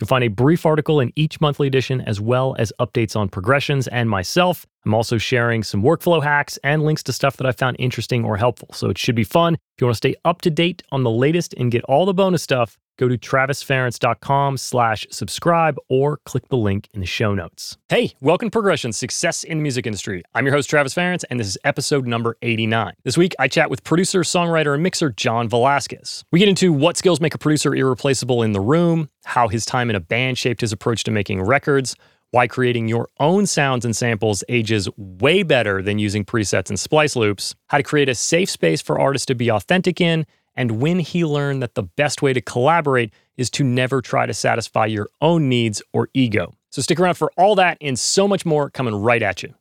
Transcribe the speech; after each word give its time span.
You'll 0.00 0.08
find 0.08 0.24
a 0.24 0.28
brief 0.28 0.66
article 0.66 0.98
in 0.98 1.12
each 1.14 1.40
monthly 1.40 1.68
edition, 1.68 2.00
as 2.00 2.20
well 2.20 2.56
as 2.58 2.72
updates 2.80 3.14
on 3.14 3.28
progressions 3.28 3.86
and 3.88 4.10
myself. 4.10 4.66
I'm 4.84 4.92
also 4.92 5.18
sharing 5.18 5.62
some 5.62 5.82
workflow 5.82 6.22
hacks 6.22 6.58
and 6.64 6.82
links 6.82 7.02
to 7.04 7.12
stuff 7.12 7.36
that 7.36 7.46
I 7.46 7.52
found 7.52 7.76
interesting 7.78 8.24
or 8.24 8.36
helpful. 8.36 8.68
So 8.72 8.90
it 8.90 8.98
should 8.98 9.14
be 9.14 9.24
fun. 9.24 9.54
If 9.54 9.80
you 9.80 9.86
want 9.86 9.94
to 9.94 9.96
stay 9.98 10.14
up 10.24 10.40
to 10.42 10.50
date 10.50 10.82
on 10.90 11.04
the 11.04 11.10
latest 11.10 11.54
and 11.54 11.70
get 11.70 11.84
all 11.84 12.06
the 12.06 12.14
bonus 12.14 12.42
stuff, 12.42 12.76
go 12.96 13.08
to 13.08 13.18
travisference.com 13.18 14.56
slash 14.56 15.06
subscribe 15.10 15.76
or 15.88 16.18
click 16.24 16.48
the 16.48 16.56
link 16.56 16.88
in 16.92 17.00
the 17.00 17.06
show 17.06 17.34
notes. 17.34 17.76
Hey, 17.88 18.14
welcome 18.20 18.48
to 18.48 18.50
Progression, 18.50 18.92
Success 18.92 19.44
in 19.44 19.58
the 19.58 19.62
Music 19.62 19.86
Industry. 19.86 20.22
I'm 20.34 20.46
your 20.46 20.54
host, 20.54 20.70
Travis 20.70 20.94
Ference, 20.94 21.24
and 21.30 21.40
this 21.40 21.48
is 21.48 21.58
episode 21.64 22.06
number 22.06 22.36
89. 22.42 22.94
This 23.02 23.18
week, 23.18 23.34
I 23.38 23.48
chat 23.48 23.70
with 23.70 23.84
producer, 23.84 24.20
songwriter, 24.20 24.74
and 24.74 24.82
mixer 24.82 25.10
John 25.10 25.48
Velasquez. 25.48 26.24
We 26.30 26.38
get 26.38 26.48
into 26.48 26.72
what 26.72 26.96
skills 26.96 27.20
make 27.20 27.34
a 27.34 27.38
producer 27.38 27.74
irreplaceable 27.74 28.42
in 28.42 28.52
the 28.52 28.60
room, 28.60 29.08
how 29.24 29.48
his 29.48 29.64
time 29.64 29.90
in 29.90 29.96
a 29.96 30.00
band 30.00 30.38
shaped 30.38 30.60
his 30.60 30.72
approach 30.72 31.04
to 31.04 31.10
making 31.10 31.42
records, 31.42 31.96
why 32.30 32.48
creating 32.48 32.88
your 32.88 33.08
own 33.20 33.46
sounds 33.46 33.84
and 33.84 33.94
samples 33.94 34.42
ages 34.48 34.88
way 34.96 35.44
better 35.44 35.80
than 35.80 36.00
using 36.00 36.24
presets 36.24 36.68
and 36.68 36.80
splice 36.80 37.14
loops, 37.14 37.54
how 37.68 37.76
to 37.76 37.84
create 37.84 38.08
a 38.08 38.14
safe 38.14 38.50
space 38.50 38.82
for 38.82 38.98
artists 38.98 39.26
to 39.26 39.36
be 39.36 39.50
authentic 39.50 40.00
in, 40.00 40.26
and 40.56 40.80
when 40.80 40.98
he 41.00 41.24
learned 41.24 41.62
that 41.62 41.74
the 41.74 41.82
best 41.82 42.22
way 42.22 42.32
to 42.32 42.40
collaborate 42.40 43.12
is 43.36 43.50
to 43.50 43.64
never 43.64 44.00
try 44.00 44.26
to 44.26 44.34
satisfy 44.34 44.86
your 44.86 45.08
own 45.20 45.48
needs 45.48 45.82
or 45.92 46.08
ego. 46.14 46.54
So 46.70 46.82
stick 46.82 46.98
around 46.98 47.14
for 47.14 47.30
all 47.36 47.54
that 47.56 47.78
and 47.80 47.98
so 47.98 48.26
much 48.28 48.44
more 48.44 48.70
coming 48.70 48.94
right 48.94 49.22
at 49.22 49.42
you. 49.42 49.54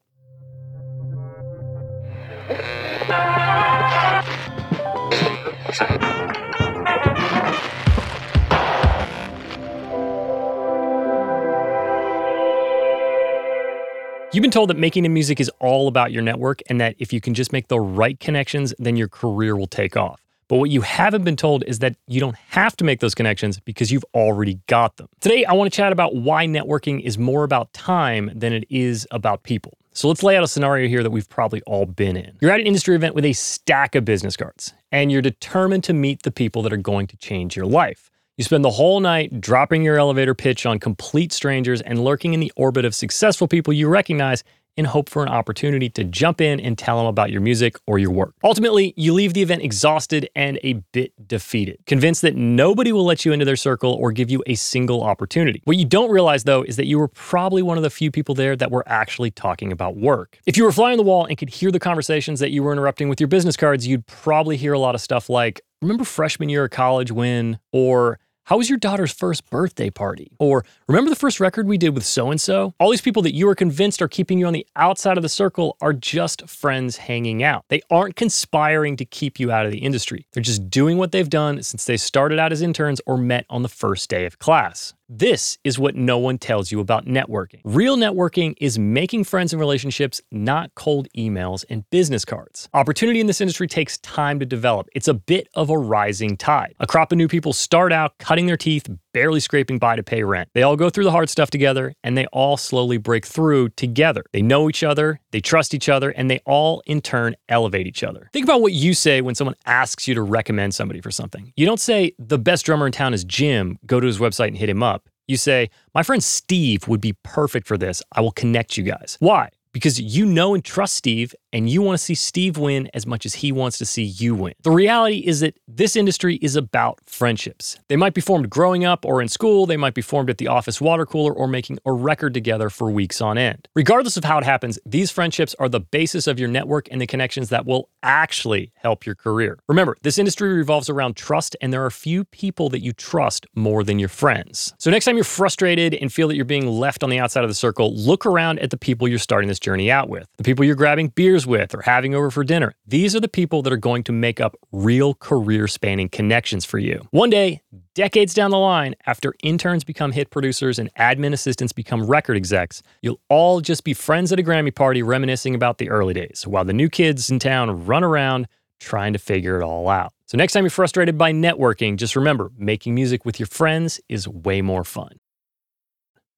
You've 14.33 14.41
been 14.41 14.49
told 14.49 14.71
that 14.71 14.77
making 14.77 15.03
the 15.03 15.09
music 15.09 15.39
is 15.39 15.51
all 15.59 15.87
about 15.87 16.11
your 16.11 16.23
network 16.23 16.61
and 16.67 16.81
that 16.81 16.95
if 16.97 17.13
you 17.13 17.21
can 17.21 17.35
just 17.35 17.53
make 17.53 17.67
the 17.67 17.79
right 17.79 18.19
connections, 18.19 18.73
then 18.79 18.95
your 18.95 19.07
career 19.07 19.55
will 19.55 19.67
take 19.67 19.95
off. 19.95 20.22
But 20.47 20.57
what 20.57 20.69
you 20.69 20.81
haven't 20.81 21.23
been 21.23 21.35
told 21.35 21.63
is 21.65 21.79
that 21.79 21.95
you 22.07 22.19
don't 22.19 22.37
have 22.49 22.75
to 22.77 22.83
make 22.83 22.99
those 22.99 23.15
connections 23.15 23.59
because 23.59 23.91
you've 23.91 24.05
already 24.13 24.59
got 24.67 24.97
them. 24.97 25.07
Today, 25.21 25.45
I 25.45 25.53
want 25.53 25.71
to 25.71 25.75
chat 25.75 25.91
about 25.91 26.15
why 26.15 26.45
networking 26.45 27.01
is 27.01 27.17
more 27.17 27.43
about 27.43 27.71
time 27.73 28.31
than 28.35 28.53
it 28.53 28.65
is 28.69 29.07
about 29.11 29.43
people. 29.43 29.77
So 29.95 30.07
let's 30.07 30.23
lay 30.23 30.35
out 30.35 30.43
a 30.43 30.47
scenario 30.47 30.87
here 30.87 31.03
that 31.03 31.11
we've 31.11 31.29
probably 31.29 31.61
all 31.67 31.85
been 31.85 32.17
in. 32.17 32.35
You're 32.41 32.51
at 32.51 32.59
an 32.59 32.65
industry 32.65 32.95
event 32.95 33.13
with 33.13 33.25
a 33.25 33.33
stack 33.33 33.93
of 33.93 34.03
business 34.03 34.35
cards, 34.35 34.73
and 34.91 35.11
you're 35.11 35.21
determined 35.21 35.83
to 35.85 35.93
meet 35.93 36.23
the 36.23 36.31
people 36.31 36.63
that 36.63 36.73
are 36.73 36.77
going 36.77 37.05
to 37.07 37.17
change 37.17 37.55
your 37.55 37.67
life. 37.67 38.09
You 38.35 38.43
spend 38.43 38.65
the 38.65 38.71
whole 38.71 38.99
night 38.99 39.39
dropping 39.39 39.83
your 39.83 39.99
elevator 39.99 40.33
pitch 40.33 40.65
on 40.65 40.79
complete 40.79 41.31
strangers 41.31 41.81
and 41.81 42.03
lurking 42.03 42.33
in 42.33 42.39
the 42.39 42.51
orbit 42.55 42.85
of 42.85 42.95
successful 42.95 43.47
people 43.47 43.71
you 43.71 43.87
recognize 43.87 44.43
in 44.77 44.85
hope 44.85 45.09
for 45.09 45.23
an 45.23 45.29
opportunity 45.29 45.89
to 45.89 46.03
jump 46.03 46.41
in 46.41 46.59
and 46.59 46.77
tell 46.77 46.97
them 46.97 47.05
about 47.05 47.31
your 47.31 47.41
music 47.41 47.77
or 47.87 47.99
your 47.99 48.11
work. 48.11 48.33
Ultimately, 48.43 48.93
you 48.97 49.13
leave 49.13 49.33
the 49.33 49.41
event 49.41 49.61
exhausted 49.61 50.29
and 50.35 50.59
a 50.63 50.73
bit 50.91 51.11
defeated, 51.27 51.79
convinced 51.85 52.21
that 52.23 52.35
nobody 52.35 52.91
will 52.91 53.05
let 53.05 53.25
you 53.25 53.31
into 53.31 53.45
their 53.45 53.55
circle 53.55 53.93
or 53.93 54.11
give 54.11 54.29
you 54.29 54.43
a 54.47 54.55
single 54.55 55.03
opportunity. 55.03 55.61
What 55.65 55.77
you 55.77 55.85
don't 55.85 56.09
realize, 56.09 56.43
though, 56.43 56.63
is 56.63 56.75
that 56.77 56.85
you 56.85 56.97
were 56.99 57.07
probably 57.07 57.61
one 57.61 57.77
of 57.77 57.83
the 57.83 57.89
few 57.89 58.11
people 58.11 58.35
there 58.35 58.55
that 58.55 58.71
were 58.71 58.83
actually 58.87 59.31
talking 59.31 59.71
about 59.71 59.95
work. 59.95 60.39
If 60.45 60.57
you 60.57 60.63
were 60.63 60.71
flying 60.71 60.97
the 60.97 61.03
wall 61.03 61.25
and 61.25 61.37
could 61.37 61.49
hear 61.49 61.71
the 61.71 61.79
conversations 61.79 62.39
that 62.39 62.51
you 62.51 62.63
were 62.63 62.73
interrupting 62.73 63.09
with 63.09 63.19
your 63.19 63.27
business 63.27 63.55
cards, 63.55 63.85
you'd 63.87 64.05
probably 64.07 64.57
hear 64.57 64.73
a 64.73 64.79
lot 64.79 64.95
of 64.95 65.01
stuff 65.01 65.29
like, 65.29 65.61
Remember 65.83 66.05
freshman 66.05 66.47
year 66.47 66.63
of 66.63 66.71
college 66.71 67.11
when? 67.11 67.59
Or 67.73 68.17
how 68.45 68.57
was 68.57 68.69
your 68.69 68.77
daughter's 68.77 69.11
first 69.11 69.49
birthday 69.49 69.89
party? 69.89 70.35
Or 70.37 70.65
remember 70.87 71.09
the 71.09 71.15
first 71.15 71.39
record 71.39 71.65
we 71.65 71.77
did 71.77 71.95
with 71.95 72.05
so 72.05 72.29
and 72.29 72.41
so? 72.41 72.73
All 72.77 72.91
these 72.91 73.01
people 73.01 73.21
that 73.21 73.33
you 73.33 73.47
are 73.47 73.55
convinced 73.55 74.01
are 74.01 74.09
keeping 74.09 74.37
you 74.37 74.45
on 74.45 74.53
the 74.53 74.67
outside 74.75 75.17
of 75.17 75.23
the 75.23 75.29
circle 75.29 75.77
are 75.79 75.93
just 75.93 76.49
friends 76.49 76.97
hanging 76.97 77.41
out. 77.41 77.63
They 77.69 77.81
aren't 77.89 78.17
conspiring 78.17 78.97
to 78.97 79.05
keep 79.05 79.39
you 79.39 79.51
out 79.51 79.65
of 79.65 79.71
the 79.71 79.79
industry. 79.79 80.25
They're 80.33 80.43
just 80.43 80.69
doing 80.69 80.97
what 80.97 81.13
they've 81.13 81.29
done 81.29 81.63
since 81.63 81.85
they 81.85 81.95
started 81.95 82.37
out 82.37 82.51
as 82.51 82.61
interns 82.61 82.99
or 83.05 83.17
met 83.17 83.45
on 83.49 83.63
the 83.63 83.69
first 83.69 84.09
day 84.09 84.25
of 84.25 84.39
class. 84.39 84.93
This 85.09 85.57
is 85.65 85.77
what 85.77 85.95
no 85.95 86.17
one 86.17 86.37
tells 86.37 86.71
you 86.71 86.79
about 86.79 87.05
networking. 87.05 87.59
Real 87.65 87.97
networking 87.97 88.55
is 88.61 88.79
making 88.79 89.25
friends 89.25 89.51
and 89.51 89.59
relationships, 89.59 90.21
not 90.31 90.73
cold 90.75 91.09
emails 91.17 91.65
and 91.69 91.83
business 91.89 92.23
cards. 92.23 92.69
Opportunity 92.73 93.19
in 93.19 93.27
this 93.27 93.41
industry 93.41 93.67
takes 93.67 93.97
time 93.97 94.39
to 94.39 94.45
develop. 94.45 94.87
It's 94.95 95.09
a 95.09 95.13
bit 95.13 95.49
of 95.55 95.69
a 95.69 95.77
rising 95.77 96.37
tide. 96.37 96.75
A 96.79 96.87
crop 96.87 97.11
of 97.11 97.17
new 97.17 97.27
people 97.27 97.51
start 97.51 97.91
out 97.91 98.17
cutting 98.17 98.45
their 98.45 98.55
teeth, 98.55 98.89
barely 99.13 99.39
scraping 99.39 99.79
by 99.79 99.95
to 99.95 100.03
pay 100.03 100.23
rent. 100.23 100.49
They 100.53 100.63
all 100.63 100.75
go 100.75 100.89
through 100.89 101.05
the 101.05 101.11
hard 101.11 101.29
stuff 101.29 101.49
together 101.49 101.93
and 102.03 102.17
they 102.17 102.25
all 102.27 102.57
slowly 102.57 102.97
break 102.97 103.25
through 103.25 103.69
together. 103.69 104.23
They 104.33 104.41
know 104.41 104.69
each 104.69 104.83
other, 104.83 105.19
they 105.31 105.39
trust 105.39 105.73
each 105.73 105.87
other, 105.87 106.09
and 106.09 106.29
they 106.29 106.39
all 106.45 106.83
in 106.85 107.01
turn 107.01 107.35
elevate 107.47 107.87
each 107.87 108.03
other. 108.03 108.29
Think 108.33 108.43
about 108.43 108.61
what 108.61 108.73
you 108.73 108.93
say 108.93 109.21
when 109.21 109.35
someone 109.35 109.55
asks 109.65 110.07
you 110.07 110.15
to 110.15 110.21
recommend 110.21 110.75
somebody 110.75 111.01
for 111.01 111.11
something. 111.11 111.53
You 111.55 111.65
don't 111.65 111.79
say, 111.79 112.13
the 112.19 112.39
best 112.39 112.65
drummer 112.65 112.85
in 112.85 112.91
town 112.91 113.13
is 113.13 113.23
Jim, 113.23 113.77
go 113.85 113.99
to 113.99 114.07
his 114.07 114.19
website 114.19 114.47
and 114.47 114.57
hit 114.57 114.69
him 114.69 114.83
up. 114.83 115.07
You 115.27 115.37
say, 115.37 115.69
My 115.93 116.03
friend 116.03 116.23
Steve 116.23 116.87
would 116.87 117.01
be 117.01 117.13
perfect 117.23 117.67
for 117.67 117.77
this. 117.77 118.01
I 118.11 118.21
will 118.21 118.31
connect 118.31 118.77
you 118.77 118.83
guys. 118.83 119.17
Why? 119.19 119.49
Because 119.71 119.99
you 119.99 120.25
know 120.25 120.53
and 120.53 120.63
trust 120.63 120.95
Steve 120.95 121.33
and 121.53 121.69
you 121.69 121.81
want 121.81 121.97
to 121.97 122.03
see 122.03 122.15
Steve 122.15 122.57
win 122.57 122.89
as 122.93 123.05
much 123.05 123.25
as 123.25 123.35
he 123.35 123.51
wants 123.51 123.77
to 123.77 123.85
see 123.85 124.03
you 124.03 124.35
win. 124.35 124.53
The 124.63 124.71
reality 124.71 125.19
is 125.19 125.39
that 125.41 125.55
this 125.67 125.95
industry 125.95 126.35
is 126.41 126.55
about 126.55 126.99
friendships. 127.05 127.77
They 127.87 127.95
might 127.95 128.15
be 128.15 128.21
formed 128.21 128.49
growing 128.49 128.83
up 128.83 129.05
or 129.05 129.21
in 129.21 129.29
school, 129.29 129.65
they 129.65 129.77
might 129.77 129.93
be 129.93 130.01
formed 130.01 130.29
at 130.29 130.39
the 130.39 130.47
office 130.47 130.81
water 130.81 131.05
cooler 131.05 131.31
or 131.31 131.47
making 131.47 131.77
a 131.85 131.91
record 131.91 132.33
together 132.33 132.69
for 132.69 132.89
weeks 132.89 133.21
on 133.21 133.37
end. 133.37 133.67
Regardless 133.75 134.17
of 134.17 134.23
how 134.23 134.39
it 134.39 134.43
happens, 134.43 134.79
these 134.85 135.11
friendships 135.11 135.55
are 135.59 135.69
the 135.69 135.79
basis 135.79 136.27
of 136.27 136.39
your 136.39 136.49
network 136.49 136.87
and 136.91 136.99
the 136.99 137.07
connections 137.07 137.49
that 137.49 137.65
will 137.65 137.89
actually 138.01 138.71
help 138.75 139.05
your 139.05 139.15
career. 139.15 139.59
Remember, 139.67 139.95
this 140.01 140.17
industry 140.17 140.51
revolves 140.53 140.89
around 140.89 141.15
trust, 141.15 141.55
and 141.61 141.71
there 141.71 141.85
are 141.85 141.91
few 141.91 142.25
people 142.25 142.69
that 142.69 142.81
you 142.81 142.91
trust 142.91 143.45
more 143.55 143.83
than 143.83 143.99
your 143.99 144.09
friends. 144.09 144.73
So 144.79 144.89
next 144.89 145.05
time 145.05 145.15
you're 145.15 145.23
frustrated 145.23 145.93
and 145.93 146.11
feel 146.11 146.27
that 146.27 146.35
you're 146.35 146.45
being 146.45 146.67
left 146.67 147.03
on 147.03 147.09
the 147.09 147.19
outside 147.19 147.43
of 147.43 147.49
the 147.49 147.55
circle, 147.55 147.95
look 147.95 148.25
around 148.25 148.59
at 148.59 148.71
the 148.71 148.77
people 148.77 149.07
you're 149.07 149.19
starting 149.19 149.47
this 149.47 149.59
journey 149.59 149.91
out 149.91 150.09
with, 150.09 150.27
the 150.37 150.43
people 150.43 150.65
you're 150.65 150.75
grabbing 150.75 151.09
beers 151.09 151.42
with 151.45 151.73
or 151.73 151.81
having 151.81 152.13
over 152.15 152.31
for 152.31 152.43
dinner. 152.43 152.73
These 152.85 153.15
are 153.15 153.19
the 153.19 153.27
people 153.27 153.61
that 153.61 153.73
are 153.73 153.77
going 153.77 154.03
to 154.03 154.11
make 154.11 154.39
up 154.39 154.55
real 154.71 155.13
career 155.13 155.67
spanning 155.67 156.09
connections 156.09 156.65
for 156.65 156.79
you. 156.79 157.07
One 157.11 157.29
day, 157.29 157.61
decades 157.93 158.33
down 158.33 158.51
the 158.51 158.57
line, 158.57 158.95
after 159.05 159.33
interns 159.43 159.83
become 159.83 160.11
hit 160.11 160.29
producers 160.29 160.79
and 160.79 160.93
admin 160.95 161.33
assistants 161.33 161.73
become 161.73 162.05
record 162.05 162.37
execs, 162.37 162.81
you'll 163.01 163.19
all 163.29 163.61
just 163.61 163.83
be 163.83 163.93
friends 163.93 164.31
at 164.31 164.39
a 164.39 164.43
Grammy 164.43 164.73
party 164.73 165.03
reminiscing 165.03 165.55
about 165.55 165.77
the 165.77 165.89
early 165.89 166.13
days 166.13 166.45
while 166.47 166.65
the 166.65 166.73
new 166.73 166.89
kids 166.89 167.29
in 167.29 167.39
town 167.39 167.85
run 167.85 168.03
around 168.03 168.47
trying 168.79 169.13
to 169.13 169.19
figure 169.19 169.59
it 169.59 169.63
all 169.63 169.89
out. 169.89 170.13
So, 170.25 170.37
next 170.37 170.53
time 170.53 170.63
you're 170.63 170.71
frustrated 170.71 171.17
by 171.17 171.31
networking, 171.31 171.95
just 171.95 172.15
remember 172.15 172.51
making 172.57 172.95
music 172.95 173.25
with 173.25 173.39
your 173.39 173.47
friends 173.47 174.01
is 174.09 174.27
way 174.27 174.61
more 174.61 174.83
fun. 174.83 175.19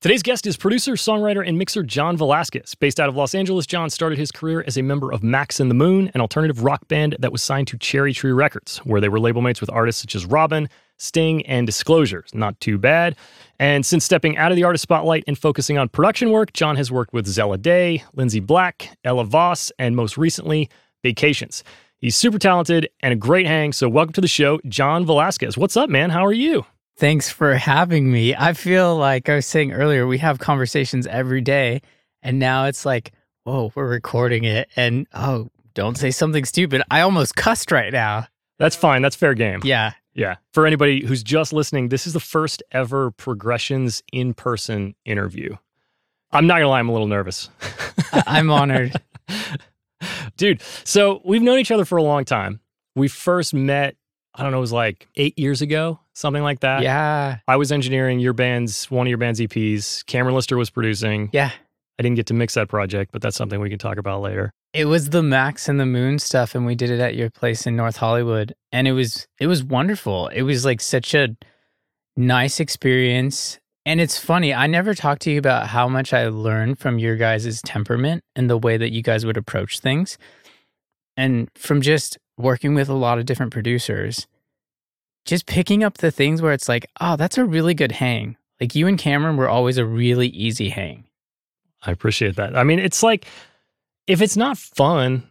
Today's 0.01 0.21
guest 0.21 0.45
is 0.45 0.55
producer, 0.55 0.91
songwriter, 0.93 1.47
and 1.47 1.57
mixer 1.57 1.81
John 1.81 2.15
Velasquez. 2.15 2.75
Based 2.75 2.99
out 2.99 3.09
of 3.09 3.15
Los 3.15 3.33
Angeles, 3.33 3.65
John 3.65 3.89
started 3.89 4.19
his 4.19 4.31
career 4.31 4.63
as 4.67 4.77
a 4.77 4.83
member 4.83 5.11
of 5.11 5.23
Max 5.23 5.59
and 5.59 5.71
the 5.71 5.73
Moon, 5.75 6.11
an 6.13 6.21
alternative 6.21 6.63
rock 6.63 6.87
band 6.87 7.15
that 7.19 7.31
was 7.31 7.41
signed 7.41 7.67
to 7.69 7.77
Cherrytree 7.77 8.35
Records, 8.35 8.77
where 8.79 9.01
they 9.01 9.09
were 9.09 9.19
label 9.19 9.41
mates 9.41 9.61
with 9.61 9.69
artists 9.71 10.01
such 10.01 10.13
as 10.13 10.25
Robyn, 10.27 10.69
Sting, 10.97 11.43
and 11.47 11.65
Disclosures. 11.65 12.29
Not 12.35 12.59
too 12.59 12.77
bad. 12.77 13.15
And 13.57 13.83
since 13.83 14.05
stepping 14.05 14.37
out 14.37 14.51
of 14.51 14.57
the 14.57 14.63
artist 14.63 14.83
spotlight 14.83 15.23
and 15.25 15.39
focusing 15.39 15.79
on 15.79 15.89
production 15.89 16.29
work, 16.29 16.53
John 16.53 16.75
has 16.75 16.91
worked 16.91 17.13
with 17.13 17.25
Zella 17.25 17.57
Day, 17.57 18.03
Lindsey 18.13 18.41
Black, 18.41 18.95
Ella 19.05 19.23
Vos, 19.23 19.71
and 19.79 19.95
most 19.95 20.17
recently, 20.17 20.69
Vacations. 21.03 21.63
He's 21.97 22.15
super 22.15 22.37
talented 22.37 22.89
and 22.99 23.11
a 23.11 23.15
great 23.15 23.47
hang, 23.47 23.73
so 23.73 23.89
welcome 23.89 24.13
to 24.13 24.21
the 24.21 24.27
show, 24.27 24.59
John 24.67 25.03
Velasquez. 25.03 25.57
What's 25.57 25.77
up, 25.77 25.89
man? 25.89 26.11
How 26.11 26.23
are 26.25 26.33
you? 26.33 26.65
Thanks 26.97 27.29
for 27.29 27.55
having 27.55 28.09
me. 28.09 28.35
I 28.35 28.53
feel 28.53 28.95
like 28.95 29.27
I 29.27 29.35
was 29.35 29.45
saying 29.45 29.73
earlier, 29.73 30.07
we 30.07 30.17
have 30.19 30.39
conversations 30.39 31.05
every 31.07 31.41
day, 31.41 31.81
and 32.21 32.39
now 32.39 32.65
it's 32.65 32.85
like, 32.85 33.11
whoa, 33.43 33.71
we're 33.75 33.87
recording 33.87 34.45
it, 34.45 34.69
and 34.77 35.05
oh, 35.13 35.49
don't 35.73 35.97
say 35.97 36.09
something 36.11 36.45
stupid. 36.45 36.81
I 36.89 37.01
almost 37.01 37.35
cussed 37.35 37.69
right 37.71 37.91
now. 37.91 38.27
That's 38.59 38.77
fine. 38.77 39.01
That's 39.01 39.15
fair 39.17 39.33
game. 39.33 39.59
Yeah. 39.63 39.91
Yeah. 40.13 40.35
For 40.53 40.65
anybody 40.65 41.05
who's 41.05 41.21
just 41.21 41.51
listening, 41.51 41.89
this 41.89 42.07
is 42.07 42.13
the 42.13 42.21
first 42.21 42.63
ever 42.71 43.11
Progressions 43.11 44.01
in 44.13 44.33
person 44.33 44.95
interview. 45.03 45.57
I'm 46.31 46.47
not 46.47 46.55
gonna 46.55 46.69
lie, 46.69 46.79
I'm 46.79 46.89
a 46.89 46.93
little 46.93 47.07
nervous. 47.07 47.49
I'm 48.25 48.49
honored. 48.49 48.93
Dude, 50.37 50.61
so 50.85 51.21
we've 51.25 51.41
known 51.41 51.59
each 51.59 51.71
other 51.71 51.83
for 51.85 51.97
a 51.97 52.03
long 52.03 52.23
time. 52.23 52.61
We 52.95 53.09
first 53.09 53.53
met, 53.53 53.97
I 54.33 54.43
don't 54.43 54.51
know, 54.51 54.57
it 54.59 54.61
was 54.61 54.71
like 54.71 55.07
eight 55.15 55.37
years 55.37 55.61
ago, 55.61 55.99
something 56.15 56.41
like 56.41 56.61
that. 56.61 56.81
Yeah. 56.81 57.37
I 57.47 57.57
was 57.57 57.71
engineering 57.71 58.19
your 58.19 58.33
band's 58.33 58.89
one 58.89 59.05
of 59.05 59.09
your 59.09 59.17
band's 59.17 59.39
EPs. 59.39 60.05
Cameron 60.07 60.33
Lister 60.33 60.57
was 60.57 60.69
producing. 60.69 61.29
Yeah. 61.31 61.51
I 61.99 62.03
didn't 62.03 62.15
get 62.15 62.25
to 62.27 62.33
mix 62.33 62.55
that 62.55 62.67
project, 62.67 63.11
but 63.11 63.21
that's 63.21 63.37
something 63.37 63.59
we 63.59 63.69
can 63.69 63.79
talk 63.79 63.97
about 63.97 64.21
later. 64.21 64.51
It 64.73 64.85
was 64.85 65.11
the 65.11 65.23
Max 65.23 65.69
and 65.69 65.79
the 65.79 65.85
Moon 65.85 66.19
stuff 66.19 66.55
and 66.55 66.65
we 66.65 66.75
did 66.75 66.89
it 66.89 66.99
at 66.99 67.15
your 67.15 67.29
place 67.29 67.65
in 67.65 67.75
North 67.75 67.97
Hollywood 67.97 68.53
and 68.71 68.87
it 68.87 68.91
was 68.93 69.27
it 69.39 69.47
was 69.47 69.63
wonderful. 69.63 70.27
It 70.29 70.41
was 70.41 70.65
like 70.65 70.81
such 70.81 71.13
a 71.13 71.35
nice 72.17 72.59
experience. 72.59 73.59
And 73.85 74.01
it's 74.01 74.17
funny, 74.17 74.53
I 74.53 74.65
never 74.65 74.95
talked 74.95 75.21
to 75.23 75.31
you 75.31 75.37
about 75.37 75.67
how 75.67 75.87
much 75.87 76.11
I 76.11 76.27
learned 76.27 76.79
from 76.79 76.97
your 76.97 77.15
guys' 77.17 77.61
temperament 77.61 78.23
and 78.35 78.49
the 78.49 78.57
way 78.57 78.77
that 78.77 78.91
you 78.91 79.03
guys 79.03 79.25
would 79.25 79.37
approach 79.37 79.79
things. 79.79 80.17
And 81.15 81.49
from 81.55 81.81
just 81.81 82.17
working 82.37 82.73
with 82.73 82.89
a 82.89 82.95
lot 82.95 83.19
of 83.19 83.25
different 83.25 83.53
producers, 83.53 84.25
just 85.25 85.45
picking 85.45 85.83
up 85.83 85.97
the 85.97 86.11
things 86.11 86.41
where 86.41 86.53
it's 86.53 86.69
like, 86.69 86.85
oh, 87.01 87.15
that's 87.15 87.37
a 87.37 87.45
really 87.45 87.73
good 87.73 87.91
hang. 87.91 88.37
Like 88.61 88.75
you 88.75 88.87
and 88.87 88.97
Cameron 88.97 89.37
were 89.37 89.49
always 89.49 89.77
a 89.77 89.85
really 89.85 90.27
easy 90.27 90.69
hang. 90.69 91.05
I 91.83 91.91
appreciate 91.91 92.35
that. 92.37 92.55
I 92.55 92.63
mean, 92.63 92.79
it's 92.79 93.03
like 93.03 93.25
if 94.07 94.21
it's 94.21 94.37
not 94.37 94.57
fun, 94.57 95.27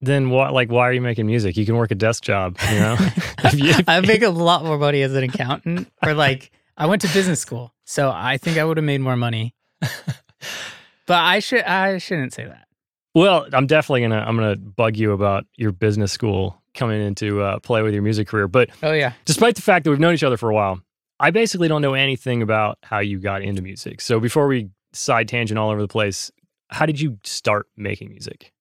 then 0.00 0.30
what 0.30 0.52
like 0.52 0.70
why 0.70 0.88
are 0.88 0.92
you 0.92 1.00
making 1.00 1.26
music? 1.26 1.56
You 1.56 1.64
can 1.66 1.76
work 1.76 1.90
a 1.90 1.94
desk 1.94 2.22
job, 2.22 2.56
you 2.70 2.78
know? 2.78 2.96
You- 3.54 3.74
I 3.86 4.00
make 4.00 4.22
a 4.22 4.28
lot 4.30 4.64
more 4.64 4.78
money 4.78 5.02
as 5.02 5.14
an 5.14 5.24
accountant, 5.24 5.88
or 6.04 6.14
like 6.14 6.50
I 6.76 6.86
went 6.86 7.02
to 7.02 7.08
business 7.08 7.40
school, 7.40 7.72
so 7.84 8.10
I 8.14 8.36
think 8.36 8.58
I 8.58 8.64
would 8.64 8.76
have 8.76 8.84
made 8.84 9.00
more 9.00 9.16
money. 9.16 9.54
But 9.80 11.16
I 11.24 11.38
should 11.38 11.62
I 11.62 11.98
shouldn't 11.98 12.34
say 12.34 12.44
that. 12.44 12.66
Well, 13.14 13.46
I'm 13.52 13.66
definitely 13.66 14.02
gonna 14.02 14.18
I'm 14.20 14.36
gonna 14.36 14.56
bug 14.56 14.96
you 14.96 15.12
about 15.12 15.46
your 15.56 15.72
business 15.72 16.12
school 16.12 16.60
coming 16.78 17.02
into 17.02 17.42
uh, 17.42 17.58
play 17.58 17.82
with 17.82 17.92
your 17.92 18.02
music 18.02 18.28
career. 18.28 18.48
But 18.48 18.70
Oh 18.82 18.92
yeah, 18.92 19.12
despite 19.26 19.56
the 19.56 19.62
fact 19.62 19.84
that 19.84 19.90
we've 19.90 20.00
known 20.00 20.14
each 20.14 20.24
other 20.24 20.38
for 20.38 20.48
a 20.48 20.54
while, 20.54 20.80
I 21.20 21.30
basically 21.30 21.68
don't 21.68 21.82
know 21.82 21.94
anything 21.94 22.42
about 22.42 22.78
how 22.82 23.00
you 23.00 23.18
got 23.18 23.42
into 23.42 23.60
music. 23.60 24.00
So 24.00 24.20
before 24.20 24.46
we 24.46 24.70
side 24.92 25.28
tangent 25.28 25.58
all 25.58 25.70
over 25.70 25.82
the 25.82 25.88
place, 25.88 26.30
how 26.70 26.86
did 26.86 27.00
you 27.00 27.18
start 27.24 27.66
making 27.76 28.10
music? 28.10 28.52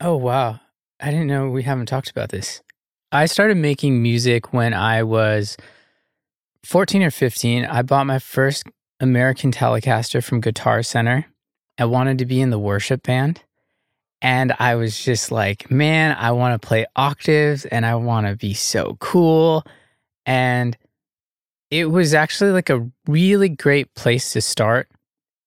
Oh, 0.00 0.16
wow. 0.16 0.60
I 0.98 1.10
didn't 1.10 1.28
know 1.28 1.50
we 1.50 1.62
haven't 1.62 1.86
talked 1.86 2.10
about 2.10 2.30
this. 2.30 2.62
I 3.12 3.26
started 3.26 3.56
making 3.56 4.02
music 4.02 4.52
when 4.52 4.74
I 4.74 5.02
was 5.02 5.56
14 6.64 7.02
or 7.02 7.10
15. 7.10 7.64
I 7.64 7.82
bought 7.82 8.06
my 8.06 8.18
first 8.18 8.64
American 8.98 9.50
Telecaster 9.50 10.22
from 10.22 10.40
Guitar 10.40 10.82
Center. 10.82 11.26
I 11.78 11.86
wanted 11.86 12.18
to 12.18 12.26
be 12.26 12.40
in 12.40 12.50
the 12.50 12.58
worship 12.58 13.02
band. 13.02 13.42
And 14.22 14.54
I 14.58 14.74
was 14.74 15.02
just 15.02 15.32
like, 15.32 15.70
man, 15.70 16.16
I 16.18 16.32
want 16.32 16.60
to 16.60 16.66
play 16.66 16.86
octaves 16.94 17.64
and 17.64 17.86
I 17.86 17.94
want 17.94 18.26
to 18.26 18.36
be 18.36 18.52
so 18.52 18.96
cool. 19.00 19.64
And 20.26 20.76
it 21.70 21.86
was 21.86 22.12
actually 22.12 22.50
like 22.50 22.68
a 22.68 22.90
really 23.06 23.48
great 23.48 23.94
place 23.94 24.32
to 24.32 24.40
start. 24.40 24.88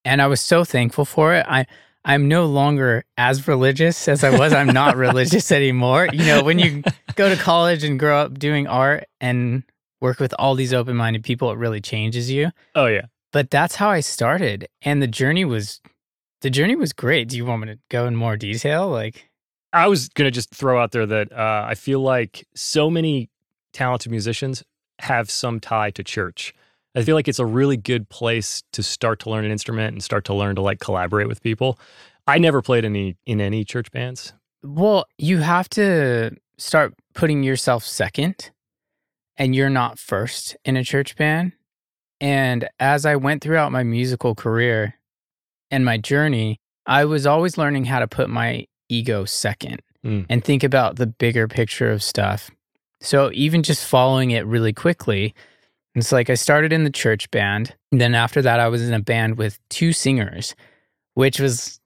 And 0.06 0.22
I 0.22 0.28
was 0.28 0.42
so 0.42 0.64
thankful 0.64 1.06
for 1.06 1.36
it. 1.36 1.46
I, 1.48 1.68
I'm 2.06 2.28
no 2.28 2.46
longer 2.46 3.06
as 3.18 3.48
religious 3.48 4.08
as 4.08 4.24
I 4.24 4.38
was. 4.38 4.54
I'm 4.54 4.68
not 4.68 4.98
religious 4.98 5.52
anymore. 5.52 6.10
You 6.12 6.26
know, 6.26 6.44
when 6.44 6.60
you 6.60 6.84
go 7.16 7.34
to 7.34 7.42
college 7.42 7.84
and 7.84 8.00
grow 8.00 8.20
up 8.20 8.38
doing 8.40 8.68
art 8.68 9.06
and 9.22 9.64
work 10.02 10.20
with 10.20 10.34
all 10.40 10.56
these 10.56 10.74
open 10.74 10.96
minded 10.98 11.24
people, 11.24 11.52
it 11.52 11.58
really 11.58 11.80
changes 11.80 12.30
you. 12.30 12.52
Oh 12.76 12.88
yeah. 12.88 13.06
But 13.32 13.50
that's 13.50 13.76
how 13.76 13.90
I 13.90 14.02
started. 14.02 14.68
And 14.82 15.02
the 15.02 15.08
journey 15.08 15.46
was 15.46 15.82
the 16.44 16.50
journey 16.50 16.76
was 16.76 16.94
great. 16.94 17.30
Do 17.30 17.38
you 17.38 17.46
want 17.46 17.62
me 17.62 17.74
to 17.74 17.80
go 17.90 18.06
in 18.06 18.16
more 18.16 18.36
detail? 18.36 18.90
Like 18.90 19.30
I 19.72 19.88
was 19.88 20.10
gonna 20.10 20.30
just 20.30 20.54
throw 20.54 20.80
out 20.80 20.92
there 20.92 21.06
that 21.06 21.32
uh, 21.32 21.66
I 21.68 21.74
feel 21.74 22.02
like 22.02 22.46
so 22.54 22.90
many 22.90 23.30
talented 23.72 24.12
musicians 24.12 24.64
have 25.00 25.32
some 25.32 25.60
tie 25.60 25.90
to 25.92 26.04
church. 26.04 26.54
I 26.96 27.02
feel 27.02 27.16
like 27.16 27.28
it's 27.28 27.40
a 27.40 27.46
really 27.46 27.78
good 27.78 28.10
place 28.10 28.62
to 28.74 28.84
start 28.84 29.20
to 29.22 29.30
learn 29.30 29.46
an 29.46 29.52
instrument 29.52 29.94
and 29.94 30.04
start 30.04 30.26
to 30.26 30.34
learn 30.34 30.56
to 30.56 30.62
like 30.62 30.80
collaborate 30.80 31.28
with 31.28 31.42
people. 31.42 31.80
I 32.28 32.38
never 32.38 32.62
played 32.62 32.86
any 32.86 33.16
in 33.26 33.42
any 33.42 33.64
church 33.64 33.92
bands. 33.92 34.34
Well, 34.64 35.06
you 35.18 35.40
have 35.40 35.70
to 35.70 36.36
start 36.58 36.94
putting 37.16 37.42
yourself 37.42 37.86
second 37.86 38.52
and 39.38 39.56
you're 39.56 39.70
not 39.70 39.98
first 39.98 40.58
in 40.66 40.76
a 40.76 40.84
church 40.84 41.16
band. 41.16 41.54
And 42.20 42.70
as 42.80 43.06
I 43.06 43.16
went 43.16 43.42
throughout 43.42 43.72
my 43.72 43.84
musical 43.84 44.36
career 44.36 44.96
and 45.74 45.84
my 45.84 45.98
journey, 45.98 46.60
I 46.86 47.06
was 47.06 47.26
always 47.26 47.58
learning 47.58 47.86
how 47.86 48.00
to 48.00 48.08
put 48.08 48.30
my 48.30 48.66
ego 48.90 49.26
second 49.26 49.82
Mm. 50.06 50.26
and 50.30 50.44
think 50.44 50.66
about 50.66 50.98
the 50.98 51.08
bigger 51.08 51.48
picture 51.48 51.90
of 51.90 52.04
stuff. 52.04 52.52
So 53.00 53.32
even 53.34 53.64
just 53.64 53.86
following 53.86 54.32
it 54.32 54.46
really 54.46 54.74
quickly, 54.74 55.34
it's 55.96 56.12
like 56.12 56.30
I 56.30 56.34
started 56.34 56.74
in 56.74 56.84
the 56.84 56.90
church 56.90 57.32
band. 57.32 57.74
And 57.90 58.02
then 58.02 58.14
after 58.14 58.42
that, 58.42 58.60
I 58.60 58.68
was 58.68 58.82
in 58.86 58.94
a 58.94 59.00
band 59.00 59.38
with 59.38 59.60
two 59.70 59.94
singers, 59.94 60.56
which 61.14 61.40
was 61.40 61.80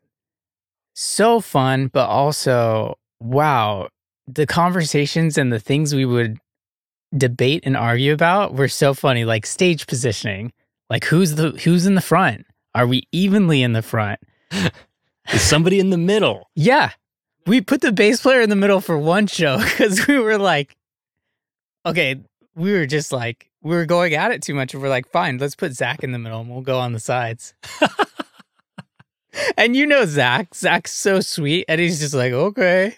so 0.95 1.39
fun, 1.39 1.91
but 1.93 2.07
also, 2.09 2.97
wow, 3.19 3.89
the 4.25 4.47
conversations 4.47 5.37
and 5.37 5.53
the 5.53 5.59
things 5.59 5.93
we 5.93 6.05
would 6.05 6.39
debate 7.15 7.61
and 7.67 7.77
argue 7.77 8.13
about 8.13 8.55
were 8.55 8.67
so 8.67 8.95
funny. 8.95 9.25
Like 9.25 9.45
stage 9.45 9.85
positioning, 9.85 10.51
like 10.89 11.05
who's 11.05 11.35
the 11.35 11.51
who's 11.51 11.85
in 11.85 11.93
the 11.93 12.01
front? 12.01 12.46
Are 12.77 12.85
we 12.85 13.07
evenly 13.11 13.63
in 13.63 13.73
the 13.73 13.81
front? 13.81 14.19
Is 15.33 15.41
somebody 15.41 15.79
in 15.79 15.89
the 15.89 15.97
middle? 15.97 16.47
Yeah. 16.53 16.91
We 17.47 17.59
put 17.59 17.81
the 17.81 17.91
bass 17.91 18.21
player 18.21 18.41
in 18.41 18.51
the 18.51 18.55
middle 18.55 18.81
for 18.81 18.99
one 18.99 19.25
show 19.25 19.57
because 19.63 20.05
we 20.05 20.19
were 20.19 20.37
like, 20.37 20.77
okay, 21.87 22.17
we 22.53 22.71
were 22.73 22.85
just 22.85 23.11
like, 23.11 23.49
we 23.63 23.75
were 23.75 23.87
going 23.87 24.13
at 24.13 24.29
it 24.29 24.43
too 24.43 24.53
much. 24.53 24.75
And 24.75 24.83
we're 24.83 24.89
like, 24.89 25.09
fine, 25.09 25.39
let's 25.39 25.55
put 25.55 25.73
Zach 25.73 26.03
in 26.03 26.11
the 26.11 26.19
middle 26.19 26.39
and 26.39 26.51
we'll 26.51 26.61
go 26.61 26.77
on 26.77 26.93
the 26.93 26.99
sides. 26.99 27.55
and 29.57 29.75
you 29.75 29.87
know 29.87 30.05
Zach. 30.05 30.53
Zach's 30.53 30.91
so 30.91 31.19
sweet. 31.19 31.65
And 31.67 31.81
he's 31.81 31.99
just 31.99 32.13
like, 32.13 32.31
okay. 32.31 32.97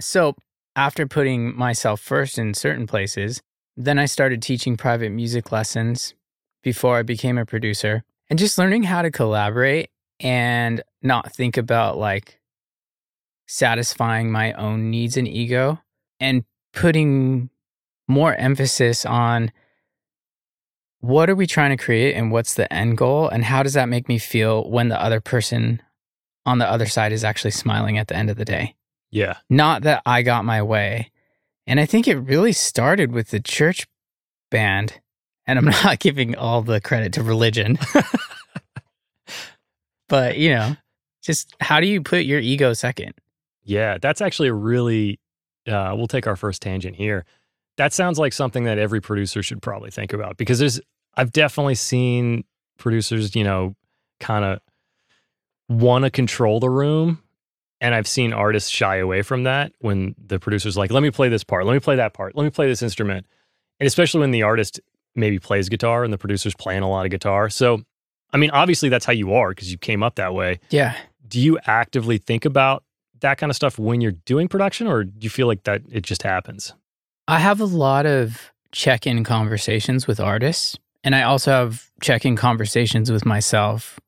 So 0.00 0.34
after 0.74 1.06
putting 1.06 1.54
myself 1.54 2.00
first 2.00 2.38
in 2.38 2.54
certain 2.54 2.86
places, 2.86 3.42
then 3.76 3.98
I 3.98 4.06
started 4.06 4.40
teaching 4.40 4.78
private 4.78 5.10
music 5.10 5.52
lessons 5.52 6.14
before 6.62 6.96
I 6.96 7.02
became 7.02 7.36
a 7.36 7.44
producer 7.44 8.02
and 8.30 8.38
just 8.38 8.56
learning 8.56 8.84
how 8.84 9.02
to 9.02 9.10
collaborate 9.10 9.90
and 10.20 10.82
not 11.02 11.32
think 11.32 11.56
about 11.56 11.98
like 11.98 12.40
satisfying 13.46 14.30
my 14.30 14.52
own 14.52 14.90
needs 14.90 15.16
and 15.16 15.26
ego 15.26 15.78
and 16.20 16.44
putting 16.72 17.50
more 18.06 18.34
emphasis 18.34 19.04
on 19.04 19.50
what 21.00 21.28
are 21.28 21.34
we 21.34 21.46
trying 21.46 21.76
to 21.76 21.82
create 21.82 22.14
and 22.14 22.30
what's 22.30 22.54
the 22.54 22.70
end 22.72 22.96
goal 22.96 23.28
and 23.28 23.44
how 23.44 23.62
does 23.62 23.72
that 23.72 23.88
make 23.88 24.08
me 24.08 24.18
feel 24.18 24.68
when 24.70 24.88
the 24.88 25.02
other 25.02 25.20
person 25.20 25.82
on 26.46 26.58
the 26.58 26.70
other 26.70 26.86
side 26.86 27.12
is 27.12 27.24
actually 27.24 27.50
smiling 27.50 27.98
at 27.98 28.08
the 28.08 28.16
end 28.16 28.30
of 28.30 28.36
the 28.36 28.44
day 28.44 28.74
Yeah. 29.10 29.38
not 29.48 29.82
that 29.82 30.02
I 30.06 30.22
got 30.22 30.44
my 30.44 30.62
way. 30.62 31.10
And 31.66 31.78
I 31.78 31.86
think 31.86 32.08
it 32.08 32.16
really 32.16 32.52
started 32.52 33.12
with 33.12 33.30
the 33.30 33.38
church 33.38 33.86
band. 34.50 35.00
And 35.50 35.58
I'm 35.58 35.64
not 35.84 35.98
giving 35.98 36.36
all 36.36 36.62
the 36.62 36.80
credit 36.80 37.12
to 37.14 37.24
religion. 37.24 37.76
but, 40.08 40.38
you 40.38 40.50
know, 40.50 40.76
just 41.22 41.56
how 41.60 41.80
do 41.80 41.88
you 41.88 42.00
put 42.02 42.24
your 42.24 42.38
ego 42.38 42.72
second? 42.72 43.14
Yeah, 43.64 43.98
that's 44.00 44.20
actually 44.20 44.48
a 44.48 44.54
really. 44.54 45.18
Uh, 45.66 45.92
we'll 45.96 46.06
take 46.06 46.26
our 46.28 46.36
first 46.36 46.62
tangent 46.62 46.94
here. 46.94 47.24
That 47.78 47.92
sounds 47.92 48.18
like 48.18 48.32
something 48.32 48.64
that 48.64 48.78
every 48.78 49.00
producer 49.00 49.42
should 49.42 49.60
probably 49.60 49.90
think 49.90 50.12
about 50.12 50.36
because 50.36 50.60
there's. 50.60 50.80
I've 51.16 51.32
definitely 51.32 51.74
seen 51.74 52.44
producers, 52.78 53.34
you 53.34 53.42
know, 53.42 53.74
kind 54.20 54.44
of 54.44 54.60
want 55.68 56.04
to 56.04 56.10
control 56.10 56.60
the 56.60 56.70
room, 56.70 57.20
and 57.80 57.92
I've 57.92 58.06
seen 58.06 58.32
artists 58.32 58.70
shy 58.70 58.96
away 58.96 59.22
from 59.22 59.42
that 59.42 59.72
when 59.80 60.14
the 60.24 60.38
producer's 60.38 60.76
like, 60.76 60.92
"Let 60.92 61.02
me 61.02 61.10
play 61.10 61.28
this 61.28 61.42
part, 61.42 61.66
let 61.66 61.74
me 61.74 61.80
play 61.80 61.96
that 61.96 62.14
part, 62.14 62.36
let 62.36 62.44
me 62.44 62.50
play 62.50 62.68
this 62.68 62.82
instrument," 62.82 63.26
and 63.80 63.86
especially 63.88 64.20
when 64.20 64.30
the 64.30 64.44
artist 64.44 64.80
maybe 65.14 65.38
plays 65.38 65.68
guitar 65.68 66.04
and 66.04 66.12
the 66.12 66.18
producer's 66.18 66.54
playing 66.54 66.82
a 66.82 66.88
lot 66.88 67.04
of 67.04 67.10
guitar. 67.10 67.48
So, 67.50 67.82
I 68.32 68.36
mean, 68.36 68.50
obviously 68.50 68.88
that's 68.88 69.04
how 69.04 69.12
you 69.12 69.32
are 69.34 69.50
because 69.50 69.70
you 69.72 69.78
came 69.78 70.02
up 70.02 70.14
that 70.16 70.34
way 70.34 70.60
Yeah. 70.70 70.96
do 71.26 71.40
you 71.40 71.58
actively 71.66 72.18
think 72.18 72.44
about 72.44 72.84
that 73.20 73.36
kind 73.38 73.50
of 73.50 73.56
stuff 73.56 73.78
when 73.78 74.00
you're 74.00 74.12
doing 74.24 74.48
production 74.48 74.86
or 74.86 75.04
do 75.04 75.12
you 75.20 75.28
feel 75.30 75.46
like 75.46 75.64
that 75.64 75.82
it 75.90 76.02
just 76.02 76.22
happens 76.22 76.72
I 77.28 77.38
have 77.38 77.60
a 77.60 77.64
lot 77.64 78.06
of 78.06 78.50
check 78.72 79.06
in 79.06 79.22
conversations 79.24 80.06
with 80.08 80.18
artists. 80.20 80.76
And 81.04 81.14
I 81.14 81.22
also 81.22 81.50
have 81.52 81.90
check 82.00 82.24
in 82.24 82.34
conversations 82.36 83.10
with 83.10 83.24
myself, 83.24 84.00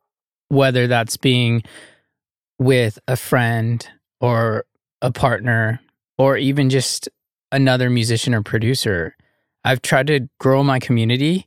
whether 0.49 0.87
that's 0.89 1.17
being 1.17 1.63
with 2.59 2.99
a 3.09 3.17
friend 3.17 3.87
or 4.21 4.65
a 5.01 5.11
partner 5.13 5.81
or 6.19 6.37
even 6.37 6.69
just 6.71 7.09
another 7.51 7.91
musician 7.91 8.35
or 8.35 8.43
producer. 8.43 9.17
I've 9.65 9.83
tried 9.83 10.07
to 10.09 10.29
grow 10.41 10.63
my 10.65 10.79
community 10.79 11.47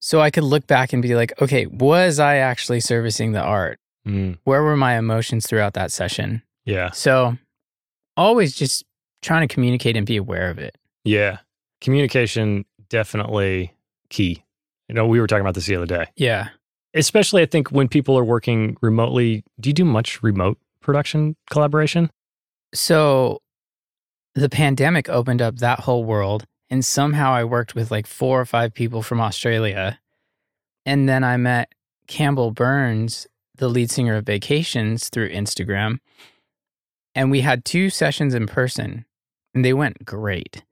So 0.00 0.20
I 0.20 0.30
could 0.30 0.44
look 0.44 0.66
back 0.68 0.92
and 0.92 1.02
be 1.02 1.14
like, 1.16 1.32
okay, 1.42 1.66
was 1.66 2.20
I 2.20 2.36
actually 2.36 2.78
servicing 2.80 3.32
the 3.32 3.42
art? 3.42 3.80
Mm, 4.06 4.38
Where 4.44 4.62
were 4.62 4.76
my 4.76 4.96
emotions 4.96 5.46
throughout 5.46 5.74
that 5.74 5.90
session? 5.90 6.42
yeah. 6.64 6.90
So 6.92 7.36
always 8.16 8.54
just 8.54 8.84
trying 9.22 9.46
to 9.46 9.52
communicate 9.52 9.96
and 9.96 10.06
be 10.06 10.16
aware 10.16 10.50
of 10.50 10.58
it. 10.58 10.76
Yeah. 11.04 11.38
Communication 11.80 12.64
definitely 12.88 13.72
key. 14.10 14.44
You 14.88 14.94
know, 14.94 15.06
we 15.06 15.20
were 15.20 15.26
talking 15.26 15.40
about 15.42 15.54
this 15.54 15.66
the 15.66 15.74
other 15.76 15.86
day. 15.86 16.06
Yeah. 16.16 16.48
Especially 16.94 17.42
I 17.42 17.46
think 17.46 17.68
when 17.70 17.88
people 17.88 18.16
are 18.18 18.24
working 18.24 18.76
remotely, 18.80 19.44
do 19.60 19.68
you 19.68 19.74
do 19.74 19.84
much 19.84 20.22
remote 20.22 20.58
production 20.80 21.36
collaboration? 21.50 22.10
So 22.74 23.40
the 24.34 24.48
pandemic 24.48 25.08
opened 25.08 25.42
up 25.42 25.56
that 25.56 25.80
whole 25.80 26.04
world. 26.04 26.44
And 26.70 26.84
somehow 26.84 27.32
I 27.32 27.44
worked 27.44 27.74
with 27.74 27.90
like 27.90 28.06
four 28.06 28.40
or 28.40 28.44
five 28.44 28.74
people 28.74 29.02
from 29.02 29.20
Australia. 29.20 29.98
And 30.84 31.08
then 31.08 31.24
I 31.24 31.36
met 31.36 31.72
Campbell 32.06 32.50
Burns, 32.50 33.26
the 33.56 33.68
lead 33.68 33.90
singer 33.90 34.16
of 34.16 34.26
Vacations, 34.26 35.08
through 35.08 35.30
Instagram. 35.30 35.98
And 37.14 37.30
we 37.30 37.40
had 37.40 37.64
two 37.64 37.90
sessions 37.90 38.34
in 38.34 38.46
person, 38.46 39.04
and 39.54 39.64
they 39.64 39.72
went 39.72 40.04
great. 40.04 40.64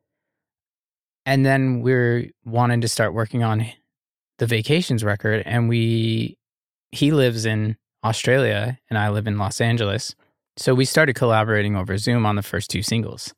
And 1.24 1.44
then 1.44 1.80
we 1.80 2.32
wanting 2.44 2.80
to 2.82 2.88
start 2.88 3.14
working 3.14 3.42
on 3.42 3.66
the 4.38 4.46
Vacations 4.46 5.02
record. 5.02 5.42
And 5.44 5.68
we, 5.68 6.38
he 6.92 7.10
lives 7.10 7.46
in 7.46 7.76
Australia, 8.04 8.78
and 8.88 8.98
I 8.98 9.08
live 9.08 9.26
in 9.26 9.38
Los 9.38 9.60
Angeles. 9.60 10.14
So 10.56 10.74
we 10.74 10.84
started 10.84 11.16
collaborating 11.16 11.74
over 11.74 11.98
Zoom 11.98 12.24
on 12.24 12.36
the 12.36 12.42
first 12.42 12.70
two 12.70 12.82
singles. 12.82 13.34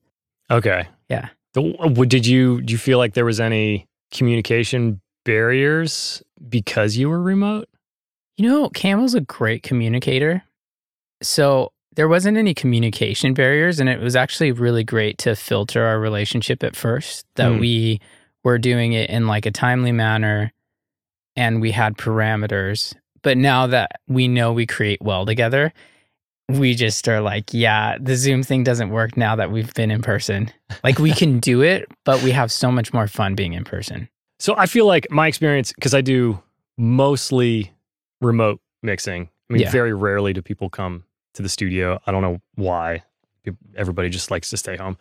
Okay. 0.51 0.87
Yeah. 1.09 1.31
Did 1.63 2.27
you 2.27 2.61
do 2.63 2.73
you 2.73 2.79
feel 2.79 2.99
like 2.99 3.15
there 3.15 3.25
was 3.25 3.41
any 3.41 3.87
communication 4.13 5.01
barriers 5.25 6.23
because 6.49 6.97
you 6.97 7.09
were 7.09 7.21
remote? 7.21 7.69
You 8.37 8.49
know, 8.49 8.69
Campbell's 8.71 9.15
a 9.15 9.21
great 9.21 9.63
communicator. 9.63 10.43
So 11.23 11.73
there 11.97 12.09
wasn't 12.09 12.37
any 12.37 12.55
communication 12.55 13.35
barriers, 13.35 13.81
and 13.81 13.89
it 13.89 14.01
was 14.01 14.15
actually 14.15 14.53
really 14.53 14.85
great 14.85 15.19
to 15.19 15.35
filter 15.35 15.85
our 15.85 15.99
relationship 15.99 16.63
at 16.63 16.77
first, 16.77 17.27
that 17.35 17.53
Hmm. 17.53 17.59
we 17.59 18.01
were 18.45 18.59
doing 18.59 18.93
it 18.93 19.11
in 19.11 19.27
like 19.27 19.47
a 19.47 19.51
timely 19.51 19.91
manner 19.93 20.53
and 21.35 21.61
we 21.61 21.73
had 21.73 21.97
parameters. 21.97 22.95
But 23.23 23.37
now 23.37 23.67
that 23.67 23.93
we 24.07 24.29
know 24.29 24.53
we 24.53 24.65
create 24.67 25.03
well 25.03 25.27
together, 25.27 25.73
we 26.49 26.75
just 26.75 27.07
are 27.09 27.21
like, 27.21 27.53
yeah, 27.53 27.97
the 28.01 28.17
Zoom 28.17 28.43
thing 28.43 28.65
doesn't 28.65 28.91
work 28.91 29.17
now 29.17 29.37
that 29.37 29.51
we've 29.51 29.73
been 29.75 29.91
in 29.91 30.01
person. 30.03 30.51
Like 30.83 30.99
we 30.99 31.13
can 31.13 31.41
do 31.41 31.63
it, 31.63 31.87
but 32.05 32.23
we 32.23 32.31
have 32.31 32.51
so 32.51 32.71
much 32.73 32.93
more 32.93 33.07
fun 33.07 33.35
being 33.35 33.53
in 33.53 33.65
person. 33.65 34.09
So 34.39 34.55
I 34.57 34.67
feel 34.67 34.87
like 34.87 35.07
my 35.11 35.27
experience, 35.27 35.73
because 35.73 35.95
I 35.95 36.01
do 36.01 36.41
mostly 36.79 37.73
remote 38.21 38.61
mixing. 38.83 39.29
I 39.51 39.53
mean, 39.53 39.63
Yeah. 39.63 39.71
very 39.71 39.93
rarely 39.93 40.33
do 40.33 40.41
people 40.43 40.71
come 40.71 41.05
to 41.35 41.43
the 41.43 41.49
studio. 41.49 42.01
I 42.07 42.13
don't 42.13 42.23
know 42.23 42.41
why. 42.55 43.03
Everybody 43.77 44.09
just 44.09 44.31
likes 44.31 44.51
to 44.51 44.57
stay 44.57 44.77
home. 44.77 44.97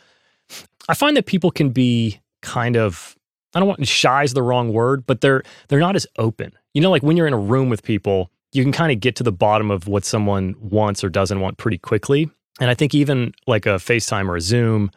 I 0.89 0.94
find 0.94 1.16
that 1.18 1.25
people 1.25 1.51
can 1.51 1.70
be 1.70 2.20
kind 2.42 2.75
of 2.77 3.13
I 3.56 3.60
don't 3.60 3.68
want 3.70 3.88
shy 3.88 4.24
is 4.24 4.34
the 4.34 4.44
wrong 4.44 4.72
word, 4.72 5.06
but 5.08 5.22
they're 5.22 5.42
they're 5.68 5.80
not 5.80 5.96
as 5.96 6.06
open. 6.18 6.51
You 6.74 6.82
know, 6.82 6.92
like 6.92 7.01
when 7.04 7.18
you're 7.18 7.27
in 7.27 7.34
a 7.34 7.39
room 7.39 7.70
with 7.70 7.82
people, 7.84 8.30
you 8.57 8.63
can 8.63 8.71
kind 8.71 8.91
of 8.91 8.99
get 8.99 9.15
to 9.17 9.23
the 9.23 9.31
bottom 9.31 9.69
of 9.69 9.87
what 9.87 10.03
someone 10.03 10.55
wants 10.59 11.03
or 11.03 11.09
doesn't 11.09 11.39
want 11.39 11.57
pretty 11.57 11.77
quickly. 11.77 12.29
And 12.59 12.71
I 12.71 12.73
think 12.73 12.95
even 12.95 13.33
like 13.45 13.67
a 13.67 13.75
FaceTime 13.75 14.27
or 14.27 14.35
a 14.35 14.41
Zoom 14.41 14.89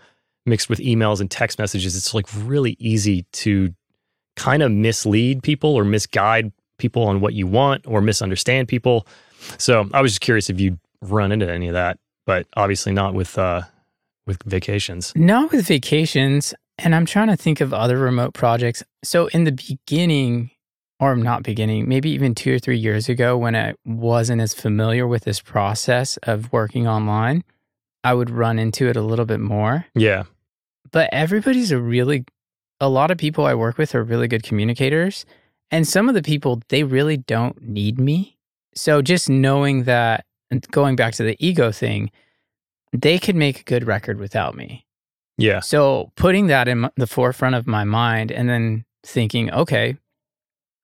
mixed 0.46 0.70
with 0.70 0.78
emails 0.78 1.20
and 1.20 1.30
text 1.30 1.58
messages, 1.58 1.94
it's 1.94 2.14
like 2.14 2.26
really 2.34 2.74
easy 2.78 3.26
to 3.32 3.74
kind 4.36 4.62
of 4.62 4.72
mislead 4.72 5.42
people 5.42 5.74
or 5.74 5.84
misguide 5.84 6.52
people 6.78 7.02
on 7.02 7.20
what 7.20 7.34
you 7.34 7.46
want 7.46 7.86
or 7.86 8.00
misunderstand 8.00 8.66
people. 8.66 9.06
So 9.58 9.88
I 9.92 10.00
was 10.00 10.12
just 10.12 10.22
curious 10.22 10.48
if 10.48 10.58
you'd 10.58 10.78
run 11.02 11.30
into 11.30 11.50
any 11.50 11.68
of 11.68 11.74
that, 11.74 11.98
but 12.24 12.46
obviously 12.56 12.92
not 12.92 13.12
with 13.12 13.38
uh 13.38 13.62
with 14.26 14.42
vacations. 14.44 15.12
Not 15.14 15.52
with 15.52 15.66
vacations. 15.66 16.54
And 16.78 16.94
I'm 16.94 17.04
trying 17.04 17.28
to 17.28 17.36
think 17.36 17.60
of 17.60 17.74
other 17.74 17.98
remote 17.98 18.32
projects. 18.32 18.82
So 19.04 19.26
in 19.28 19.44
the 19.44 19.52
beginning, 19.52 20.50
or 21.00 21.12
I'm 21.12 21.22
not 21.22 21.42
beginning, 21.42 21.88
maybe 21.88 22.10
even 22.10 22.34
two 22.34 22.54
or 22.54 22.58
three 22.58 22.76
years 22.76 23.08
ago, 23.08 23.36
when 23.36 23.56
I 23.56 23.74
wasn't 23.86 24.42
as 24.42 24.52
familiar 24.52 25.06
with 25.06 25.24
this 25.24 25.40
process 25.40 26.18
of 26.18 26.52
working 26.52 26.86
online, 26.86 27.42
I 28.04 28.12
would 28.12 28.28
run 28.28 28.58
into 28.58 28.86
it 28.86 28.96
a 28.96 29.02
little 29.02 29.24
bit 29.24 29.40
more. 29.40 29.86
Yeah. 29.94 30.24
But 30.92 31.08
everybody's 31.10 31.72
a 31.72 31.80
really, 31.80 32.24
a 32.80 32.88
lot 32.90 33.10
of 33.10 33.16
people 33.16 33.46
I 33.46 33.54
work 33.54 33.78
with 33.78 33.94
are 33.94 34.04
really 34.04 34.28
good 34.28 34.42
communicators. 34.42 35.24
And 35.70 35.88
some 35.88 36.08
of 36.08 36.14
the 36.14 36.22
people, 36.22 36.60
they 36.68 36.84
really 36.84 37.16
don't 37.16 37.60
need 37.62 37.98
me. 37.98 38.36
So 38.74 39.00
just 39.00 39.30
knowing 39.30 39.84
that, 39.84 40.26
and 40.50 40.66
going 40.70 40.96
back 40.96 41.14
to 41.14 41.22
the 41.22 41.36
ego 41.38 41.72
thing, 41.72 42.10
they 42.92 43.18
could 43.18 43.36
make 43.36 43.60
a 43.60 43.64
good 43.64 43.86
record 43.86 44.18
without 44.18 44.54
me. 44.54 44.84
Yeah. 45.38 45.60
So 45.60 46.12
putting 46.16 46.48
that 46.48 46.68
in 46.68 46.90
the 46.96 47.06
forefront 47.06 47.54
of 47.54 47.66
my 47.66 47.84
mind 47.84 48.30
and 48.30 48.48
then 48.48 48.84
thinking, 49.04 49.50
okay, 49.52 49.96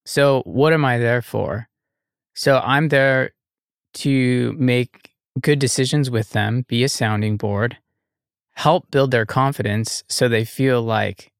so 0.07 0.43
what 0.47 0.73
am 0.73 0.85
I 0.85 0.99
there 0.99 1.21
for? 1.21 1.69
So 2.35 2.61
I'm 2.65 2.89
there 2.89 3.33
to 3.95 4.55
make 4.59 5.11
good 5.41 5.59
decisions 5.59 6.11
with 6.11 6.31
them, 6.31 6.65
be 6.69 6.85
a 6.85 6.89
sounding 6.89 7.37
board, 7.37 7.77
help 8.55 8.91
build 8.91 9.11
their 9.11 9.27
confidence 9.27 10.05
so 10.09 10.29
they 10.29 10.45
feel 10.45 10.81
like 10.81 11.33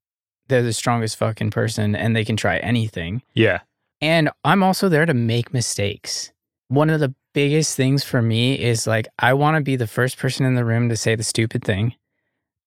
they're 0.49 0.61
the 0.61 0.73
strongest 0.73 1.17
fucking 1.17 1.49
person 1.49 1.95
and 1.95 2.15
they 2.15 2.25
can 2.25 2.35
try 2.35 2.57
anything. 2.57 3.21
Yeah. 3.33 3.61
And 4.01 4.29
I'm 4.43 4.63
also 4.63 4.89
there 4.89 5.05
to 5.05 5.13
make 5.13 5.53
mistakes. 5.53 6.31
One 6.67 6.89
of 6.89 6.99
the 6.99 7.15
biggest 7.33 7.75
things 7.75 8.03
for 8.03 8.21
me 8.21 8.59
is 8.59 8.85
like, 8.85 9.07
I 9.17 9.33
want 9.33 9.55
to 9.55 9.61
be 9.61 9.77
the 9.77 9.87
first 9.87 10.17
person 10.17 10.45
in 10.45 10.55
the 10.55 10.65
room 10.65 10.89
to 10.89 10.97
say 10.97 11.15
the 11.15 11.23
stupid 11.23 11.63
thing. 11.63 11.95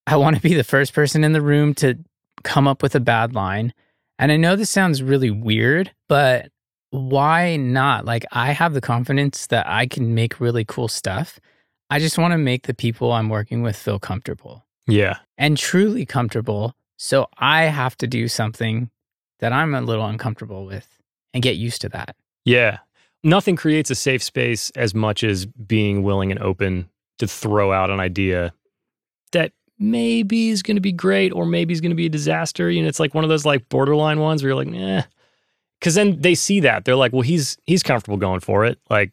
I 0.07 0.17
want 0.17 0.37
to 0.37 0.43
be 0.43 0.55
the 0.55 0.65
first 0.65 0.95
person 0.95 1.25
in 1.25 1.33
the 1.33 1.43
room 1.43 1.75
to 1.75 1.99
come 2.43 2.67
up 2.67 2.83
with 2.83 2.95
a 2.95 3.01
bad 3.01 3.35
line. 3.35 3.75
And 4.21 4.31
I 4.31 4.37
know 4.37 4.55
this 4.55 4.69
sounds 4.69 5.03
really 5.03 5.31
weird, 5.31 5.91
but 6.07 6.51
why 6.91 7.57
not? 7.57 8.05
Like, 8.05 8.27
I 8.33 8.53
have 8.53 8.75
the 8.75 8.81
confidence 8.83 9.47
that 9.47 9.67
I 9.67 9.87
can 9.87 10.15
make 10.15 10.41
really 10.41 10.65
cool 10.65 10.89
stuff. 10.89 11.41
I 11.89 11.99
just 11.99 12.19
want 12.19 12.33
to 12.33 12.39
make 12.39 12.67
the 12.67 12.75
people 12.75 13.13
I'm 13.13 13.31
working 13.31 13.63
with 13.63 13.77
feel 13.77 13.99
comfortable 13.99 14.67
Yeah. 14.87 15.17
and 15.39 15.57
truly 15.57 16.05
comfortable. 16.05 16.75
So 16.99 17.29
I 17.39 17.65
have 17.65 17.97
to 17.97 18.07
do 18.07 18.29
something 18.29 18.91
that 19.39 19.55
I'm 19.55 19.75
a 19.75 19.81
little 19.81 20.05
uncomfortable 20.05 20.67
with 20.67 20.87
and 21.33 21.43
get 21.43 21.57
used 21.57 21.81
to 21.81 21.89
that. 21.89 22.15
Yeah. 22.45 22.81
Nothing 23.25 23.57
creates 23.57 23.91
a 23.91 23.95
safe 23.95 24.23
space 24.23 24.69
as 24.77 24.95
much 24.95 25.25
as 25.25 25.47
being 25.47 26.03
willing 26.03 26.31
and 26.31 26.41
open 26.41 26.91
to 27.21 27.27
throw 27.27 27.73
out 27.73 27.89
an 27.89 28.01
idea 28.01 28.53
maybe 29.81 30.51
is 30.51 30.63
going 30.63 30.77
to 30.77 30.81
be 30.81 30.93
great 30.93 31.33
or 31.33 31.45
maybe 31.47 31.73
is 31.73 31.81
going 31.81 31.91
to 31.91 31.97
be 31.97 32.07
a 32.07 32.11
disaster. 32.11 32.71
You 32.71 32.83
know, 32.83 32.89
it's 32.89 33.01
like 33.01 33.15
one 33.15 33.25
of 33.25 33.31
those 33.31 33.45
like 33.47 33.69
borderline 33.69 34.21
ones 34.21 34.43
where 34.43 34.51
you're 34.51 34.65
like, 34.65 34.73
eh. 34.75 35.03
Cause 35.81 35.95
then 35.95 36.21
they 36.21 36.35
see 36.35 36.61
that. 36.61 36.85
They're 36.85 36.95
like, 36.95 37.13
well, 37.15 37.23
he's 37.23 37.57
he's 37.65 37.83
comfortable 37.83 38.19
going 38.19 38.41
for 38.41 38.67
it. 38.67 38.79
Like, 38.91 39.13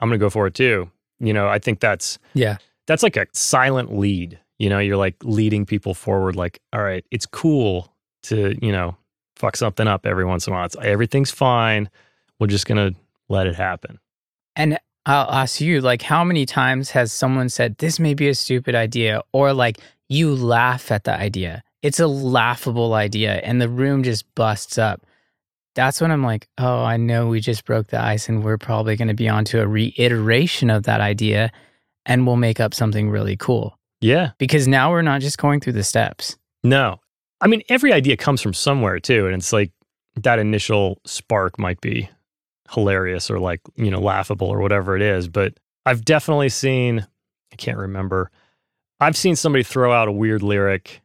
I'm 0.00 0.10
gonna 0.10 0.18
go 0.18 0.28
for 0.28 0.46
it 0.46 0.52
too. 0.54 0.90
You 1.18 1.32
know, 1.32 1.48
I 1.48 1.58
think 1.58 1.80
that's 1.80 2.18
Yeah. 2.34 2.58
that's 2.86 3.02
like 3.02 3.16
a 3.16 3.26
silent 3.32 3.96
lead. 3.96 4.38
You 4.58 4.68
know, 4.68 4.78
you're 4.80 4.98
like 4.98 5.16
leading 5.22 5.64
people 5.64 5.94
forward, 5.94 6.36
like, 6.36 6.60
all 6.74 6.82
right, 6.82 7.04
it's 7.10 7.24
cool 7.24 7.90
to, 8.24 8.54
you 8.60 8.70
know, 8.70 8.96
fuck 9.36 9.56
something 9.56 9.88
up 9.88 10.04
every 10.04 10.26
once 10.26 10.46
in 10.46 10.52
a 10.52 10.56
while. 10.56 10.66
It's, 10.66 10.76
everything's 10.82 11.30
fine. 11.30 11.88
We're 12.38 12.48
just 12.48 12.66
gonna 12.66 12.92
let 13.30 13.46
it 13.46 13.54
happen. 13.54 13.98
And 14.54 14.78
I'll 15.06 15.30
ask 15.30 15.60
you, 15.60 15.80
like, 15.80 16.02
how 16.02 16.22
many 16.22 16.44
times 16.46 16.90
has 16.90 17.12
someone 17.12 17.48
said, 17.48 17.78
this 17.78 17.98
may 17.98 18.12
be 18.14 18.28
a 18.28 18.34
stupid 18.34 18.74
idea? 18.74 19.22
Or 19.32 19.52
like, 19.54 19.78
you 20.08 20.34
laugh 20.34 20.90
at 20.90 21.04
the 21.04 21.14
idea. 21.14 21.62
It's 21.82 22.00
a 22.00 22.06
laughable 22.06 22.94
idea 22.94 23.34
and 23.36 23.60
the 23.60 23.68
room 23.68 24.02
just 24.02 24.32
busts 24.34 24.78
up. 24.78 25.04
That's 25.74 26.00
when 26.00 26.10
I'm 26.10 26.22
like, 26.22 26.48
oh, 26.58 26.82
I 26.82 26.96
know 26.96 27.28
we 27.28 27.40
just 27.40 27.64
broke 27.64 27.88
the 27.88 28.00
ice 28.00 28.28
and 28.28 28.44
we're 28.44 28.58
probably 28.58 28.96
going 28.96 29.08
to 29.08 29.14
be 29.14 29.28
onto 29.28 29.60
a 29.60 29.66
reiteration 29.66 30.70
of 30.70 30.84
that 30.84 31.00
idea 31.00 31.50
and 32.06 32.26
we'll 32.26 32.36
make 32.36 32.60
up 32.60 32.74
something 32.74 33.10
really 33.10 33.36
cool. 33.36 33.78
Yeah. 34.00 34.30
Because 34.38 34.68
now 34.68 34.90
we're 34.90 35.02
not 35.02 35.20
just 35.20 35.38
going 35.38 35.60
through 35.60 35.72
the 35.72 35.82
steps. 35.82 36.36
No. 36.62 37.00
I 37.40 37.46
mean, 37.46 37.62
every 37.68 37.92
idea 37.92 38.16
comes 38.16 38.40
from 38.40 38.54
somewhere 38.54 39.00
too. 39.00 39.26
And 39.26 39.34
it's 39.34 39.52
like 39.52 39.72
that 40.16 40.38
initial 40.38 41.00
spark 41.04 41.58
might 41.58 41.80
be 41.80 42.08
hilarious 42.70 43.30
or 43.30 43.38
like, 43.38 43.60
you 43.76 43.90
know, 43.90 44.00
laughable 44.00 44.48
or 44.48 44.60
whatever 44.60 44.96
it 44.96 45.02
is. 45.02 45.28
But 45.28 45.54
I've 45.86 46.04
definitely 46.04 46.48
seen, 46.48 47.06
I 47.52 47.56
can't 47.56 47.78
remember, 47.78 48.30
I've 49.00 49.16
seen 49.16 49.36
somebody 49.36 49.62
throw 49.64 49.92
out 49.92 50.08
a 50.08 50.12
weird 50.12 50.42
lyric. 50.42 51.02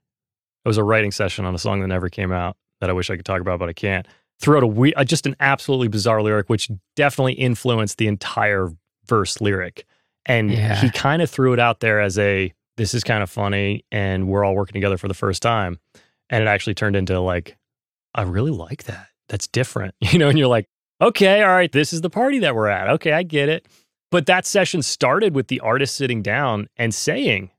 It 0.65 0.67
was 0.67 0.77
a 0.77 0.84
writing 0.84 1.12
session 1.12 1.46
on 1.46 1.55
a 1.55 1.58
song 1.58 1.81
that 1.81 1.88
never 1.88 2.10
came 2.10 2.31
out 2.31 2.55
that 2.81 2.89
I 2.89 2.93
wish 2.93 3.10
I 3.10 3.15
could 3.15 3.25
talk 3.25 3.41
about, 3.41 3.60
but 3.60 3.69
I 3.69 3.74
can't. 3.74 4.08
Threw 4.39 4.58
out 4.58 4.63
a 4.63 4.67
we- 4.67 4.93
uh, 4.93 5.03
just 5.03 5.25
an 5.25 5.36
absolutely 5.39 5.88
bizarre 5.89 6.22
lyric, 6.22 6.50
which 6.50 6.69
definitely 6.96 7.34
influenced 7.34 7.98
the 7.98 8.08
entire 8.08 8.69
verse 9.05 9.41
lyric. 9.41 9.86
And 10.25 10.51
Yeah. 10.51 10.75
he 10.79 10.89
kind 10.91 11.22
of 11.22 11.29
threw 11.29 11.53
it 11.53 11.60
out 11.60 11.79
there 11.79 12.00
as 12.00 12.17
a, 12.19 12.53
this 12.77 12.93
is 12.93 13.03
kind 13.03 13.24
of 13.24 13.29
funny 13.29 13.84
and 13.91 14.27
we're 14.27 14.46
all 14.46 14.55
working 14.55 14.74
together 14.75 14.98
for 14.98 15.08
the 15.08 15.13
first 15.13 15.41
time. 15.41 15.79
And 16.29 16.43
it 16.43 16.48
actually 16.48 16.75
turned 16.75 16.96
into 16.96 17.19
like, 17.19 17.58
I 18.15 18.22
really 18.24 18.51
like 18.51 18.84
that. 18.86 19.08
that's 19.27 19.48
different, 19.48 19.93
you 20.01 20.17
know, 20.19 20.29
and 20.29 20.38
you're 20.39 20.48
like, 20.48 20.67
okay, 21.01 21.41
all 21.43 21.50
right, 21.50 21.72
this 21.72 21.91
is 21.93 22.01
the 22.01 22.10
party 22.10 22.39
that 22.39 22.55
we're 22.55 22.67
at. 22.67 22.89
Okay, 22.89 23.12
I 23.12 23.24
get 23.24 23.48
it. 23.50 23.65
But 24.12 24.25
that 24.27 24.46
session 24.46 24.81
started 24.81 25.36
with 25.36 25.48
the 25.50 25.60
artist 25.60 25.96
sitting 25.96 26.22
down 26.22 26.67
and 26.77 26.93
saying, 26.93 27.51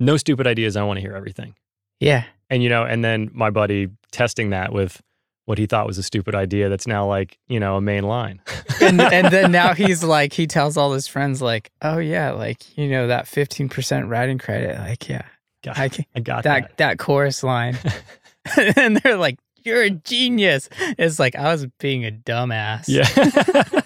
no 0.00 0.16
stupid 0.16 0.46
ideas. 0.46 0.76
I 0.76 0.82
want 0.82 0.98
to 0.98 1.00
hear 1.00 1.14
everything. 1.14 1.54
Yeah. 2.00 2.24
And, 2.50 2.62
you 2.62 2.68
know, 2.68 2.84
and 2.84 3.04
then 3.04 3.30
my 3.32 3.50
buddy 3.50 3.88
testing 4.12 4.50
that 4.50 4.72
with 4.72 5.02
what 5.44 5.58
he 5.58 5.66
thought 5.66 5.86
was 5.86 5.98
a 5.98 6.02
stupid 6.02 6.34
idea 6.34 6.68
that's 6.68 6.86
now 6.86 7.06
like, 7.06 7.38
you 7.48 7.58
know, 7.58 7.76
a 7.76 7.80
main 7.80 8.04
line. 8.04 8.40
and, 8.82 9.00
and 9.00 9.28
then 9.28 9.50
now 9.50 9.74
he's 9.74 10.04
like, 10.04 10.32
he 10.32 10.46
tells 10.46 10.76
all 10.76 10.92
his 10.92 11.06
friends, 11.06 11.40
like, 11.40 11.70
oh, 11.82 11.98
yeah, 11.98 12.32
like, 12.32 12.76
you 12.76 12.88
know, 12.88 13.06
that 13.06 13.24
15% 13.24 14.08
writing 14.08 14.38
credit. 14.38 14.78
Like, 14.78 15.08
yeah, 15.08 15.24
got, 15.64 15.78
I, 15.78 15.88
can, 15.88 16.04
I 16.14 16.20
got 16.20 16.44
that, 16.44 16.62
that. 16.62 16.76
that 16.76 16.98
chorus 16.98 17.42
line. 17.42 17.78
and 18.76 18.98
they're 18.98 19.16
like, 19.16 19.38
you're 19.64 19.82
a 19.82 19.90
genius. 19.90 20.68
It's 20.98 21.18
like, 21.18 21.34
I 21.34 21.52
was 21.52 21.66
being 21.78 22.04
a 22.04 22.10
dumbass. 22.10 22.84
Yeah. 22.86 23.82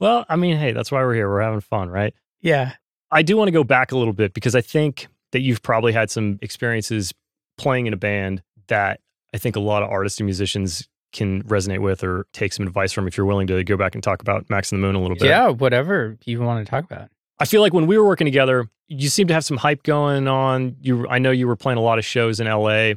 well, 0.00 0.24
I 0.28 0.36
mean, 0.36 0.56
hey, 0.56 0.72
that's 0.72 0.90
why 0.90 1.02
we're 1.02 1.14
here. 1.14 1.28
We're 1.28 1.42
having 1.42 1.60
fun, 1.60 1.90
right? 1.90 2.14
Yeah. 2.40 2.72
I 3.10 3.22
do 3.22 3.36
want 3.36 3.48
to 3.48 3.52
go 3.52 3.64
back 3.64 3.92
a 3.92 3.96
little 3.96 4.12
bit 4.12 4.34
because 4.34 4.54
I 4.54 4.60
think 4.60 5.08
that 5.32 5.40
you've 5.40 5.62
probably 5.62 5.92
had 5.92 6.10
some 6.10 6.38
experiences 6.42 7.12
playing 7.56 7.86
in 7.86 7.92
a 7.92 7.96
band 7.96 8.42
that 8.68 9.00
I 9.34 9.38
think 9.38 9.56
a 9.56 9.60
lot 9.60 9.82
of 9.82 9.90
artists 9.90 10.20
and 10.20 10.26
musicians 10.26 10.88
can 11.12 11.42
resonate 11.44 11.80
with 11.80 12.04
or 12.04 12.26
take 12.32 12.52
some 12.52 12.66
advice 12.66 12.92
from 12.92 13.06
if 13.08 13.16
you're 13.16 13.26
willing 13.26 13.46
to 13.46 13.64
go 13.64 13.76
back 13.76 13.94
and 13.94 14.04
talk 14.04 14.20
about 14.20 14.48
Max 14.50 14.72
and 14.72 14.82
the 14.82 14.86
Moon 14.86 14.94
a 14.94 15.00
little 15.00 15.16
bit. 15.16 15.28
Yeah, 15.28 15.48
whatever 15.48 16.18
you 16.24 16.40
want 16.40 16.64
to 16.64 16.70
talk 16.70 16.84
about. 16.84 17.08
I 17.38 17.44
feel 17.44 17.60
like 17.60 17.72
when 17.72 17.86
we 17.86 17.96
were 17.96 18.04
working 18.04 18.24
together, 18.24 18.68
you 18.88 19.08
seemed 19.08 19.28
to 19.28 19.34
have 19.34 19.44
some 19.44 19.56
hype 19.56 19.82
going 19.84 20.28
on. 20.28 20.76
You 20.80 21.08
I 21.08 21.18
know 21.18 21.30
you 21.30 21.46
were 21.46 21.56
playing 21.56 21.78
a 21.78 21.82
lot 21.82 21.98
of 21.98 22.04
shows 22.04 22.40
in 22.40 22.46
LA. 22.46 22.94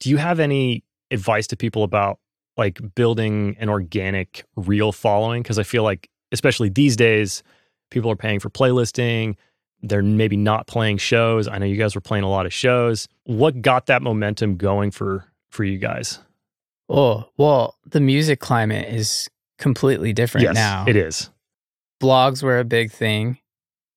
Do 0.00 0.10
you 0.10 0.16
have 0.16 0.40
any 0.40 0.84
advice 1.10 1.46
to 1.48 1.56
people 1.56 1.84
about 1.84 2.18
like 2.56 2.80
building 2.94 3.56
an 3.60 3.68
organic 3.68 4.44
real 4.56 4.92
following 4.92 5.42
because 5.42 5.58
I 5.58 5.62
feel 5.62 5.84
like 5.84 6.08
especially 6.32 6.68
these 6.68 6.96
days 6.96 7.42
people 7.90 8.10
are 8.10 8.16
paying 8.16 8.40
for 8.40 8.50
playlisting 8.50 9.36
they're 9.82 10.02
maybe 10.02 10.36
not 10.36 10.66
playing 10.66 10.98
shows. 10.98 11.48
I 11.48 11.58
know 11.58 11.66
you 11.66 11.76
guys 11.76 11.94
were 11.94 12.00
playing 12.00 12.24
a 12.24 12.30
lot 12.30 12.46
of 12.46 12.52
shows. 12.52 13.08
What 13.24 13.62
got 13.62 13.86
that 13.86 14.02
momentum 14.02 14.56
going 14.56 14.90
for 14.90 15.24
for 15.50 15.64
you 15.64 15.78
guys? 15.78 16.18
Oh, 16.88 17.28
well, 17.36 17.76
the 17.86 18.00
music 18.00 18.40
climate 18.40 18.92
is 18.92 19.28
completely 19.58 20.12
different 20.12 20.44
yes, 20.44 20.54
now. 20.54 20.84
It 20.86 20.96
is. 20.96 21.30
Blogs 22.02 22.42
were 22.42 22.58
a 22.58 22.64
big 22.64 22.90
thing. 22.90 23.38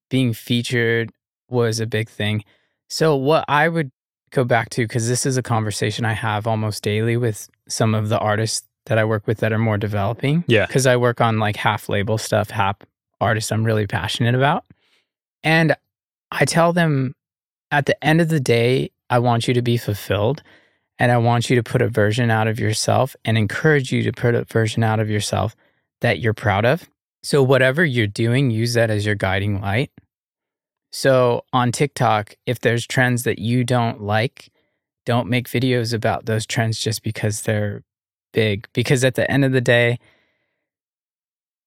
Being 0.09 0.33
featured 0.33 1.11
was 1.50 1.79
a 1.79 1.85
big 1.85 2.09
thing. 2.09 2.43
So 2.89 3.15
what 3.15 3.45
I 3.47 3.69
would 3.69 3.91
go 4.31 4.43
back 4.43 4.69
to 4.71 4.88
cuz 4.88 5.07
this 5.07 5.25
is 5.25 5.38
a 5.38 5.43
conversation 5.43 6.05
I 6.05 6.13
have 6.13 6.47
almost 6.47 6.83
daily 6.83 7.17
with 7.17 7.50
some 7.67 7.95
of 7.95 8.09
the 8.09 8.19
artists 8.19 8.67
that 8.85 8.97
I 8.97 9.05
work 9.05 9.27
with 9.27 9.39
that 9.39 9.53
are 9.53 9.59
more 9.59 9.77
developing. 9.77 10.43
Yeah. 10.47 10.65
Cuz 10.67 10.85
I 10.85 10.97
work 10.97 11.21
on 11.21 11.39
like 11.39 11.55
half 11.55 11.89
label 11.89 12.17
stuff, 12.17 12.50
half 12.50 12.77
artists 13.19 13.51
I'm 13.51 13.63
really 13.63 13.88
passionate 13.88 14.35
about. 14.35 14.65
And 15.43 15.75
I 16.31 16.45
tell 16.45 16.74
them 16.74 17.15
at 17.71 17.86
the 17.86 18.03
end 18.03 18.21
of 18.21 18.29
the 18.29 18.39
day, 18.39 18.91
I 19.10 19.19
want 19.19 19.48
you 19.48 19.53
to 19.53 19.62
be 19.62 19.77
fulfilled 19.77 20.43
and 21.00 21.12
I 21.12 21.17
want 21.17 21.50
you 21.50 21.55
to 21.55 21.63
put 21.63 21.81
a 21.81 21.89
version 21.89 22.29
out 22.29 22.48
of 22.48 22.60
yourself 22.60 23.15
and 23.25 23.38
encourage 23.38 23.91
you 23.91 24.03
to 24.03 24.12
put 24.12 24.36
a 24.36 24.43
version 24.45 24.83
out 24.83 25.00
of 25.00 25.10
yourself 25.10 25.55
that 26.01 26.19
you're 26.19 26.33
proud 26.33 26.65
of. 26.65 26.88
So, 27.24 27.43
whatever 27.43 27.83
you're 27.86 28.07
doing, 28.07 28.51
use 28.51 28.74
that 28.74 28.89
as 28.89 29.05
your 29.05 29.15
guiding 29.15 29.62
light. 29.62 29.91
So, 30.91 31.43
on 31.53 31.71
TikTok, 31.71 32.36
if 32.45 32.60
there's 32.60 32.86
trends 32.86 33.24
that 33.24 33.39
you 33.39 33.63
don't 33.63 34.01
like, 34.01 34.51
don't 35.05 35.27
make 35.27 35.48
videos 35.48 35.93
about 35.93 36.25
those 36.25 36.45
trends 36.45 36.79
just 36.79 37.03
because 37.03 37.41
they're 37.41 37.83
big. 38.33 38.67
Because 38.74 39.03
at 39.03 39.15
the 39.15 39.29
end 39.29 39.45
of 39.45 39.51
the 39.51 39.62
day, 39.62 40.00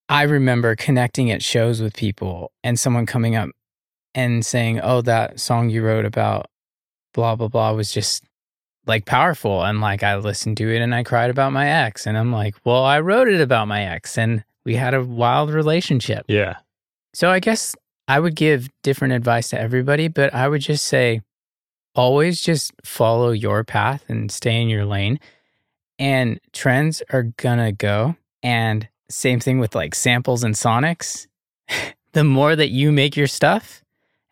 I 0.09 0.23
remember 0.23 0.76
connecting 0.76 1.31
at 1.31 1.43
shows 1.43 1.81
with 1.81 1.97
people 1.97 2.52
and 2.62 2.78
someone 2.78 3.07
coming 3.07 3.37
up 3.37 3.50
and 4.14 4.44
saying, 4.44 4.80
"Oh, 4.80 5.00
that 5.02 5.40
song 5.40 5.70
you 5.70 5.83
wrote 5.83 6.05
about 6.05 6.46
blah 7.12 7.37
blah 7.37 7.48
blah 7.48 7.72
was 7.72 7.92
just 7.92 8.24
like 8.87 9.07
powerful." 9.07 9.64
And 9.64 9.81
like 9.81 10.03
I 10.03 10.16
listened 10.16 10.57
to 10.59 10.74
it 10.74 10.81
and 10.81 10.94
I 10.94 11.03
cried 11.03 11.31
about 11.31 11.53
my 11.53 11.68
ex, 11.68 12.07
and 12.07 12.16
I'm 12.16 12.33
like, 12.33 12.55
"Well, 12.64 12.85
I 12.85 13.00
wrote 13.00 13.29
it 13.29 13.40
about 13.40 13.68
my 13.68 13.83
ex, 13.83 14.18
and 14.18 14.44
we 14.64 14.77
had 14.77 14.94
a 14.94 15.03
wild 15.03 15.50
relationship." 15.50 16.24
Yeah. 16.29 16.57
So 17.12 17.31
I 17.31 17.40
guess 17.40 17.74
I 18.09 18.20
would 18.20 18.35
give 18.35 18.68
different 18.83 19.14
advice 19.14 19.50
to 19.50 19.61
everybody, 19.61 20.09
but 20.09 20.35
I 20.35 20.48
would 20.48 20.61
just 20.61 20.85
say, 20.85 21.22
always 21.94 22.40
just 22.40 22.72
follow 22.85 23.31
your 23.31 23.64
path 23.64 24.05
and 24.09 24.31
stay 24.31 24.61
in 24.61 24.68
your 24.68 24.85
lane. 24.85 25.20
And 25.98 26.40
trends 26.53 27.03
are 27.11 27.22
gonna 27.22 27.72
go. 27.72 28.16
And 28.42 28.88
same 29.09 29.40
thing 29.40 29.59
with 29.59 29.74
like 29.74 29.94
samples 29.94 30.42
and 30.44 30.55
sonics. 30.55 31.27
the 32.12 32.24
more 32.24 32.55
that 32.57 32.70
you 32.70 32.92
make 32.92 33.16
your 33.16 33.27
stuff, 33.27 33.84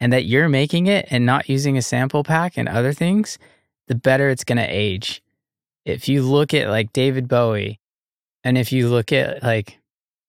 and 0.03 0.13
that 0.13 0.25
you're 0.25 0.49
making 0.49 0.89
it 0.89 1.07
and 1.11 1.25
not 1.25 1.49
using 1.49 1.79
a 1.79 1.83
sample 1.83 2.25
pack 2.25 2.59
and 2.59 2.69
other 2.69 2.93
things, 2.93 3.39
the 3.87 3.95
better 3.95 4.31
it's 4.31 4.43
going 4.43 4.59
to 4.59 4.67
age. 4.67 5.23
If 5.85 6.09
you 6.09 6.23
look 6.23 6.53
at 6.53 6.69
like 6.69 6.93
David 6.93 7.29
Bowie 7.29 7.79
and 8.43 8.59
if 8.59 8.73
you 8.73 8.89
look 8.89 9.13
at 9.13 9.45
like 9.45 9.79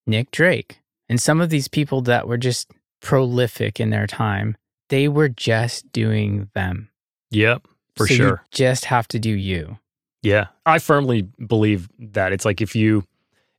Nick 0.06 0.30
Drake 0.30 0.80
and 1.10 1.20
some 1.20 1.42
of 1.42 1.50
these 1.50 1.68
people 1.68 2.02
that 2.02 2.28
were 2.28 2.38
just 2.38 2.70
prolific 3.02 3.80
in 3.80 3.90
their 3.90 4.06
time, 4.06 4.58
they 4.90 5.08
were 5.08 5.30
just 5.30 5.92
doing 5.92 6.52
them. 6.54 6.90
Yep, 7.32 7.68
for 7.96 8.06
So 8.06 8.14
you 8.14 8.18
sure. 8.18 8.44
just 8.52 8.86
have 8.86 9.08
to 9.08 9.18
do 9.18 9.32
you. 9.32 9.80
Yeah. 10.22 10.48
I 10.68 10.78
firmly 10.78 11.24
believe 11.48 11.90
that 11.98 12.32
it's 12.32 12.46
like 12.46 12.62
if 12.62 12.76
you 12.76 13.06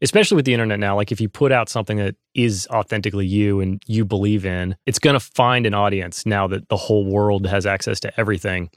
especially 0.05 0.37
with 0.37 0.45
the 0.45 0.53
internet 0.53 0.79
now, 0.79 0.95
like 0.95 1.11
if 1.11 1.21
you 1.21 1.29
put 1.29 1.51
out 1.51 1.69
something 1.69 1.97
that 1.97 2.15
is 2.35 2.69
authentically 2.71 3.27
you 3.27 3.61
and 3.61 3.83
you 3.87 4.05
believe 4.05 4.45
in, 4.45 4.77
it's 4.87 4.99
going 4.99 5.15
to 5.15 5.21
find 5.21 5.67
an 5.67 5.75
audience 5.75 6.27
now 6.27 6.47
that 6.47 6.69
the 6.69 6.77
whole 6.77 7.07
world 7.07 7.47
has 7.47 7.65
access 7.67 7.99
to 8.01 8.21
everything. 8.21 8.71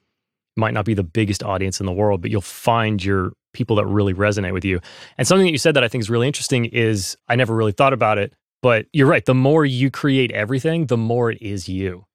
Might 0.55 0.73
not 0.73 0.85
be 0.85 0.93
the 0.93 1.03
biggest 1.03 1.43
audience 1.43 1.79
in 1.79 1.85
the 1.85 1.91
world, 1.91 2.21
but 2.21 2.31
you'll 2.31 2.41
find 2.41 3.03
your 3.03 3.33
people 3.53 3.75
that 3.75 3.85
really 3.85 4.13
resonate 4.13 4.53
with 4.53 4.65
you. 4.65 4.79
And 5.17 5.27
something 5.27 5.45
that 5.45 5.51
you 5.51 5.57
said 5.57 5.75
that 5.75 5.83
I 5.83 5.87
think 5.87 6.01
is 6.01 6.09
really 6.09 6.27
interesting 6.27 6.65
is 6.65 7.17
I 7.27 7.35
never 7.35 7.53
really 7.53 7.73
thought 7.73 7.93
about 7.93 8.17
it, 8.17 8.33
but 8.61 8.87
you're 8.93 9.07
right. 9.07 9.25
The 9.25 9.35
more 9.35 9.65
you 9.65 9.91
create 9.91 10.31
everything, 10.31 10.87
the 10.87 10.97
more 10.97 11.29
it 11.29 11.41
is 11.41 11.67
you. 11.67 12.05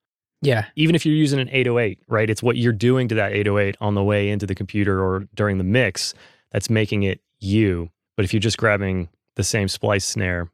Yeah. 0.40 0.64
Even 0.74 0.96
if 0.96 1.06
you're 1.06 1.14
using 1.14 1.38
an 1.38 1.48
808, 1.50 2.00
right? 2.08 2.28
It's 2.28 2.42
what 2.42 2.56
you're 2.56 2.72
doing 2.72 3.08
to 3.08 3.14
that 3.16 3.32
808 3.32 3.76
on 3.80 3.94
the 3.94 4.02
way 4.02 4.30
into 4.30 4.46
the 4.46 4.56
computer 4.56 5.00
or 5.00 5.28
during 5.34 5.58
the 5.58 5.64
mix 5.64 6.14
that's 6.50 6.68
making 6.68 7.04
it 7.04 7.20
you. 7.38 7.90
But 8.22 8.26
if 8.26 8.32
you're 8.32 8.38
just 8.38 8.56
grabbing 8.58 9.08
the 9.34 9.42
same 9.42 9.66
splice 9.66 10.04
snare 10.04 10.48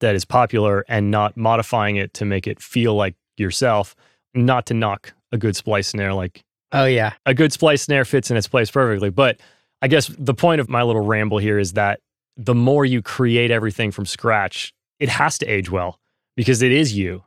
that 0.00 0.14
is 0.14 0.24
popular 0.24 0.82
and 0.88 1.10
not 1.10 1.36
modifying 1.36 1.96
it 1.96 2.14
to 2.14 2.24
make 2.24 2.46
it 2.46 2.58
feel 2.58 2.94
like 2.94 3.16
yourself, 3.36 3.94
not 4.32 4.64
to 4.68 4.72
knock 4.72 5.12
a 5.30 5.36
good 5.36 5.54
splice 5.54 5.88
snare, 5.88 6.14
like 6.14 6.42
Oh, 6.72 6.86
yeah. 6.86 7.12
a 7.26 7.34
good 7.34 7.52
splice 7.52 7.82
snare 7.82 8.06
fits 8.06 8.30
in 8.30 8.38
its 8.38 8.48
place 8.48 8.70
perfectly. 8.70 9.10
But 9.10 9.40
I 9.82 9.88
guess 9.88 10.06
the 10.18 10.32
point 10.32 10.62
of 10.62 10.70
my 10.70 10.82
little 10.82 11.02
ramble 11.04 11.36
here 11.36 11.58
is 11.58 11.74
that 11.74 12.00
the 12.38 12.54
more 12.54 12.86
you 12.86 13.02
create 13.02 13.50
everything 13.50 13.90
from 13.90 14.06
scratch, 14.06 14.72
it 14.98 15.10
has 15.10 15.36
to 15.36 15.46
age 15.46 15.70
well 15.70 15.98
because 16.34 16.62
it 16.62 16.72
is 16.72 16.94
you. 16.96 17.24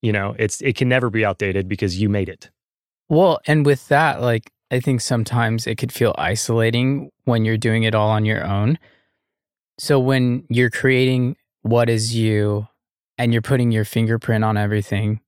You 0.00 0.12
know, 0.12 0.36
it's 0.38 0.60
it 0.60 0.76
can 0.76 0.88
never 0.88 1.10
be 1.10 1.24
outdated 1.24 1.66
because 1.66 2.00
you 2.00 2.08
made 2.08 2.28
it. 2.28 2.52
Well, 3.08 3.40
and 3.48 3.66
with 3.66 3.88
that, 3.88 4.20
like, 4.20 4.52
I 4.70 4.78
think 4.78 5.00
sometimes 5.00 5.66
it 5.66 5.76
could 5.76 5.90
feel 5.90 6.14
isolating 6.18 7.10
when 7.24 7.44
you're 7.44 7.56
doing 7.56 7.82
it 7.82 7.96
all 7.96 8.10
on 8.10 8.24
your 8.24 8.44
own. 8.46 8.78
So 9.78 9.98
when 9.98 10.44
you're 10.48 10.70
creating 10.70 11.36
what 11.62 11.88
is 11.88 12.14
you 12.14 12.68
and 13.18 13.32
you're 13.32 13.42
putting 13.42 13.72
your 13.72 13.84
fingerprint 13.84 14.44
on 14.44 14.56
everything, 14.56 15.20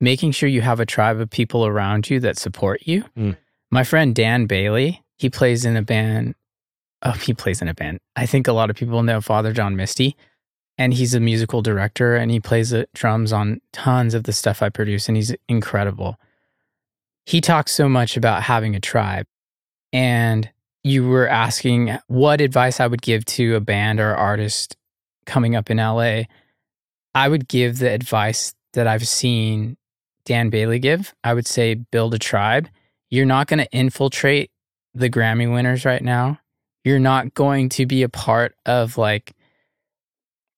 making 0.00 0.32
sure 0.32 0.48
you 0.48 0.60
have 0.60 0.80
a 0.80 0.86
tribe 0.86 1.20
of 1.20 1.30
people 1.30 1.66
around 1.66 2.10
you 2.10 2.20
that 2.20 2.38
support 2.38 2.82
you. 2.86 3.04
Mm. 3.16 3.36
My 3.70 3.84
friend 3.84 4.14
Dan 4.14 4.46
Bailey, 4.46 5.02
he 5.16 5.30
plays 5.30 5.64
in 5.64 5.76
a 5.76 5.82
band. 5.82 6.34
Oh, 7.02 7.12
he 7.12 7.34
plays 7.34 7.60
in 7.60 7.68
a 7.68 7.74
band. 7.74 8.00
I 8.16 8.26
think 8.26 8.48
a 8.48 8.52
lot 8.52 8.70
of 8.70 8.76
people 8.76 9.02
know 9.02 9.20
Father 9.20 9.52
John 9.52 9.76
Misty, 9.76 10.16
and 10.78 10.94
he's 10.94 11.14
a 11.14 11.20
musical 11.20 11.62
director 11.62 12.16
and 12.16 12.30
he 12.30 12.40
plays 12.40 12.70
the 12.70 12.88
drums 12.94 13.32
on 13.32 13.60
tons 13.72 14.14
of 14.14 14.24
the 14.24 14.32
stuff 14.32 14.62
I 14.62 14.68
produce, 14.68 15.08
and 15.08 15.16
he's 15.16 15.34
incredible. 15.48 16.18
He 17.26 17.40
talks 17.40 17.72
so 17.72 17.88
much 17.88 18.16
about 18.16 18.42
having 18.42 18.74
a 18.74 18.80
tribe, 18.80 19.26
and 19.92 20.50
you 20.84 21.08
were 21.08 21.26
asking 21.26 21.98
what 22.06 22.42
advice 22.42 22.78
I 22.78 22.86
would 22.86 23.02
give 23.02 23.24
to 23.24 23.56
a 23.56 23.60
band 23.60 23.98
or 24.00 24.14
artist 24.14 24.76
coming 25.24 25.56
up 25.56 25.70
in 25.70 25.78
LA. 25.78 26.24
I 27.14 27.28
would 27.28 27.48
give 27.48 27.78
the 27.78 27.90
advice 27.90 28.54
that 28.74 28.86
I've 28.86 29.08
seen 29.08 29.76
Dan 30.26 30.50
Bailey 30.50 30.78
give. 30.78 31.14
I 31.24 31.32
would 31.32 31.46
say 31.46 31.74
build 31.74 32.12
a 32.14 32.18
tribe. 32.18 32.68
You're 33.10 33.24
not 33.24 33.46
going 33.46 33.58
to 33.58 33.70
infiltrate 33.72 34.50
the 34.92 35.08
Grammy 35.08 35.50
winners 35.52 35.84
right 35.84 36.02
now. 36.02 36.38
You're 36.84 36.98
not 36.98 37.32
going 37.32 37.70
to 37.70 37.86
be 37.86 38.02
a 38.02 38.08
part 38.08 38.54
of 38.66 38.98
like 38.98 39.34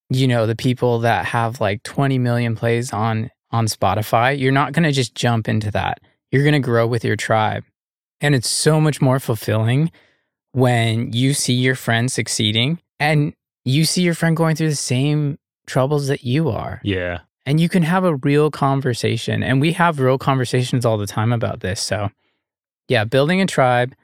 you 0.08 0.28
know 0.28 0.46
the 0.46 0.56
people 0.56 1.00
that 1.00 1.24
have 1.26 1.60
like 1.60 1.82
20 1.82 2.18
million 2.18 2.54
plays 2.56 2.92
on 2.92 3.30
on 3.50 3.66
Spotify. 3.66 4.38
You're 4.38 4.52
not 4.52 4.72
going 4.72 4.84
to 4.84 4.92
just 4.92 5.14
jump 5.14 5.48
into 5.48 5.70
that. 5.72 6.00
You're 6.30 6.42
going 6.42 6.52
to 6.52 6.58
grow 6.60 6.86
with 6.86 7.04
your 7.04 7.16
tribe. 7.16 7.64
And 8.20 8.34
it's 8.34 8.48
so 8.48 8.80
much 8.80 9.00
more 9.00 9.20
fulfilling 9.20 9.90
when 10.56 11.12
you 11.12 11.34
see 11.34 11.52
your 11.52 11.74
friend 11.74 12.10
succeeding 12.10 12.80
and 12.98 13.34
you 13.66 13.84
see 13.84 14.00
your 14.00 14.14
friend 14.14 14.34
going 14.34 14.56
through 14.56 14.70
the 14.70 14.74
same 14.74 15.38
troubles 15.66 16.06
that 16.08 16.24
you 16.24 16.48
are. 16.48 16.80
Yeah. 16.82 17.18
And 17.44 17.60
you 17.60 17.68
can 17.68 17.82
have 17.82 18.04
a 18.04 18.16
real 18.16 18.50
conversation. 18.50 19.42
And 19.42 19.60
we 19.60 19.72
have 19.72 20.00
real 20.00 20.16
conversations 20.16 20.86
all 20.86 20.96
the 20.96 21.06
time 21.06 21.30
about 21.30 21.60
this. 21.60 21.82
So, 21.82 22.08
yeah, 22.88 23.04
building 23.04 23.42
a 23.42 23.46
tribe 23.46 23.94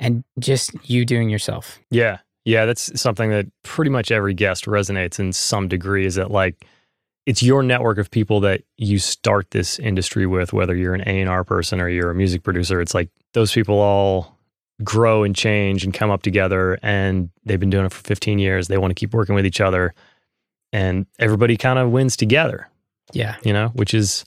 and 0.00 0.24
just 0.40 0.72
you 0.82 1.04
doing 1.04 1.28
yourself. 1.28 1.78
Yeah. 1.92 2.18
Yeah. 2.44 2.64
That's 2.64 3.00
something 3.00 3.30
that 3.30 3.46
pretty 3.62 3.92
much 3.92 4.10
every 4.10 4.34
guest 4.34 4.64
resonates 4.64 5.20
in 5.20 5.32
some 5.32 5.68
degree 5.68 6.06
is 6.06 6.16
that 6.16 6.32
like 6.32 6.66
it's 7.24 7.40
your 7.40 7.62
network 7.62 7.98
of 7.98 8.10
people 8.10 8.40
that 8.40 8.62
you 8.78 8.98
start 8.98 9.52
this 9.52 9.78
industry 9.78 10.26
with, 10.26 10.52
whether 10.52 10.74
you're 10.74 10.94
an 10.94 11.08
A&R 11.08 11.44
person 11.44 11.80
or 11.80 11.88
you're 11.88 12.10
a 12.10 12.16
music 12.16 12.42
producer. 12.42 12.80
It's 12.80 12.94
like 12.94 13.10
those 13.32 13.52
people 13.52 13.78
all 13.78 14.37
grow 14.84 15.24
and 15.24 15.34
change 15.34 15.84
and 15.84 15.92
come 15.92 16.10
up 16.10 16.22
together 16.22 16.78
and 16.82 17.30
they've 17.44 17.60
been 17.60 17.70
doing 17.70 17.86
it 17.86 17.92
for 17.92 18.02
15 18.02 18.38
years. 18.38 18.68
They 18.68 18.78
want 18.78 18.90
to 18.90 18.94
keep 18.94 19.12
working 19.12 19.34
with 19.34 19.46
each 19.46 19.60
other 19.60 19.94
and 20.72 21.06
everybody 21.18 21.56
kind 21.56 21.78
of 21.78 21.90
wins 21.90 22.16
together. 22.16 22.68
Yeah. 23.12 23.36
You 23.42 23.52
know, 23.52 23.68
which 23.68 23.94
is 23.94 24.24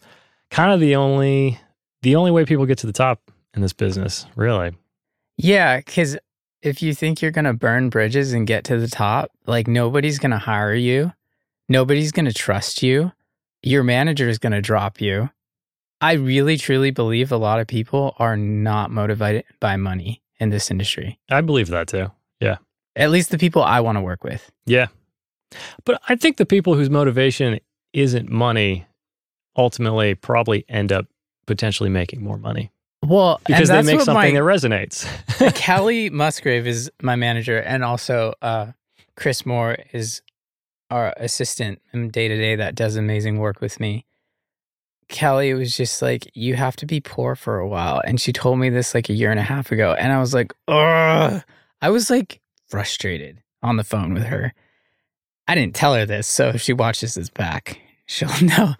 kind 0.49 0.71
of 0.71 0.79
the 0.79 0.95
only 0.95 1.59
the 2.01 2.15
only 2.15 2.31
way 2.31 2.45
people 2.45 2.65
get 2.65 2.79
to 2.79 2.87
the 2.87 2.93
top 2.93 3.21
in 3.53 3.61
this 3.61 3.73
business, 3.73 4.25
really. 4.35 4.71
Yeah, 5.37 5.81
cuz 5.81 6.17
if 6.61 6.81
you 6.81 6.93
think 6.93 7.21
you're 7.21 7.31
going 7.31 7.45
to 7.45 7.53
burn 7.53 7.89
bridges 7.89 8.33
and 8.33 8.45
get 8.45 8.63
to 8.65 8.77
the 8.77 8.87
top, 8.87 9.31
like 9.47 9.67
nobody's 9.67 10.19
going 10.19 10.31
to 10.31 10.37
hire 10.37 10.73
you. 10.73 11.13
Nobody's 11.69 12.11
going 12.11 12.25
to 12.25 12.33
trust 12.33 12.83
you. 12.83 13.11
Your 13.63 13.83
manager 13.83 14.27
is 14.27 14.37
going 14.37 14.51
to 14.51 14.61
drop 14.61 14.99
you. 14.99 15.29
I 16.01 16.13
really 16.13 16.57
truly 16.57 16.91
believe 16.91 17.31
a 17.31 17.37
lot 17.37 17.59
of 17.59 17.67
people 17.67 18.15
are 18.17 18.35
not 18.35 18.91
motivated 18.91 19.45
by 19.59 19.75
money 19.75 20.20
in 20.41 20.49
this 20.49 20.69
industry. 20.71 21.19
I 21.29 21.39
believe 21.41 21.67
that 21.69 21.87
too. 21.87 22.11
Yeah. 22.41 22.57
At 22.95 23.11
least 23.11 23.29
the 23.29 23.37
people 23.37 23.63
I 23.63 23.79
want 23.79 23.97
to 23.97 24.01
work 24.01 24.23
with. 24.23 24.51
Yeah. 24.65 24.87
But 25.85 26.01
I 26.09 26.15
think 26.15 26.37
the 26.37 26.45
people 26.45 26.73
whose 26.73 26.89
motivation 26.89 27.59
isn't 27.93 28.29
money 28.29 28.85
ultimately 29.55 30.15
probably 30.15 30.65
end 30.67 30.91
up 30.91 31.05
potentially 31.45 31.89
making 31.89 32.23
more 32.23 32.37
money 32.37 32.71
Well, 33.05 33.39
because 33.45 33.67
they 33.69 33.81
make 33.83 34.01
something 34.01 34.33
my- 34.33 34.39
that 34.39 34.45
resonates. 34.45 35.05
Kelly 35.55 36.09
Musgrave 36.09 36.65
is 36.65 36.89
my 37.01 37.15
manager, 37.15 37.59
and 37.59 37.83
also 37.83 38.33
uh, 38.41 38.71
Chris 39.15 39.45
Moore 39.45 39.77
is 39.93 40.21
our 40.89 41.13
assistant 41.17 41.81
day 42.11 42.27
to 42.27 42.35
day 42.35 42.55
that 42.55 42.75
does 42.75 42.95
amazing 42.95 43.37
work 43.37 43.61
with 43.61 43.79
me. 43.79 44.05
Kelly 45.11 45.53
was 45.53 45.75
just 45.77 46.01
like, 46.01 46.27
"You 46.33 46.55
have 46.55 46.75
to 46.77 46.85
be 46.87 46.99
poor 46.99 47.35
for 47.35 47.59
a 47.59 47.67
while," 47.67 48.01
and 48.03 48.19
she 48.19 48.33
told 48.33 48.57
me 48.57 48.69
this 48.69 48.95
like 48.95 49.09
a 49.09 49.13
year 49.13 49.29
and 49.29 49.39
a 49.39 49.43
half 49.43 49.71
ago, 49.71 49.93
and 49.93 50.11
I 50.11 50.19
was 50.19 50.33
like, 50.33 50.53
"Ugh!" 50.67 51.43
I 51.81 51.89
was 51.89 52.09
like 52.09 52.41
frustrated 52.67 53.43
on 53.61 53.75
the 53.77 53.83
phone 53.83 54.13
with 54.13 54.23
her. 54.23 54.53
I 55.47 55.53
didn't 55.55 55.75
tell 55.75 55.93
her 55.93 56.05
this, 56.05 56.27
so 56.27 56.49
if 56.49 56.61
she 56.61 56.73
watches 56.73 57.13
this 57.15 57.29
back, 57.29 57.79
she'll 58.05 58.41
know. 58.41 58.73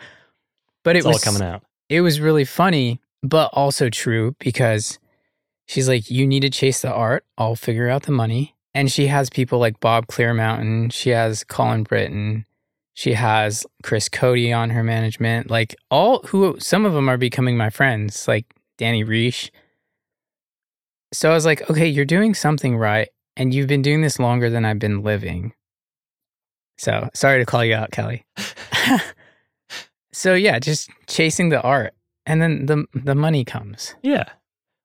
But 0.83 0.95
it 0.95 0.99
it's 0.99 1.05
all 1.05 1.13
was 1.13 1.23
coming 1.23 1.43
out. 1.43 1.63
it 1.89 2.01
was 2.01 2.19
really 2.19 2.45
funny, 2.45 2.99
but 3.21 3.49
also 3.53 3.89
true 3.89 4.35
because 4.39 4.97
she's 5.65 5.87
like, 5.87 6.09
You 6.09 6.25
need 6.25 6.41
to 6.41 6.49
chase 6.49 6.81
the 6.81 6.91
art. 6.91 7.25
I'll 7.37 7.55
figure 7.55 7.89
out 7.89 8.03
the 8.03 8.11
money. 8.11 8.55
And 8.73 8.91
she 8.91 9.07
has 9.07 9.29
people 9.29 9.59
like 9.59 9.79
Bob 9.81 10.07
Clearmountain. 10.07 10.93
She 10.93 11.09
has 11.09 11.43
Colin 11.43 11.83
Britton. 11.83 12.45
She 12.93 13.13
has 13.13 13.65
Chris 13.83 14.09
Cody 14.09 14.51
on 14.51 14.69
her 14.69 14.83
management. 14.83 15.49
Like 15.49 15.75
all 15.89 16.19
who 16.23 16.57
some 16.59 16.85
of 16.85 16.93
them 16.93 17.09
are 17.09 17.17
becoming 17.17 17.57
my 17.57 17.69
friends, 17.69 18.27
like 18.27 18.45
Danny 18.77 19.03
Reisch. 19.03 19.49
So 21.13 21.31
I 21.31 21.33
was 21.33 21.45
like, 21.45 21.69
okay, 21.69 21.87
you're 21.87 22.05
doing 22.05 22.33
something 22.33 22.77
right. 22.77 23.09
And 23.37 23.53
you've 23.53 23.67
been 23.67 23.81
doing 23.81 24.01
this 24.01 24.19
longer 24.19 24.49
than 24.49 24.65
I've 24.65 24.79
been 24.79 25.03
living. 25.03 25.53
So 26.77 27.09
sorry 27.13 27.39
to 27.39 27.45
call 27.45 27.63
you 27.63 27.75
out, 27.75 27.91
Kelly. 27.91 28.25
so 30.11 30.33
yeah, 30.33 30.59
just 30.59 30.89
chasing 31.07 31.49
the 31.49 31.61
art. 31.61 31.93
And 32.25 32.41
then 32.41 32.65
the 32.65 32.85
the 32.93 33.15
money 33.15 33.45
comes. 33.45 33.95
Yeah. 34.03 34.25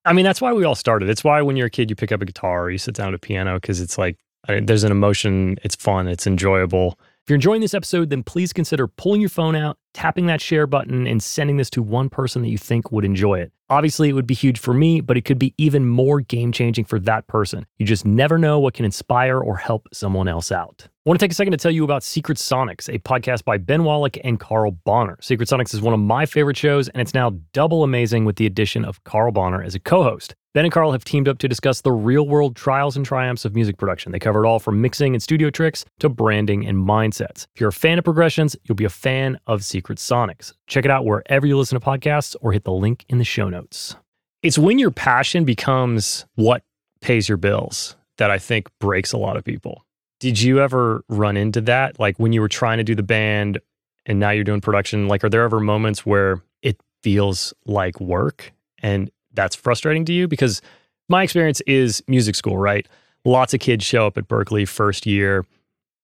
I 0.04 0.12
mean, 0.12 0.24
that's 0.24 0.40
why 0.40 0.52
we 0.52 0.64
all 0.64 0.76
started. 0.76 1.08
It's 1.08 1.24
why 1.24 1.42
when 1.42 1.56
you're 1.56 1.66
a 1.66 1.70
kid, 1.70 1.90
you 1.90 1.96
pick 1.96 2.12
up 2.12 2.22
a 2.22 2.24
guitar 2.24 2.64
or 2.64 2.70
you 2.70 2.78
sit 2.78 2.94
down 2.94 3.08
at 3.08 3.14
a 3.14 3.18
piano 3.18 3.58
because 3.60 3.80
it's 3.80 3.98
like 3.98 4.16
I 4.48 4.60
there's 4.60 4.84
an 4.84 4.92
emotion, 4.92 5.56
it's 5.64 5.74
fun, 5.74 6.06
it's 6.06 6.26
enjoyable. 6.26 6.98
If 7.26 7.30
you're 7.30 7.38
enjoying 7.38 7.60
this 7.60 7.74
episode, 7.74 8.10
then 8.10 8.22
please 8.22 8.52
consider 8.52 8.86
pulling 8.86 9.20
your 9.20 9.28
phone 9.28 9.56
out, 9.56 9.78
tapping 9.92 10.26
that 10.26 10.40
share 10.40 10.64
button, 10.64 11.08
and 11.08 11.20
sending 11.20 11.56
this 11.56 11.68
to 11.70 11.82
one 11.82 12.08
person 12.08 12.40
that 12.42 12.50
you 12.50 12.56
think 12.56 12.92
would 12.92 13.04
enjoy 13.04 13.40
it. 13.40 13.50
Obviously, 13.68 14.08
it 14.08 14.12
would 14.12 14.28
be 14.28 14.34
huge 14.34 14.60
for 14.60 14.72
me, 14.72 15.00
but 15.00 15.16
it 15.16 15.24
could 15.24 15.40
be 15.40 15.52
even 15.58 15.88
more 15.88 16.20
game 16.20 16.52
changing 16.52 16.84
for 16.84 17.00
that 17.00 17.26
person. 17.26 17.66
You 17.78 17.84
just 17.84 18.06
never 18.06 18.38
know 18.38 18.60
what 18.60 18.74
can 18.74 18.84
inspire 18.84 19.40
or 19.40 19.56
help 19.56 19.88
someone 19.92 20.28
else 20.28 20.52
out. 20.52 20.86
I 21.06 21.08
want 21.08 21.20
to 21.20 21.24
take 21.24 21.30
a 21.30 21.36
second 21.36 21.52
to 21.52 21.56
tell 21.56 21.70
you 21.70 21.84
about 21.84 22.02
Secret 22.02 22.36
Sonics, 22.36 22.92
a 22.92 22.98
podcast 22.98 23.44
by 23.44 23.58
Ben 23.58 23.84
Wallach 23.84 24.18
and 24.24 24.40
Carl 24.40 24.72
Bonner. 24.72 25.16
Secret 25.20 25.48
Sonics 25.48 25.72
is 25.72 25.80
one 25.80 25.94
of 25.94 26.00
my 26.00 26.26
favorite 26.26 26.56
shows, 26.56 26.88
and 26.88 27.00
it's 27.00 27.14
now 27.14 27.30
double 27.52 27.84
amazing 27.84 28.24
with 28.24 28.34
the 28.34 28.44
addition 28.44 28.84
of 28.84 29.04
Carl 29.04 29.30
Bonner 29.30 29.62
as 29.62 29.76
a 29.76 29.78
co 29.78 30.02
host. 30.02 30.34
Ben 30.52 30.64
and 30.64 30.74
Carl 30.74 30.90
have 30.90 31.04
teamed 31.04 31.28
up 31.28 31.38
to 31.38 31.46
discuss 31.46 31.80
the 31.80 31.92
real 31.92 32.26
world 32.26 32.56
trials 32.56 32.96
and 32.96 33.06
triumphs 33.06 33.44
of 33.44 33.54
music 33.54 33.78
production. 33.78 34.10
They 34.10 34.18
cover 34.18 34.44
it 34.44 34.48
all 34.48 34.58
from 34.58 34.80
mixing 34.80 35.14
and 35.14 35.22
studio 35.22 35.48
tricks 35.48 35.84
to 36.00 36.08
branding 36.08 36.66
and 36.66 36.76
mindsets. 36.76 37.46
If 37.54 37.60
you're 37.60 37.68
a 37.68 37.72
fan 37.72 37.98
of 37.98 38.04
progressions, 38.04 38.56
you'll 38.64 38.74
be 38.74 38.84
a 38.84 38.88
fan 38.88 39.38
of 39.46 39.64
Secret 39.64 39.98
Sonics. 39.98 40.54
Check 40.66 40.84
it 40.84 40.90
out 40.90 41.04
wherever 41.04 41.46
you 41.46 41.56
listen 41.56 41.78
to 41.78 41.86
podcasts 41.86 42.34
or 42.40 42.50
hit 42.50 42.64
the 42.64 42.72
link 42.72 43.04
in 43.08 43.18
the 43.18 43.24
show 43.24 43.48
notes. 43.48 43.94
It's 44.42 44.58
when 44.58 44.80
your 44.80 44.90
passion 44.90 45.44
becomes 45.44 46.26
what 46.34 46.64
pays 47.00 47.28
your 47.28 47.38
bills 47.38 47.94
that 48.18 48.32
I 48.32 48.40
think 48.40 48.66
breaks 48.80 49.12
a 49.12 49.18
lot 49.18 49.36
of 49.36 49.44
people. 49.44 49.85
Did 50.20 50.40
you 50.40 50.60
ever 50.60 51.04
run 51.08 51.36
into 51.36 51.60
that? 51.62 51.98
Like 52.00 52.18
when 52.18 52.32
you 52.32 52.40
were 52.40 52.48
trying 52.48 52.78
to 52.78 52.84
do 52.84 52.94
the 52.94 53.02
band 53.02 53.60
and 54.06 54.18
now 54.18 54.30
you're 54.30 54.44
doing 54.44 54.60
production, 54.60 55.08
like 55.08 55.22
are 55.24 55.28
there 55.28 55.42
ever 55.42 55.60
moments 55.60 56.06
where 56.06 56.42
it 56.62 56.80
feels 57.02 57.52
like 57.66 58.00
work 58.00 58.52
and 58.82 59.10
that's 59.34 59.54
frustrating 59.54 60.04
to 60.06 60.12
you? 60.12 60.26
Because 60.26 60.62
my 61.08 61.22
experience 61.22 61.60
is 61.62 62.02
music 62.08 62.34
school, 62.34 62.56
right? 62.56 62.88
Lots 63.24 63.54
of 63.54 63.60
kids 63.60 63.84
show 63.84 64.06
up 64.06 64.16
at 64.16 64.28
Berklee 64.28 64.66
first 64.66 65.04
year, 65.04 65.44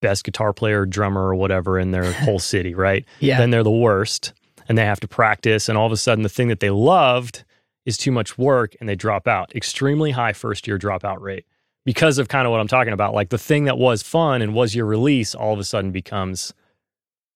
best 0.01 0.23
guitar 0.23 0.53
player, 0.53 0.85
drummer, 0.85 1.21
or 1.21 1.35
whatever 1.35 1.79
in 1.79 1.91
their 1.91 2.11
whole 2.23 2.39
city, 2.39 2.75
right? 2.75 3.05
Yeah. 3.19 3.37
Then 3.37 3.49
they're 3.49 3.63
the 3.63 3.71
worst 3.71 4.33
and 4.69 4.77
they 4.77 4.85
have 4.85 4.99
to 4.99 5.07
practice. 5.07 5.69
And 5.69 5.77
all 5.77 5.85
of 5.85 5.91
a 5.91 5.97
sudden, 5.97 6.23
the 6.23 6.29
thing 6.29 6.49
that 6.49 6.59
they 6.59 6.69
loved 6.69 7.43
is 7.85 7.97
too 7.97 8.11
much 8.11 8.37
work 8.37 8.75
and 8.79 8.87
they 8.87 8.95
drop 8.95 9.27
out. 9.27 9.55
Extremely 9.55 10.11
high 10.11 10.33
first 10.33 10.67
year 10.67 10.77
dropout 10.77 11.19
rate 11.19 11.45
because 11.85 12.17
of 12.17 12.27
kind 12.27 12.45
of 12.45 12.51
what 12.51 12.59
I'm 12.59 12.67
talking 12.67 12.93
about. 12.93 13.13
Like 13.13 13.29
the 13.29 13.37
thing 13.37 13.65
that 13.65 13.77
was 13.77 14.01
fun 14.03 14.41
and 14.41 14.53
was 14.53 14.75
your 14.75 14.85
release 14.85 15.35
all 15.35 15.53
of 15.53 15.59
a 15.59 15.63
sudden 15.63 15.91
becomes 15.91 16.53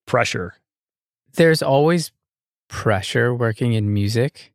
pressure. 0.05 0.55
there's 1.33 1.61
always 1.61 2.11
pressure 2.67 3.33
working 3.33 3.73
in 3.73 3.93
music. 3.93 4.53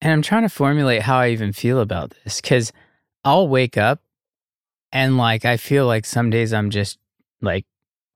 And 0.00 0.12
I'm 0.12 0.22
trying 0.22 0.42
to 0.42 0.48
formulate 0.48 1.02
how 1.02 1.18
I 1.18 1.28
even 1.30 1.52
feel 1.52 1.80
about 1.80 2.14
this 2.24 2.40
because 2.40 2.72
I'll 3.24 3.46
wake 3.46 3.76
up 3.76 4.00
and 4.90 5.16
like 5.16 5.44
I 5.44 5.56
feel 5.56 5.86
like 5.86 6.04
some 6.04 6.30
days 6.30 6.52
I'm 6.52 6.70
just 6.70 6.98
like, 7.40 7.64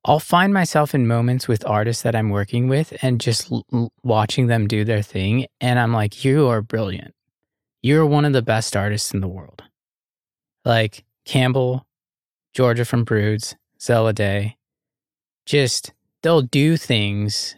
I'll 0.05 0.19
find 0.19 0.53
myself 0.53 0.95
in 0.95 1.07
moments 1.07 1.47
with 1.47 1.67
artists 1.67 2.03
that 2.03 2.15
I'm 2.15 2.29
working 2.29 2.67
with 2.67 2.97
and 3.01 3.19
just 3.19 3.51
l- 3.51 3.91
watching 4.03 4.47
them 4.47 4.67
do 4.67 4.83
their 4.85 5.01
thing. 5.01 5.47
And 5.59 5.79
I'm 5.79 5.93
like, 5.93 6.23
you 6.23 6.47
are 6.47 6.61
brilliant. 6.61 7.13
You're 7.81 8.05
one 8.05 8.25
of 8.25 8.33
the 8.33 8.41
best 8.41 8.75
artists 8.75 9.13
in 9.13 9.21
the 9.21 9.27
world. 9.27 9.63
Like 10.67 11.05
Campbell, 11.23 11.87
Georgia 12.53 12.83
from 12.83 13.05
Broods, 13.05 13.55
Zella 13.79 14.11
Day, 14.11 14.57
just 15.45 15.93
they'll 16.21 16.41
do 16.41 16.75
things 16.75 17.55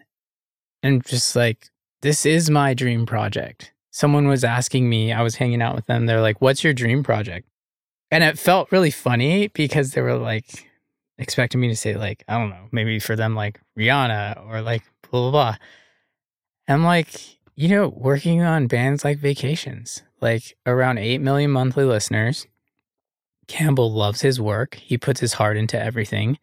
and 0.84 1.04
just 1.04 1.36
like 1.36 1.72
this 2.02 2.24
is 2.24 2.52
my 2.52 2.76
dream 2.76 3.08
project. 3.08 3.74
Someone 3.90 4.28
was 4.28 4.44
asking 4.44 4.88
me 4.88 5.12
i 5.12 5.24
was 5.24 5.36
hanging 5.38 5.60
out 5.60 5.76
with 5.76 5.88
them 5.88 6.06
they're 6.06 6.22
like 6.22 6.40
what's 6.40 6.64
your 6.64 6.72
dream 6.72 7.02
project? 7.02 7.50
And 8.12 8.24
it 8.24 8.38
felt 8.38 8.72
really 8.72 8.92
funny 8.92 9.48
because 9.48 9.94
they 9.94 10.02
were 10.02 10.16
like 10.16 10.70
expecting 11.18 11.60
me 11.60 11.68
to 11.68 11.76
say 11.76 11.96
like 11.96 12.24
i 12.28 12.38
don't 12.38 12.52
know 12.52 12.68
maybe 12.72 13.00
for 13.00 13.16
them 13.16 13.34
like 13.34 13.60
rihanna 13.76 14.48
or 14.48 14.62
like 14.62 14.84
blah 15.10 15.22
blah 15.22 15.32
blah. 15.32 15.56
I'm 16.68 16.84
like 16.84 17.40
you 17.56 17.70
know 17.70 17.88
working 17.88 18.44
on 18.44 18.68
bands 18.68 19.04
like 19.04 19.18
vacations 19.18 20.04
like 20.22 20.56
around 20.68 21.00
8 21.00 21.22
million 21.22 21.50
monthly 21.50 21.86
listeners 21.86 22.46
campbell 23.50 23.92
loves 23.92 24.22
his 24.22 24.40
work 24.40 24.76
he 24.76 24.98
puts 24.98 25.20
his 25.20 25.34
heart 25.34 25.58
into 25.58 25.78
everything 25.78 26.38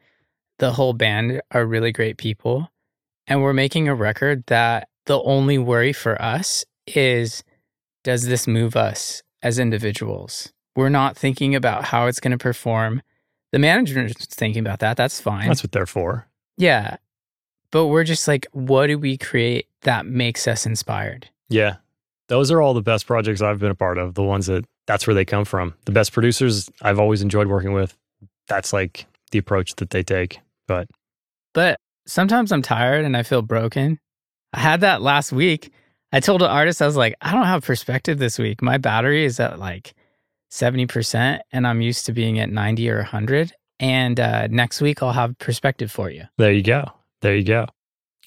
the 0.59 0.73
whole 0.73 0.93
band 0.93 1.43
are 1.51 1.67
really 1.67 1.93
great 1.93 2.17
people. 2.17 2.71
And 3.27 3.43
we're 3.43 3.53
making 3.53 3.89
a 3.89 3.95
record 3.95 4.45
that 4.47 4.89
the 5.07 5.21
only 5.23 5.59
worry 5.59 5.93
for 5.93 6.21
us 6.21 6.65
is 6.87 7.45
does 8.05 8.27
this 8.27 8.47
move 8.47 8.77
us 8.77 9.23
as 9.43 9.59
individuals? 9.59 10.53
We're 10.75 10.89
not 10.89 11.17
thinking 11.17 11.55
about 11.55 11.85
how 11.85 12.07
it's 12.07 12.21
going 12.21 12.33
to 12.33 12.39
perform. 12.39 13.03
The 13.53 13.59
manager's 13.59 14.15
thinking 14.27 14.61
about 14.61 14.79
that. 14.81 14.97
That's 14.97 15.21
fine. 15.21 15.49
That's 15.49 15.63
what 15.63 15.73
they're 15.73 15.87
for. 15.87 16.29
yeah. 16.57 16.97
But 17.73 17.89
we're 17.89 18.05
just 18.05 18.29
like, 18.29 18.47
what 18.53 18.87
do 18.87 18.97
we 18.97 19.19
create 19.19 19.67
that 19.83 20.07
makes 20.07 20.47
us 20.47 20.67
inspired? 20.67 21.29
Yeah. 21.49 21.77
Those 22.29 22.53
are 22.53 22.63
all 22.63 22.75
the 22.75 22.81
best 22.81 23.07
projects 23.07 23.43
I've 23.43 23.59
been 23.59 23.73
a 23.73 23.75
part 23.75 23.99
of, 23.99 24.15
the 24.15 24.23
ones 24.23 24.47
that 24.47 24.65
that's 24.87 25.07
where 25.07 25.15
they 25.15 25.25
come 25.25 25.45
from. 25.45 25.75
The 25.85 25.93
best 25.93 26.13
producers 26.13 26.71
I've 26.83 26.99
always 26.99 27.23
enjoyed 27.23 27.49
working 27.49 27.73
with, 27.73 27.97
that's 28.49 28.73
like 28.73 29.07
the 29.31 29.39
approach 29.39 29.75
that 29.77 29.91
they 29.91 30.03
take. 30.03 30.41
But 30.67 30.89
But 31.55 31.79
sometimes 32.07 32.53
I'm 32.53 32.63
tired 32.63 33.05
and 33.05 33.17
I 33.17 33.23
feel 33.23 33.43
broken. 33.43 33.99
I 34.53 34.61
had 34.61 34.81
that 34.81 35.03
last 35.03 35.33
week. 35.33 35.73
I 36.13 36.21
told 36.21 36.41
an 36.41 36.49
artist, 36.49 36.81
I 36.81 36.87
was 36.87 36.97
like, 36.97 37.15
I 37.21 37.33
don't 37.33 37.47
have 37.47 37.65
perspective 37.65 38.19
this 38.19 38.39
week. 38.39 38.63
My 38.63 38.79
battery 38.79 39.25
is 39.25 39.41
at 39.41 39.59
like 39.59 39.95
70%, 40.51 41.41
and 41.53 41.67
I'm 41.67 41.81
used 41.81 42.07
to 42.07 42.13
being 42.13 42.39
at 42.39 42.49
90 42.49 42.89
or 42.91 42.99
100. 42.99 43.53
And 43.81 44.19
uh, 44.19 44.47
next 44.47 44.81
week, 44.81 45.03
I'll 45.03 45.13
have 45.13 45.37
perspective 45.39 45.91
for 45.91 46.09
you. 46.09 46.25
there 46.39 46.53
you 46.53 46.63
go. 46.63 46.85
There 47.21 47.35
you 47.35 47.45
go. 47.45 47.67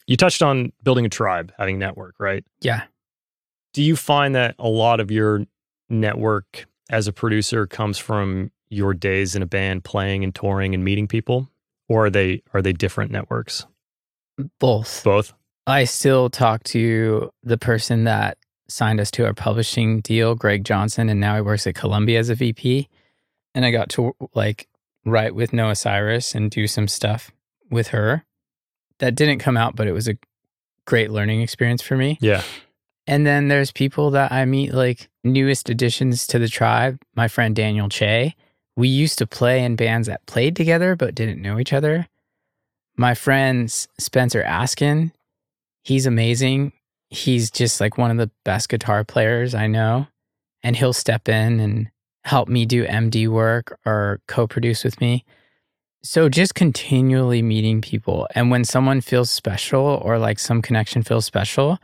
You 0.08 0.18
touched 0.18 0.42
on 0.42 0.72
building 0.84 1.06
a 1.06 1.10
tribe, 1.10 1.54
having 1.58 1.80
network, 1.80 2.16
right? 2.20 2.44
Yeah. 2.62 2.84
Do 3.74 3.82
you 3.82 3.96
find 3.96 4.36
that 4.36 4.56
a 4.60 4.68
lot 4.68 5.00
of 5.00 5.12
your 5.12 5.46
network 5.90 6.66
as 6.90 7.08
a 7.08 7.14
producer 7.14 7.68
comes 7.68 7.98
from 7.98 8.52
your 8.70 8.94
days 8.94 9.36
in 9.36 9.42
a 9.42 9.48
band 9.48 9.84
playing 9.84 10.24
and 10.24 10.34
touring 10.34 10.74
and 10.74 10.84
meeting 10.84 11.08
people? 11.08 11.50
Or 11.88 12.06
are 12.06 12.10
they 12.10 12.44
are 12.54 12.62
they 12.62 12.74
different 12.74 13.12
networks? 13.12 13.66
Both. 14.60 15.04
Both? 15.04 15.34
I 15.68 15.84
still 15.84 16.30
talk 16.30 16.64
to 16.66 17.32
the 17.44 17.58
person 17.58 18.06
that 18.06 18.38
signed 18.68 19.00
us 19.00 19.12
to 19.12 19.26
our 19.26 19.34
publishing 19.34 20.00
deal, 20.02 20.36
Greg 20.36 20.64
Johnson, 20.64 21.10
and 21.10 21.20
now 21.20 21.36
he 21.36 21.42
works 21.42 21.68
at 21.68 21.76
Columbia 21.76 22.20
as 22.20 22.30
a 22.30 22.36
VP. 22.36 22.88
And 23.56 23.66
I 23.66 23.72
got 23.72 23.90
to 23.90 24.14
like 24.34 24.68
write 25.06 25.36
with 25.36 25.54
Noah 25.54 25.76
Cyrus 25.76 26.36
and 26.36 26.52
do 26.52 26.68
some 26.68 26.88
stuff 26.88 27.32
with 27.70 27.90
her. 27.90 28.26
That 29.00 29.16
didn't 29.16 29.40
come 29.40 29.58
out, 29.58 29.76
but 29.76 29.88
it 29.88 29.94
was 29.94 30.08
a 30.08 30.18
great 30.86 31.12
learning 31.12 31.42
experience 31.42 31.82
for 31.82 31.96
me. 31.96 32.18
Yeah. 32.22 32.44
And 33.10 33.26
then 33.26 33.48
there's 33.48 33.72
people 33.72 34.12
that 34.12 34.32
I 34.32 34.46
meet, 34.46 34.72
like 34.72 35.10
newest 35.24 35.68
additions 35.68 36.28
to 36.28 36.38
the 36.38 36.48
tribe. 36.48 37.02
My 37.16 37.28
friend 37.28 37.56
Daniel 37.56 37.90
Che. 37.90 38.36
We 38.76 38.88
used 38.88 39.18
to 39.18 39.26
play 39.26 39.64
in 39.64 39.76
bands 39.76 40.08
that 40.08 40.28
played 40.28 40.56
together 40.56 40.96
but 40.96 41.16
didn't 41.16 41.42
know 41.42 41.58
each 41.58 41.74
other. 41.74 42.08
My 42.96 43.16
friend 43.16 43.68
Spencer 43.72 44.44
Askin, 44.46 45.12
he's 45.84 46.06
amazing. 46.06 46.72
He's 47.10 47.50
just 47.50 47.82
like 47.82 47.98
one 47.98 48.12
of 48.12 48.18
the 48.18 48.30
best 48.46 48.70
guitar 48.70 49.04
players 49.04 49.56
I 49.56 49.66
know. 49.66 50.06
And 50.62 50.76
he'll 50.76 50.94
step 50.94 51.28
in 51.28 51.60
and 51.60 51.90
help 52.26 52.48
me 52.48 52.68
do 52.68 52.86
MD 52.86 53.28
work 53.28 53.80
or 53.88 54.22
co 54.28 54.46
produce 54.46 54.84
with 54.84 55.02
me. 55.02 55.26
So 56.04 56.30
just 56.30 56.54
continually 56.54 57.42
meeting 57.42 57.82
people. 57.82 58.28
And 58.36 58.52
when 58.52 58.66
someone 58.66 59.02
feels 59.02 59.32
special 59.32 60.00
or 60.04 60.20
like 60.20 60.38
some 60.38 60.62
connection 60.62 61.02
feels 61.02 61.26
special, 61.26 61.80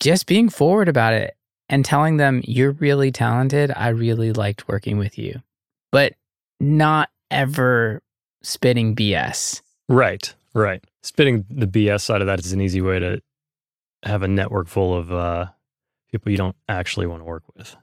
just 0.00 0.26
being 0.26 0.48
forward 0.48 0.88
about 0.88 1.12
it 1.12 1.36
and 1.68 1.84
telling 1.84 2.16
them 2.16 2.42
you're 2.44 2.72
really 2.72 3.12
talented. 3.12 3.72
I 3.76 3.88
really 3.88 4.32
liked 4.32 4.68
working 4.68 4.98
with 4.98 5.18
you, 5.18 5.40
but 5.92 6.14
not 6.58 7.10
ever 7.30 8.02
spitting 8.42 8.96
BS. 8.96 9.62
Right. 9.88 10.34
Right. 10.52 10.82
Spitting 11.02 11.44
the 11.48 11.66
BS 11.66 12.00
side 12.00 12.20
of 12.20 12.26
that 12.26 12.40
is 12.40 12.52
an 12.52 12.60
easy 12.60 12.80
way 12.80 12.98
to 12.98 13.22
have 14.02 14.22
a 14.22 14.28
network 14.28 14.66
full 14.66 14.96
of 14.96 15.12
uh, 15.12 15.46
people 16.10 16.32
you 16.32 16.38
don't 16.38 16.56
actually 16.68 17.06
want 17.06 17.20
to 17.20 17.24
work 17.24 17.44
with. 17.54 17.76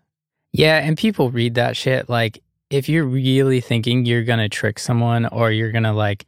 Yeah. 0.52 0.78
And 0.80 0.98
people 0.98 1.32
read 1.32 1.56
that 1.56 1.78
shit. 1.78 2.10
Like, 2.10 2.44
if 2.70 2.90
you're 2.90 3.06
really 3.06 3.62
thinking 3.62 4.06
you're 4.06 4.24
going 4.24 4.40
to 4.40 4.50
trick 4.50 4.78
someone 4.80 5.26
or 5.28 5.52
you're 5.52 5.72
going 5.72 5.84
to 5.84 5.94
like 5.94 6.26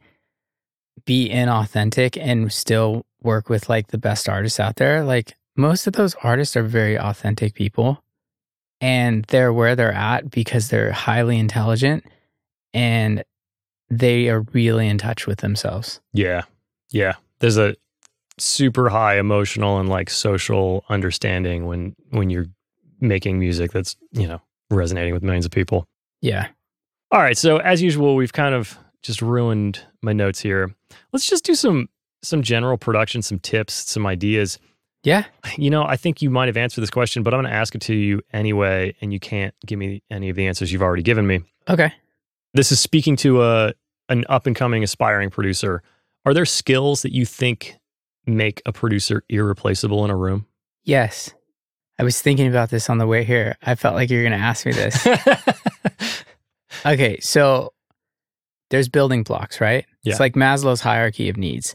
be 1.04 1.28
inauthentic 1.28 2.16
and 2.18 2.50
still 2.50 3.04
work 3.22 3.50
with 3.50 3.68
like 3.68 3.88
the 3.88 3.98
best 3.98 4.28
artists 4.28 4.58
out 4.58 4.76
there, 4.76 5.04
like, 5.04 5.34
most 5.56 5.86
of 5.86 5.94
those 5.94 6.14
artists 6.22 6.56
are 6.56 6.62
very 6.62 6.98
authentic 6.98 7.54
people 7.54 8.02
and 8.80 9.24
they're 9.26 9.52
where 9.52 9.76
they're 9.76 9.92
at 9.92 10.30
because 10.30 10.68
they're 10.68 10.92
highly 10.92 11.38
intelligent 11.38 12.04
and 12.72 13.24
they 13.90 14.28
are 14.28 14.42
really 14.52 14.88
in 14.88 14.98
touch 14.98 15.26
with 15.26 15.40
themselves. 15.40 16.00
Yeah. 16.12 16.42
Yeah. 16.90 17.14
There's 17.40 17.58
a 17.58 17.76
super 18.38 18.88
high 18.88 19.18
emotional 19.18 19.78
and 19.78 19.88
like 19.88 20.08
social 20.08 20.84
understanding 20.88 21.66
when 21.66 21.94
when 22.10 22.30
you're 22.30 22.46
making 23.00 23.38
music 23.38 23.72
that's, 23.72 23.96
you 24.12 24.26
know, 24.26 24.40
resonating 24.70 25.12
with 25.12 25.22
millions 25.22 25.44
of 25.44 25.50
people. 25.50 25.86
Yeah. 26.22 26.48
All 27.12 27.20
right, 27.20 27.36
so 27.36 27.56
as 27.58 27.82
usual, 27.82 28.14
we've 28.14 28.32
kind 28.32 28.54
of 28.54 28.78
just 29.02 29.20
ruined 29.20 29.84
my 30.00 30.12
notes 30.12 30.38
here. 30.38 30.72
Let's 31.12 31.26
just 31.26 31.44
do 31.44 31.54
some 31.54 31.88
some 32.22 32.42
general 32.42 32.76
production, 32.76 33.22
some 33.22 33.38
tips, 33.38 33.74
some 33.90 34.06
ideas. 34.06 34.58
Yeah. 35.02 35.24
You 35.56 35.68
know, 35.68 35.82
I 35.82 35.96
think 35.96 36.22
you 36.22 36.30
might 36.30 36.46
have 36.46 36.56
answered 36.56 36.80
this 36.80 36.90
question, 36.90 37.22
but 37.24 37.34
I'm 37.34 37.40
going 37.42 37.50
to 37.50 37.56
ask 37.56 37.74
it 37.74 37.80
to 37.82 37.94
you 37.94 38.22
anyway, 38.32 38.94
and 39.00 39.12
you 39.12 39.18
can't 39.18 39.52
give 39.66 39.78
me 39.78 40.02
any 40.10 40.30
of 40.30 40.36
the 40.36 40.46
answers 40.46 40.72
you've 40.72 40.80
already 40.80 41.02
given 41.02 41.26
me. 41.26 41.40
Okay. 41.68 41.92
This 42.54 42.70
is 42.70 42.78
speaking 42.78 43.16
to 43.16 43.42
a 43.42 43.74
an 44.08 44.24
up 44.28 44.46
and 44.46 44.54
coming 44.54 44.84
aspiring 44.84 45.28
producer. 45.28 45.82
Are 46.24 46.32
there 46.32 46.46
skills 46.46 47.02
that 47.02 47.12
you 47.12 47.26
think 47.26 47.76
make 48.26 48.62
a 48.64 48.72
producer 48.72 49.24
irreplaceable 49.28 50.04
in 50.04 50.10
a 50.10 50.16
room? 50.16 50.46
Yes. 50.84 51.34
I 51.98 52.04
was 52.04 52.22
thinking 52.22 52.46
about 52.46 52.70
this 52.70 52.88
on 52.88 52.98
the 52.98 53.06
way 53.06 53.24
here. 53.24 53.56
I 53.62 53.74
felt 53.74 53.94
like 53.94 54.08
you 54.08 54.18
were 54.18 54.22
going 54.22 54.38
to 54.38 54.38
ask 54.38 54.64
me 54.64 54.72
this. 54.72 55.06
okay. 56.86 57.18
So 57.20 57.72
there's 58.70 58.88
building 58.88 59.22
blocks, 59.22 59.60
right? 59.60 59.84
Yeah. 60.02 60.12
It's 60.12 60.20
like 60.20 60.34
Maslow's 60.34 60.80
hierarchy 60.80 61.28
of 61.28 61.36
needs. 61.36 61.74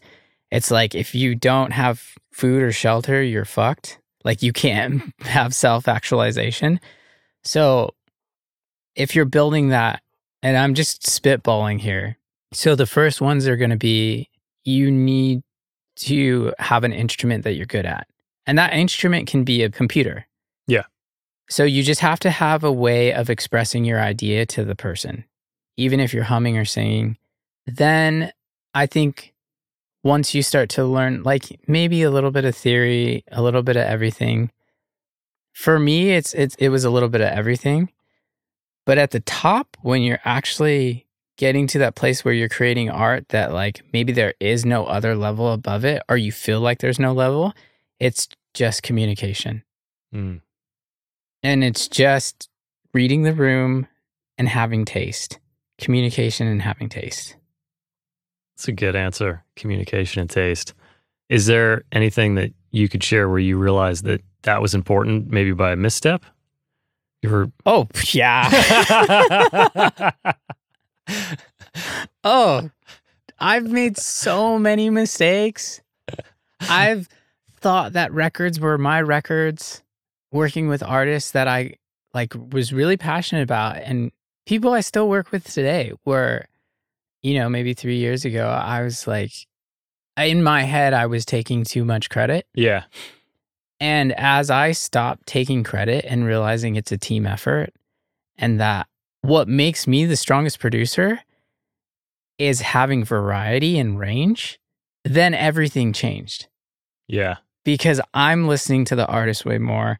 It's 0.51 0.71
like 0.71 0.95
if 0.95 1.15
you 1.15 1.35
don't 1.35 1.71
have 1.71 2.15
food 2.31 2.61
or 2.61 2.71
shelter, 2.71 3.21
you're 3.21 3.45
fucked. 3.45 3.99
Like 4.23 4.41
you 4.41 4.53
can't 4.53 5.01
have 5.21 5.53
self 5.53 5.87
actualization. 5.87 6.79
So 7.43 7.93
if 8.95 9.15
you're 9.15 9.25
building 9.25 9.69
that, 9.69 10.01
and 10.41 10.57
I'm 10.57 10.73
just 10.75 11.03
spitballing 11.03 11.79
here. 11.79 12.17
So 12.53 12.75
the 12.75 12.85
first 12.85 13.19
ones 13.19 13.47
are 13.47 13.57
going 13.57 13.71
to 13.71 13.77
be 13.77 14.29
you 14.63 14.91
need 14.91 15.43
to 15.97 16.53
have 16.59 16.83
an 16.83 16.93
instrument 16.93 17.43
that 17.43 17.53
you're 17.53 17.65
good 17.65 17.85
at. 17.85 18.07
And 18.45 18.57
that 18.57 18.73
instrument 18.73 19.27
can 19.27 19.43
be 19.43 19.63
a 19.63 19.69
computer. 19.69 20.27
Yeah. 20.67 20.83
So 21.49 21.63
you 21.63 21.83
just 21.83 22.01
have 22.01 22.19
to 22.21 22.29
have 22.29 22.63
a 22.63 22.71
way 22.71 23.13
of 23.13 23.29
expressing 23.29 23.85
your 23.85 23.99
idea 23.99 24.45
to 24.47 24.65
the 24.65 24.75
person, 24.75 25.25
even 25.77 25.99
if 25.99 26.13
you're 26.13 26.23
humming 26.23 26.57
or 26.57 26.65
singing. 26.65 27.17
Then 27.65 28.31
I 28.73 28.87
think 28.87 29.33
once 30.05 30.35
you 30.35 30.43
start 30.43 30.69
to 30.69 30.85
learn, 30.85 31.23
like 31.23 31.59
maybe 31.67 32.03
a 32.03 32.11
little 32.11 32.29
bit 32.29 32.45
of 32.45 32.55
theory, 32.55 33.23
a 33.31 33.41
little 33.41 33.63
bit 33.63 33.75
of 33.75 33.83
everything. 33.83 34.51
For 35.51 35.79
me, 35.79 36.11
it's 36.11 36.33
it's 36.35 36.55
it 36.55 36.69
was 36.69 36.85
a 36.85 36.91
little 36.91 37.09
bit 37.09 37.21
of 37.21 37.29
everything. 37.29 37.91
But 38.85 38.99
at 38.99 39.09
the 39.11 39.19
top, 39.21 39.75
when 39.81 40.03
you're 40.03 40.19
actually 40.23 41.07
getting 41.37 41.65
to 41.67 41.79
that 41.79 41.95
place 41.95 42.23
where 42.23 42.35
you're 42.35 42.47
creating 42.47 42.89
art 42.89 43.29
that 43.29 43.51
like 43.51 43.81
maybe 43.91 44.13
there 44.13 44.35
is 44.39 44.63
no 44.63 44.85
other 44.85 45.15
level 45.15 45.51
above 45.51 45.83
it, 45.83 46.03
or 46.07 46.17
you 46.17 46.31
feel 46.31 46.61
like 46.61 46.79
there's 46.79 46.99
no 46.99 47.11
level, 47.11 47.53
it's 47.99 48.29
just 48.53 48.83
communication. 48.83 49.63
Mm. 50.13 50.41
And 51.41 51.63
it's 51.63 51.87
just 51.87 52.47
reading 52.93 53.23
the 53.23 53.33
room 53.33 53.87
and 54.37 54.47
having 54.47 54.85
taste. 54.85 55.39
Communication 55.79 56.47
and 56.47 56.61
having 56.61 56.89
taste. 56.89 57.35
That's 58.55 58.67
a 58.67 58.71
good 58.71 58.95
answer. 58.95 59.43
Communication 59.55 60.21
and 60.21 60.29
taste. 60.29 60.73
Is 61.29 61.45
there 61.45 61.83
anything 61.91 62.35
that 62.35 62.53
you 62.71 62.87
could 62.87 63.03
share 63.03 63.27
where 63.29 63.39
you 63.39 63.57
realized 63.57 64.05
that 64.05 64.21
that 64.43 64.61
was 64.61 64.73
important, 64.73 65.29
maybe 65.29 65.51
by 65.51 65.71
a 65.71 65.75
misstep? 65.75 66.23
You 67.21 67.29
were. 67.29 67.51
Oh, 67.65 67.87
yeah. 68.11 68.49
oh, 72.23 72.69
I've 73.39 73.69
made 73.69 73.97
so 73.97 74.57
many 74.57 74.89
mistakes. 74.89 75.81
I've 76.61 77.09
thought 77.59 77.93
that 77.93 78.13
records 78.13 78.59
were 78.59 78.77
my 78.77 79.01
records, 79.01 79.81
working 80.31 80.67
with 80.67 80.83
artists 80.83 81.31
that 81.31 81.47
I 81.47 81.75
like 82.13 82.33
was 82.51 82.71
really 82.71 82.95
passionate 82.95 83.41
about 83.41 83.77
and 83.77 84.11
people 84.45 84.71
I 84.71 84.81
still 84.81 85.09
work 85.09 85.31
with 85.31 85.43
today 85.51 85.91
were 86.05 86.45
you 87.25 87.33
know, 87.39 87.49
maybe 87.49 87.73
3 87.73 87.95
years 87.97 88.23
ago 88.25 88.47
I 88.47 88.81
was 88.83 89.07
like 89.07 89.31
in 90.17 90.43
my 90.43 90.61
head 90.63 90.93
I 90.93 91.05
was 91.07 91.25
taking 91.25 91.63
too 91.63 91.83
much 91.83 92.09
credit. 92.09 92.45
yeah. 92.53 92.83
And 93.81 94.13
as 94.13 94.49
I 94.49 94.71
stopped 94.71 95.27
taking 95.27 95.61
credit 95.63 96.05
and 96.07 96.25
realizing 96.25 96.75
it's 96.75 96.93
a 96.93 96.97
team 96.97 97.25
effort, 97.27 97.73
and 98.37 98.57
that 98.61 98.87
what 99.21 99.47
makes 99.49 99.85
me 99.85 100.05
the 100.05 100.15
strongest 100.15 100.59
producer 100.59 101.19
is 102.37 102.61
having 102.61 103.03
variety 103.03 103.77
and 103.77 103.99
range, 103.99 104.59
then 105.03 105.33
everything 105.33 105.91
changed 105.93 106.47
Yeah. 107.07 107.35
because 107.65 107.99
I'm 108.13 108.47
listening 108.47 108.85
to 108.85 108.95
the 108.95 109.07
artist 109.07 109.45
way 109.45 109.57
more. 109.57 109.97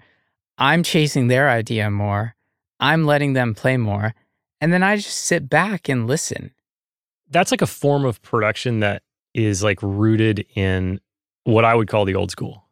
I'm 0.58 0.82
chasing 0.84 1.28
their 1.28 1.50
idea 1.50 1.92
more. 1.92 2.36
I'm 2.80 3.06
letting 3.06 3.34
them 3.34 3.54
play 3.56 3.76
more. 3.78 4.14
And 4.62 4.72
then 4.72 4.84
I 4.84 4.96
just 4.96 5.18
sit 5.20 5.50
back 5.50 5.90
and 5.90 6.08
listen. 6.08 6.52
That's 7.30 7.52
like 7.52 7.62
a 7.62 7.68
form 7.68 8.06
of 8.06 8.22
production 8.22 8.80
that 8.82 9.04
is 9.34 9.64
like 9.64 9.80
rooted 9.82 10.46
in 10.56 11.00
what 11.44 11.66
I 11.66 11.76
would 11.76 11.88
call 11.88 12.06
the 12.06 12.16
old 12.16 12.32
school. 12.32 12.64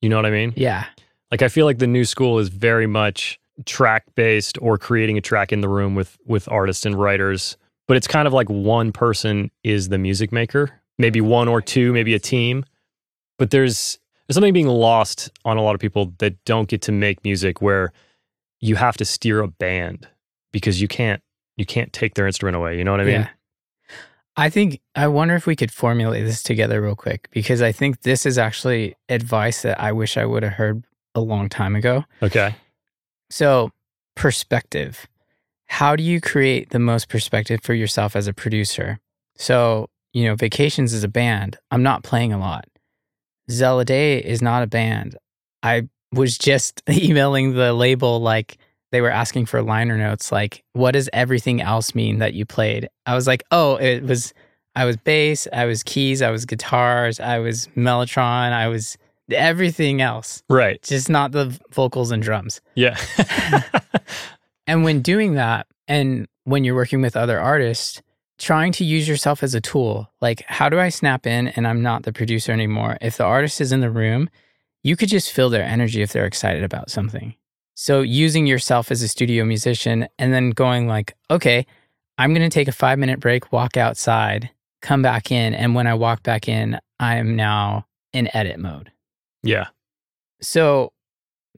You 0.00 0.08
know 0.08 0.16
what 0.16 0.26
I 0.26 0.30
mean? 0.30 0.52
Yeah. 0.56 0.86
Like 1.30 1.42
I 1.42 1.48
feel 1.48 1.66
like 1.66 1.78
the 1.78 1.86
new 1.86 2.04
school 2.04 2.38
is 2.38 2.48
very 2.48 2.86
much 2.86 3.40
track 3.64 4.04
based 4.14 4.58
or 4.60 4.78
creating 4.78 5.18
a 5.18 5.20
track 5.20 5.52
in 5.52 5.60
the 5.60 5.68
room 5.68 5.94
with 5.94 6.18
with 6.26 6.48
artists 6.50 6.84
and 6.84 6.98
writers, 6.98 7.56
but 7.88 7.96
it's 7.96 8.06
kind 8.06 8.26
of 8.26 8.32
like 8.32 8.48
one 8.48 8.92
person 8.92 9.50
is 9.64 9.88
the 9.88 9.98
music 9.98 10.32
maker, 10.32 10.70
maybe 10.98 11.20
one 11.20 11.48
or 11.48 11.60
two, 11.60 11.92
maybe 11.92 12.14
a 12.14 12.18
team. 12.18 12.64
But 13.38 13.50
there's 13.50 13.98
there's 14.26 14.34
something 14.34 14.52
being 14.52 14.68
lost 14.68 15.30
on 15.44 15.56
a 15.56 15.62
lot 15.62 15.74
of 15.74 15.80
people 15.80 16.12
that 16.18 16.42
don't 16.44 16.68
get 16.68 16.82
to 16.82 16.92
make 16.92 17.22
music 17.24 17.60
where 17.60 17.92
you 18.60 18.76
have 18.76 18.96
to 18.98 19.04
steer 19.04 19.40
a 19.40 19.48
band 19.48 20.08
because 20.52 20.80
you 20.80 20.88
can't 20.88 21.22
you 21.56 21.66
can't 21.66 21.92
take 21.92 22.14
their 22.14 22.26
instrument 22.26 22.56
away. 22.56 22.78
You 22.78 22.84
know 22.84 22.92
what 22.92 23.00
I 23.00 23.04
mean? 23.04 23.20
Yeah. 23.22 23.28
I 24.36 24.48
think 24.48 24.80
I 24.94 25.08
wonder 25.08 25.34
if 25.34 25.46
we 25.46 25.56
could 25.56 25.70
formulate 25.70 26.24
this 26.24 26.42
together 26.42 26.80
real 26.80 26.96
quick 26.96 27.28
because 27.32 27.60
I 27.60 27.72
think 27.72 28.02
this 28.02 28.24
is 28.24 28.38
actually 28.38 28.96
advice 29.08 29.62
that 29.62 29.80
I 29.80 29.92
wish 29.92 30.16
I 30.16 30.24
would 30.24 30.42
have 30.42 30.54
heard 30.54 30.84
a 31.14 31.20
long 31.20 31.48
time 31.48 31.76
ago. 31.76 32.04
Okay. 32.22 32.54
So, 33.30 33.70
perspective. 34.14 35.06
How 35.66 35.96
do 35.96 36.02
you 36.02 36.20
create 36.20 36.70
the 36.70 36.78
most 36.78 37.08
perspective 37.08 37.60
for 37.62 37.74
yourself 37.74 38.14
as 38.14 38.26
a 38.26 38.34
producer? 38.34 38.98
So, 39.36 39.88
you 40.12 40.24
know, 40.24 40.34
Vacations 40.34 40.92
is 40.92 41.04
a 41.04 41.08
band. 41.08 41.56
I'm 41.70 41.82
not 41.82 42.02
playing 42.02 42.32
a 42.32 42.38
lot. 42.38 42.66
Day 43.48 44.18
is 44.18 44.42
not 44.42 44.62
a 44.62 44.66
band. 44.66 45.16
I 45.62 45.88
was 46.12 46.38
just 46.38 46.82
emailing 46.90 47.54
the 47.54 47.72
label 47.72 48.20
like 48.20 48.58
they 48.92 49.00
were 49.00 49.10
asking 49.10 49.46
for 49.46 49.62
liner 49.62 49.98
notes 49.98 50.30
like 50.30 50.62
what 50.74 50.92
does 50.92 51.10
everything 51.12 51.60
else 51.60 51.94
mean 51.94 52.18
that 52.18 52.34
you 52.34 52.46
played? 52.46 52.88
I 53.06 53.14
was 53.14 53.26
like 53.26 53.42
oh 53.50 53.76
it 53.76 54.04
was 54.04 54.32
i 54.74 54.86
was 54.86 54.96
bass 54.96 55.46
i 55.52 55.66
was 55.66 55.82
keys 55.82 56.22
i 56.22 56.30
was 56.30 56.46
guitars 56.46 57.20
i 57.20 57.38
was 57.38 57.68
mellotron 57.76 58.52
i 58.52 58.68
was 58.68 58.96
everything 59.30 60.00
else. 60.00 60.42
Right. 60.48 60.82
Just 60.82 61.08
not 61.08 61.32
the 61.32 61.58
vocals 61.70 62.10
and 62.10 62.22
drums. 62.22 62.60
Yeah. 62.74 62.98
And 64.66 64.84
when 64.84 65.02
doing 65.02 65.34
that 65.34 65.66
and 65.88 66.28
when 66.44 66.64
you're 66.64 66.74
working 66.74 67.02
with 67.02 67.16
other 67.16 67.40
artists 67.40 68.00
trying 68.38 68.72
to 68.72 68.84
use 68.84 69.08
yourself 69.08 69.42
as 69.42 69.54
a 69.54 69.60
tool 69.60 70.10
like 70.20 70.42
how 70.46 70.68
do 70.68 70.80
i 70.80 70.88
snap 70.88 71.26
in 71.26 71.48
and 71.48 71.66
i'm 71.66 71.82
not 71.82 72.04
the 72.04 72.12
producer 72.12 72.52
anymore? 72.52 72.96
If 73.00 73.16
the 73.16 73.24
artist 73.24 73.60
is 73.60 73.72
in 73.72 73.80
the 73.80 73.90
room 73.90 74.30
you 74.82 74.96
could 74.96 75.08
just 75.08 75.32
feel 75.32 75.50
their 75.50 75.64
energy 75.64 76.02
if 76.02 76.12
they're 76.12 76.26
excited 76.26 76.62
about 76.62 76.90
something 76.90 77.34
so 77.74 78.02
using 78.02 78.46
yourself 78.46 78.90
as 78.90 79.02
a 79.02 79.08
studio 79.08 79.44
musician 79.44 80.08
and 80.18 80.32
then 80.32 80.50
going 80.50 80.86
like, 80.86 81.16
okay, 81.30 81.66
I'm 82.18 82.34
going 82.34 82.48
to 82.48 82.54
take 82.54 82.68
a 82.68 82.72
5 82.72 82.98
minute 82.98 83.20
break, 83.20 83.52
walk 83.52 83.76
outside, 83.76 84.50
come 84.82 85.02
back 85.02 85.30
in, 85.30 85.54
and 85.54 85.74
when 85.74 85.86
I 85.86 85.94
walk 85.94 86.22
back 86.22 86.48
in, 86.48 86.78
I 87.00 87.16
am 87.16 87.36
now 87.36 87.86
in 88.12 88.34
edit 88.36 88.58
mode. 88.58 88.92
Yeah. 89.42 89.68
So 90.40 90.92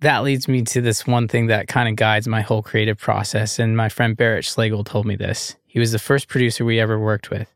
that 0.01 0.23
leads 0.23 0.49
me 0.49 0.63
to 0.63 0.81
this 0.81 1.07
one 1.07 1.29
thing 1.29 1.49
that 1.49 1.69
kind 1.69 1.89
of 1.89 1.97
guides 1.97 2.29
my 2.29 2.43
whole 2.43 2.63
creative 2.63 2.99
process. 2.99 3.59
And 3.59 3.77
my 3.77 3.89
friend 3.89 4.17
Barrett 4.17 4.45
Schlegel 4.45 4.85
told 4.85 5.07
me 5.07 5.17
this. 5.17 5.57
He 5.67 5.79
was 5.79 5.93
the 5.93 5.99
first 5.99 6.29
producer 6.29 6.65
we 6.65 6.79
ever 6.79 6.99
worked 6.99 7.31
with. 7.31 7.53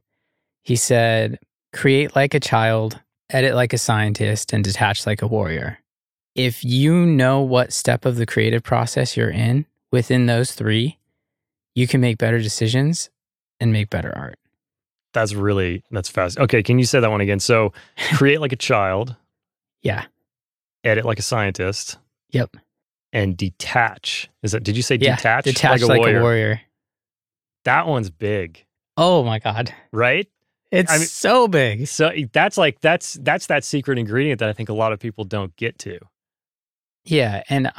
He 0.65 0.77
said, 0.77 1.39
create 1.73 2.17
like 2.17 2.35
a 2.35 2.41
child, 2.41 3.01
edit 3.31 3.55
like 3.55 3.73
a 3.73 3.79
scientist, 3.79 4.53
and 4.53 4.65
detach 4.65 5.07
like 5.07 5.23
a 5.23 5.27
warrior 5.27 5.79
if 6.39 6.65
you 6.65 7.05
know 7.05 7.41
what 7.41 7.73
step 7.73 8.05
of 8.05 8.15
the 8.15 8.25
creative 8.25 8.63
process 8.63 9.17
you're 9.17 9.29
in 9.29 9.67
within 9.91 10.27
those 10.27 10.53
three, 10.53 10.97
you 11.75 11.89
can 11.89 12.01
make 12.01 12.17
better 12.17 12.39
decisions 12.39 13.11
and 13.59 13.73
make 13.73 13.91
better 13.91 14.17
art. 14.17 14.39
That's 15.13 15.35
really 15.35 15.83
that's 15.91 16.09
fast. 16.09 16.39
Okay, 16.39 16.63
can 16.63 16.79
you 16.79 16.85
say 16.85 17.01
that 17.01 17.11
one 17.11 17.21
again? 17.21 17.41
So, 17.41 17.73
create 18.15 18.41
like 18.41 18.53
a 18.53 18.57
child. 18.57 19.17
yeah. 19.83 20.05
Edit 20.85 21.05
like 21.05 21.19
a 21.19 21.23
scientist. 21.23 21.99
Yep. 22.31 22.57
And 23.13 23.37
detach. 23.37 24.31
Is 24.45 24.53
that? 24.53 24.63
Did 24.63 24.77
you 24.77 24.83
say 24.83 24.97
yeah, 25.01 25.17
detach? 25.17 25.45
Detach 25.45 25.81
like, 25.81 25.83
a, 25.83 25.87
like 25.87 25.99
warrior. 25.99 26.19
a 26.19 26.23
warrior. 26.23 26.61
That 27.65 27.89
one's 27.89 28.11
big. 28.11 28.65
Oh 28.97 29.25
my 29.25 29.41
god. 29.41 29.75
Right? 29.91 30.29
It's 30.71 30.93
I 30.93 30.99
mean, 30.99 31.07
so 31.07 31.49
big. 31.49 31.89
So 31.89 32.13
that's 32.33 32.57
like 32.57 32.81
that's 32.81 33.15
that's 33.15 33.47
that 33.47 33.65
secret 33.65 33.99
ingredient 33.99 34.39
that 34.39 34.49
I 34.49 34.53
think 34.53 34.69
a 34.69 34.75
lot 34.75 34.93
of 34.93 35.01
people 35.01 35.25
don't 35.25 35.55
get 35.57 35.79
to. 35.81 35.99
Yeah, 37.09 37.43
and 37.49 37.69
uh, 37.69 37.73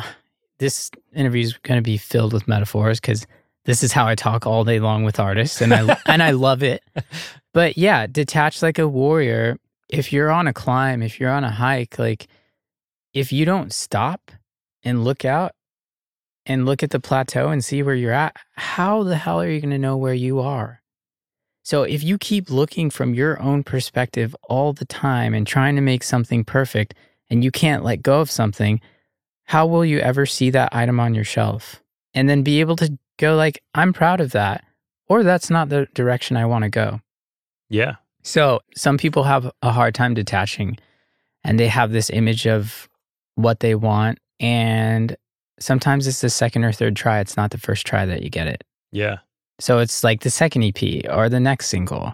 this 0.58 0.89
interview 1.13 1.44
is 1.44 1.54
going 1.54 1.78
to 1.78 1.84
be 1.84 1.98
filled 1.98 2.34
with 2.34 2.48
metaphors 2.48 3.00
because 3.00 3.28
this 3.65 3.84
is 3.84 3.92
how 3.92 4.08
I 4.08 4.15
talk 4.15 4.48
all 4.48 4.63
day 4.63 4.80
long 4.80 5.04
with 5.04 5.20
artists, 5.20 5.62
and 5.62 5.72
I 5.72 5.98
and 6.08 6.24
I 6.24 6.32
love 6.32 6.63
it. 6.63 6.84
But 7.52 7.80
yeah, 7.80 8.06
detached 8.06 8.62
like 8.62 8.78
a 8.78 8.88
warrior. 8.88 9.58
If 9.89 10.13
you're 10.13 10.30
on 10.30 10.46
a 10.46 10.54
climb, 10.54 11.02
if 11.02 11.20
you're 11.20 11.32
on 11.32 11.44
a 11.44 11.50
hike, 11.50 11.98
like 11.98 12.28
if 13.12 13.32
you 13.32 13.44
don't 13.44 13.74
stop 13.74 14.32
and 14.84 15.04
look 15.04 15.26
out 15.26 15.54
and 16.46 16.68
look 16.68 16.84
at 16.84 16.92
the 16.92 17.00
plateau 17.00 17.50
and 17.50 17.65
see 17.65 17.82
where 17.82 17.96
you're 17.96 18.13
at, 18.13 18.36
how 18.54 19.02
the 19.02 19.15
hell 19.15 19.42
are 19.42 19.50
you 19.50 19.60
going 19.60 19.72
to 19.72 19.80
know 19.80 19.98
where 19.98 20.13
you 20.13 20.39
are? 20.39 20.84
So 21.63 21.82
if 21.82 22.04
you 22.04 22.20
keep 22.20 22.52
looking 22.52 22.92
from 22.92 23.15
your 23.15 23.42
own 23.42 23.63
perspective 23.63 24.36
all 24.48 24.72
the 24.72 24.86
time 24.86 25.34
and 25.34 25.48
trying 25.48 25.76
to 25.76 25.82
make 25.82 26.04
something 26.04 26.44
perfect, 26.44 26.94
and 27.32 27.44
you 27.44 27.50
can't 27.50 27.84
let 27.84 28.04
go 28.04 28.22
of 28.22 28.30
something 28.30 28.80
how 29.50 29.66
will 29.66 29.84
you 29.84 29.98
ever 29.98 30.28
see 30.28 30.52
that 30.52 30.76
item 30.76 31.00
on 31.00 31.16
your 31.16 31.24
shelf? 31.24 31.82
And 32.14 32.30
then 32.30 32.44
be 32.44 32.60
able 32.60 32.76
to 32.76 32.96
go 33.18 33.36
like 33.36 33.62
i'm 33.74 33.92
proud 33.94 34.22
of 34.22 34.32
that 34.32 34.64
or 35.08 35.24
that's 35.24 35.50
not 35.50 35.70
the 35.70 35.88
direction 35.96 36.38
i 36.38 36.46
want 36.46 36.64
to 36.64 36.70
go. 36.70 37.02
Yeah. 37.68 37.96
So 38.22 38.62
some 38.76 39.00
people 39.00 39.24
have 39.24 39.52
a 39.64 39.72
hard 39.72 39.96
time 39.96 40.14
detaching 40.14 40.78
and 41.44 41.60
they 41.60 41.68
have 41.68 41.92
this 41.92 42.12
image 42.12 42.46
of 42.46 42.88
what 43.36 43.60
they 43.60 43.74
want 43.74 44.20
and 44.40 45.18
sometimes 45.60 46.06
it's 46.06 46.22
the 46.22 46.30
second 46.30 46.64
or 46.64 46.72
third 46.72 46.96
try 46.96 47.20
it's 47.20 47.36
not 47.36 47.50
the 47.50 47.58
first 47.58 47.88
try 47.88 48.06
that 48.06 48.22
you 48.22 48.30
get 48.30 48.48
it. 48.48 48.64
Yeah. 48.92 49.18
So 49.60 49.80
it's 49.80 50.04
like 50.04 50.22
the 50.22 50.30
second 50.30 50.62
ep 50.62 51.10
or 51.10 51.28
the 51.28 51.40
next 51.40 51.70
single. 51.70 52.14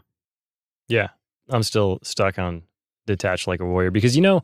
Yeah. 0.88 1.10
I'm 1.50 1.63
still 1.63 2.00
stuck 2.02 2.39
on 2.39 2.63
detached 3.06 3.45
like 3.45 3.60
a 3.60 3.65
warrior 3.65 3.91
because 3.91 4.15
you 4.15 4.21
know 4.21 4.41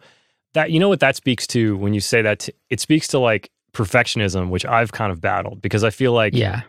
that 0.54 0.72
you 0.72 0.80
know 0.80 0.90
what 0.90 1.00
that 1.00 1.16
speaks 1.16 1.48
to 1.48 1.78
when 1.78 1.94
you 1.94 2.00
say 2.00 2.22
that 2.22 2.40
t- 2.40 2.54
it 2.70 2.80
speaks 2.80 3.08
to 3.08 3.20
like 3.20 3.50
perfectionism 3.74 4.50
which 4.50 4.66
i've 4.66 4.92
kind 4.92 5.12
of 5.12 5.22
battled 5.22 5.62
because 5.62 5.84
i 5.84 5.90
feel 5.90 6.14
like 6.14 6.34
yeah. 6.34 6.62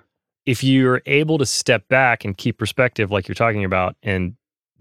if 0.47 0.63
you're 0.63 1.03
able 1.07 1.39
to 1.39 1.47
step 1.47 1.87
back 1.89 2.25
and 2.25 2.37
keep 2.37 2.59
perspective 2.59 3.11
like 3.11 3.27
you're 3.27 3.35
talking 3.35 3.65
about 3.65 3.97
and 4.03 4.37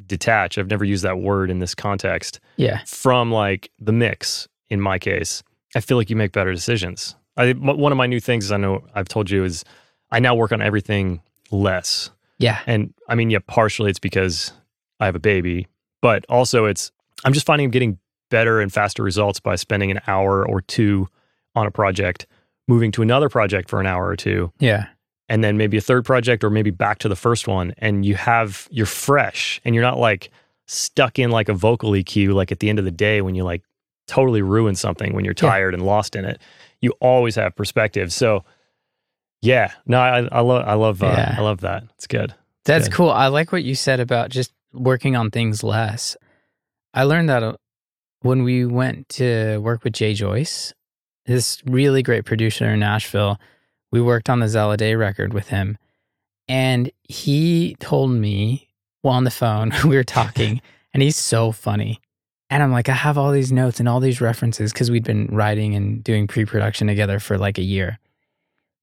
detach 0.06 0.58
i've 0.58 0.70
never 0.70 0.86
used 0.86 1.04
that 1.04 1.20
word 1.20 1.50
in 1.50 1.60
this 1.60 1.74
context 1.76 2.40
yeah. 2.58 2.82
from 2.86 3.32
like 3.32 3.72
the 3.80 3.92
mix 3.92 4.48
in 4.70 4.80
my 4.80 5.00
case 5.00 5.44
i 5.76 5.80
feel 5.80 5.98
like 5.98 6.10
you 6.10 6.16
make 6.16 6.32
better 6.32 6.52
decisions. 6.52 7.16
I, 7.38 7.54
one 7.54 7.92
of 7.92 7.98
my 7.98 8.08
new 8.08 8.20
things 8.20 8.52
i 8.52 8.58
know 8.58 8.84
i've 8.94 9.08
told 9.08 9.30
you 9.30 9.44
is 9.44 9.64
i 10.12 10.20
now 10.20 10.36
work 10.36 10.52
on 10.52 10.62
everything 10.62 11.22
less. 11.50 12.10
Yeah. 12.38 12.60
And 12.66 12.94
i 13.08 13.16
mean 13.16 13.30
yeah 13.30 13.40
partially 13.48 13.90
it's 13.90 14.00
because 14.00 14.52
i 15.00 15.06
have 15.06 15.16
a 15.16 15.20
baby 15.20 15.68
but 16.02 16.26
also 16.30 16.66
it's 16.66 16.92
i'm 17.24 17.34
just 17.34 17.46
finding 17.46 17.66
i'm 17.66 17.72
getting 17.72 18.00
better 18.32 18.60
and 18.60 18.74
faster 18.74 19.04
results 19.04 19.39
by 19.39 19.56
spending 19.56 19.91
an 19.91 20.02
hour 20.08 20.44
or 20.48 20.62
two 20.62 21.08
on 21.54 21.67
a 21.67 21.72
project, 21.72 22.26
moving 22.67 22.91
to 22.94 23.04
another 23.04 23.30
project 23.30 23.70
for 23.70 23.80
an 23.80 23.86
hour 23.86 24.08
or 24.08 24.15
two. 24.15 24.52
Yeah. 24.58 24.88
And 25.30 25.44
then 25.44 25.56
maybe 25.58 25.78
a 25.78 25.82
third 25.82 26.04
project 26.04 26.44
or 26.44 26.50
maybe 26.50 26.72
back 26.72 26.98
to 27.00 27.10
the 27.10 27.15
first 27.15 27.48
one. 27.48 27.76
And 27.78 28.04
you 28.04 28.15
have, 28.15 28.67
you're 28.72 28.88
fresh 28.88 29.62
and 29.63 29.76
you're 29.76 29.84
not 29.84 30.00
like 30.00 30.32
stuck 30.65 31.20
in 31.20 31.30
like 31.30 31.48
a 31.48 31.54
vocal 31.54 31.91
EQ, 31.91 32.34
like 32.34 32.52
at 32.52 32.60
the 32.60 32.70
end 32.70 32.80
of 32.80 32.86
the 32.86 32.91
day 32.91 33.22
when 33.22 33.36
you 33.36 33.44
like 33.44 33.62
totally 34.08 34.41
ruin 34.41 34.76
something 34.76 35.13
when 35.13 35.24
you're 35.24 35.34
tired 35.34 35.74
yeah. 35.74 35.78
and 35.78 35.86
lost 35.86 36.15
in 36.15 36.26
it. 36.26 36.41
You 36.82 36.94
always 37.00 37.36
have 37.36 37.56
perspective. 37.56 38.12
So, 38.12 38.44
yeah, 39.41 39.72
no, 39.86 40.00
I, 40.00 40.28
I 40.32 40.39
love, 40.41 40.67
I 40.67 40.74
love, 40.74 41.04
uh, 41.04 41.08
yeah. 41.08 41.36
I 41.38 41.41
love 41.41 41.62
that. 41.62 41.84
It's 41.96 42.08
good. 42.08 42.32
It's 42.32 42.38
That's 42.65 42.88
good. 42.88 42.96
cool. 42.96 43.10
I 43.10 43.28
like 43.28 43.52
what 43.52 43.63
you 43.63 43.76
said 43.76 44.00
about 44.00 44.30
just 44.30 44.52
working 44.74 45.15
on 45.15 45.32
things 45.32 45.63
less. 45.63 46.17
I 46.94 47.04
learned 47.04 47.30
that 47.30 47.58
when 48.22 48.44
we 48.44 48.66
went 48.66 49.10
to 49.10 49.58
work 49.58 49.84
with 49.84 49.94
Jay 49.94 50.14
Joyce, 50.14 50.74
this 51.26 51.62
really 51.66 52.04
great 52.04 52.26
producer 52.26 52.66
in 52.66 52.80
Nashville, 52.80 53.40
we 53.92 54.02
worked 54.02 54.30
on 54.30 54.40
the 54.40 54.48
Zella 54.48 54.78
Day 54.78 54.96
record 54.96 55.34
with 55.34 55.50
him. 55.50 55.78
And 56.48 56.91
he 57.04 57.76
told 57.80 58.12
me 58.12 58.68
while 59.02 59.16
on 59.16 59.24
the 59.24 59.32
phone, 59.32 59.72
we 59.86 59.95
were 59.95 60.04
talking, 60.04 60.62
and 60.93 61.02
he's 61.02 61.18
so 61.18 61.52
funny. 61.52 62.00
And 62.50 62.62
I'm 62.62 62.72
like, 62.72 62.89
I 62.89 62.93
have 62.93 63.18
all 63.18 63.32
these 63.32 63.52
notes 63.52 63.80
and 63.80 63.88
all 63.88 64.02
these 64.02 64.20
references 64.20 64.74
because 64.74 64.91
we'd 64.91 65.06
been 65.06 65.28
writing 65.28 65.74
and 65.74 66.04
doing 66.04 66.28
pre 66.28 66.43
production 66.45 66.88
together 66.88 67.20
for 67.20 67.38
like 67.38 67.58
a 67.58 67.64
year. 67.64 67.98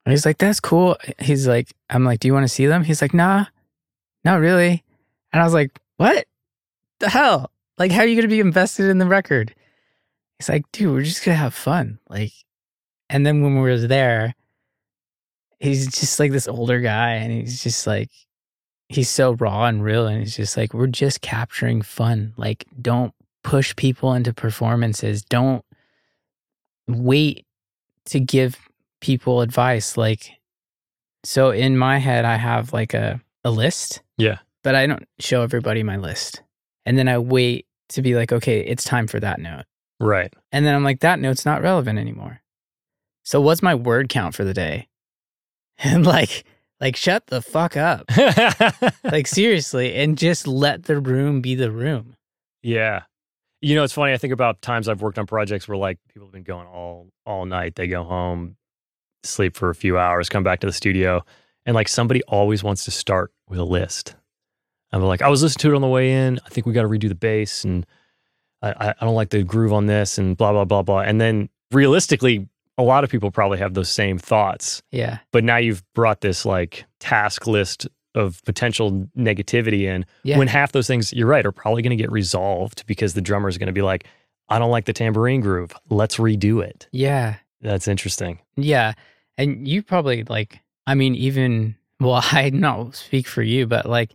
And 0.07 0.13
he's 0.13 0.25
like, 0.25 0.39
that's 0.39 0.59
cool. 0.59 0.97
He's 1.19 1.47
like, 1.47 1.75
I'm 1.91 2.05
like, 2.05 2.21
do 2.21 2.29
you 2.29 2.33
want 2.33 2.45
to 2.45 2.49
see 2.49 2.67
them? 2.67 2.83
He's 2.83 3.03
like, 3.03 3.13
nah, 3.13 3.45
not 4.25 4.41
really. 4.41 4.83
And 5.33 5.43
I 5.43 5.45
was 5.45 5.53
like, 5.53 5.79
what 5.99 6.25
the 6.99 7.11
hell? 7.11 7.51
Like, 7.79 7.93
how 7.93 8.01
are 8.01 8.07
you 8.07 8.17
going 8.17 8.29
to 8.29 8.35
be 8.35 8.41
invested 8.41 8.87
in 8.91 8.99
the 8.99 9.07
record? 9.07 9.55
He's 10.39 10.49
like, 10.49 10.71
dude, 10.73 10.93
we're 10.93 11.03
just 11.03 11.25
going 11.25 11.35
to 11.35 11.43
have 11.43 11.55
fun. 11.55 11.99
Like, 12.09 12.33
and 13.09 13.25
then 13.25 13.43
when 13.43 13.55
we 13.55 13.61
were 13.61 13.79
there, 13.79 14.35
he's 15.61 15.87
just 15.87 16.19
like 16.19 16.33
this 16.33 16.49
older 16.49 16.81
guy 16.81 17.13
and 17.15 17.33
he's 17.33 17.63
just 17.63 17.87
like, 17.87 18.11
he's 18.89 19.09
so 19.09 19.33
raw 19.33 19.67
and 19.67 19.83
real. 19.83 20.07
And 20.07 20.21
he's 20.21 20.37
just 20.37 20.57
like, 20.57 20.75
we're 20.75 20.87
just 20.87 21.21
capturing 21.21 21.83
fun. 21.83 22.35
Like, 22.37 22.65
don't 22.81 23.15
push 23.45 23.75
people 23.77 24.13
into 24.13 24.33
performances. 24.33 25.23
Don't 25.23 25.65
wait 26.87 27.47
to 28.07 28.21
give 28.21 28.59
people 29.01 29.41
advice. 29.41 29.97
Like, 29.97 30.33
so 31.25 31.51
in 31.51 31.77
my 31.77 31.99
head, 31.99 32.25
I 32.25 32.37
have 32.37 32.73
like 32.73 32.95
a, 32.95 33.21
a 33.45 33.51
list. 33.51 34.03
Yeah. 34.17 34.39
But 34.63 34.75
I 34.75 34.87
don't 34.87 35.07
show 35.19 35.43
everybody 35.43 35.83
my 35.83 35.97
list. 35.97 36.43
And 36.85 36.99
then 36.99 37.09
I 37.09 37.19
wait 37.19 37.67
to 37.91 38.03
be 38.03 38.15
like, 38.15 38.33
okay, 38.33 38.61
it's 38.61 38.85
time 38.85 39.07
for 39.07 39.21
that 39.21 39.41
note. 39.41 39.65
Right. 40.01 40.33
And 40.53 40.65
then 40.65 40.75
I'm 40.75 40.85
like, 40.85 41.01
that 41.01 41.19
note's 41.19 41.45
not 41.45 41.63
relevant 41.63 41.99
anymore. 41.99 42.41
So 43.25 43.41
what's 43.41 43.63
my 43.63 43.75
word 43.75 44.09
count 44.09 44.35
for 44.35 44.45
the 44.45 44.55
day? 44.55 44.89
And 45.81 46.05
like, 46.05 46.45
like 46.81 46.97
shut 46.97 47.29
the 47.29 47.41
fuck 47.41 47.77
up. 47.77 48.05
like 49.05 49.27
seriously, 49.29 49.95
and 49.95 50.19
just 50.19 50.49
let 50.49 50.85
the 50.85 50.99
room 50.99 51.41
be 51.41 51.55
the 51.55 51.71
room. 51.71 52.17
yeah. 52.63 53.03
You 53.61 53.75
know, 53.75 53.83
it's 53.83 53.93
funny. 53.93 54.13
I 54.13 54.19
think 54.19 54.33
about 54.33 54.63
times 54.63 54.89
I've 54.89 55.03
worked 55.03 55.19
on 55.19 55.27
projects 55.27 55.67
where 55.69 55.77
like 55.77 55.99
people 56.09 56.27
have 56.27 56.33
been 56.33 56.45
going 56.45 56.67
all 56.69 57.09
all 57.27 57.45
night. 57.45 57.75
They 57.75 57.89
go 57.89 58.05
home, 58.05 58.57
sleep 59.25 59.57
for 59.57 59.69
a 59.71 59.75
few 59.75 59.99
hours, 59.99 60.29
come 60.29 60.45
back 60.45 60.61
to 60.61 60.67
the 60.67 60.73
studio, 60.73 61.25
and 61.67 61.75
like 61.75 61.89
somebody 61.89 62.23
always 62.25 62.63
wants 62.63 62.85
to 62.85 62.91
start 62.93 63.33
with 63.49 63.59
a 63.59 63.65
list. 63.65 64.15
I'm 64.93 65.03
like, 65.03 65.23
I 65.23 65.29
was 65.29 65.43
listening 65.43 65.63
to 65.63 65.73
it 65.73 65.77
on 65.77 65.83
the 65.83 65.89
way 65.89 66.13
in. 66.13 66.39
I 66.45 66.49
think 66.49 66.67
we 66.67 66.73
got 66.73 66.83
to 66.83 66.89
redo 66.89 67.09
the 67.09 67.15
bass, 67.15 67.65
and 67.65 67.85
I, 68.63 68.95
I 69.01 69.05
don't 69.05 69.15
like 69.15 69.31
the 69.31 69.43
groove 69.43 69.73
on 69.73 69.87
this, 69.87 70.19
and 70.19 70.37
blah 70.37 70.53
blah 70.53 70.65
blah 70.65 70.83
blah. 70.83 71.01
And 71.01 71.21
then 71.21 71.49
realistically, 71.73 72.49
a 72.79 72.83
lot 72.83 73.05
of 73.05 73.11
people 73.11 73.31
probably 73.31 73.59
have 73.59 73.75
those 73.75 73.89
same 73.89 74.19
thoughts. 74.19 74.83
Yeah. 74.91 75.19
But 75.33 75.45
now 75.45 75.57
you've 75.57 75.83
brought 75.95 76.21
this 76.21 76.45
like 76.47 76.85
task 77.01 77.47
list 77.47 77.87
of 78.15 78.43
potential 78.45 79.09
negativity 79.17 79.83
in 79.83 80.05
Yeah. 80.25 80.39
when 80.39 80.49
half 80.49 80.73
those 80.73 80.87
things, 80.87 81.13
you're 81.13 81.27
right, 81.27 81.45
are 81.45 81.53
probably 81.53 81.83
going 81.83 81.97
to 81.97 82.03
get 82.03 82.11
resolved 82.11 82.85
because 82.87 83.15
the 83.15 83.21
drummer 83.21 83.49
is 83.49 83.59
going 83.59 83.67
to 83.69 83.73
be 83.73 83.83
like, 83.83 84.07
I 84.49 84.59
don't 84.59 84.71
like 84.71 84.87
the 84.87 84.93
tambourine 84.93 85.41
groove. 85.41 85.73
Let's 85.91 86.17
redo 86.17 86.65
it. 86.65 86.89
yeah. 86.93 87.37
That's 87.61 87.89
interesting. 87.89 88.39
Yeah. 88.57 88.93
And 89.37 89.67
you 89.67 89.83
probably 89.83 90.23
like, 90.25 90.61
I 90.87 90.95
mean, 90.95 91.17
even, 91.17 91.75
well, 92.01 92.23
I 92.33 92.51
not 92.51 92.95
speak 92.95 93.27
for 93.27 93.43
you, 93.43 93.67
but 93.67 93.85
like, 93.87 94.13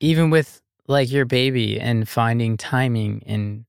even 0.00 0.30
with 0.30 0.60
like 0.88 1.10
your 1.10 1.24
baby 1.24 1.78
and 1.78 2.08
finding 2.08 2.56
timing 2.56 3.22
and 3.26 3.64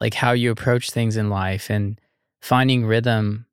like 0.00 0.14
how 0.14 0.32
you 0.32 0.50
approach 0.50 0.90
things 0.90 1.16
in 1.16 1.28
life 1.28 1.68
and 1.68 2.00
finding 2.40 2.86
rhythm, 2.86 3.46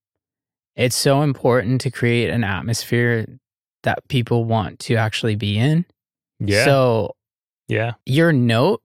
it's 0.75 0.95
so 0.95 1.21
important 1.23 1.82
to 1.82 1.91
create 1.91 2.30
an 2.30 2.43
atmosphere 2.43 3.25
that 3.84 4.07
people 4.07 4.45
want 4.45 4.80
to 4.80 4.95
actually 4.95 5.36
be 5.36 5.57
in. 5.57 5.86
Yeah. 6.39 6.65
So 6.65 7.15
yeah. 7.67 7.93
your 8.05 8.32
note, 8.32 8.82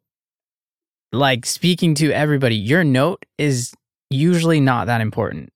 like 1.13 1.45
speaking 1.45 1.95
to 1.97 2.11
everybody, 2.13 2.57
your 2.57 2.85
note 2.85 3.25
is 3.37 3.75
usually 4.11 4.61
not 4.61 4.87
that 4.87 5.01
important. 5.01 5.53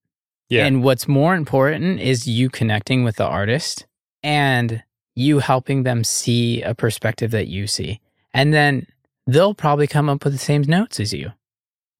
Yeah. 0.48 0.66
And 0.66 0.82
what's 0.82 1.08
more 1.08 1.34
important 1.34 2.00
is 2.00 2.26
you 2.26 2.50
connecting 2.50 3.02
with 3.02 3.16
the 3.16 3.26
artist 3.26 3.86
and 4.22 4.82
you 5.16 5.40
helping 5.40 5.82
them 5.82 6.04
see 6.04 6.62
a 6.62 6.74
perspective 6.74 7.32
that 7.32 7.48
you 7.48 7.66
see. 7.66 8.00
And 8.34 8.52
then 8.54 8.86
they'll 9.26 9.54
probably 9.54 9.86
come 9.88 10.08
up 10.08 10.22
with 10.22 10.32
the 10.34 10.38
same 10.38 10.62
notes 10.62 11.00
as 11.00 11.12
you. 11.12 11.32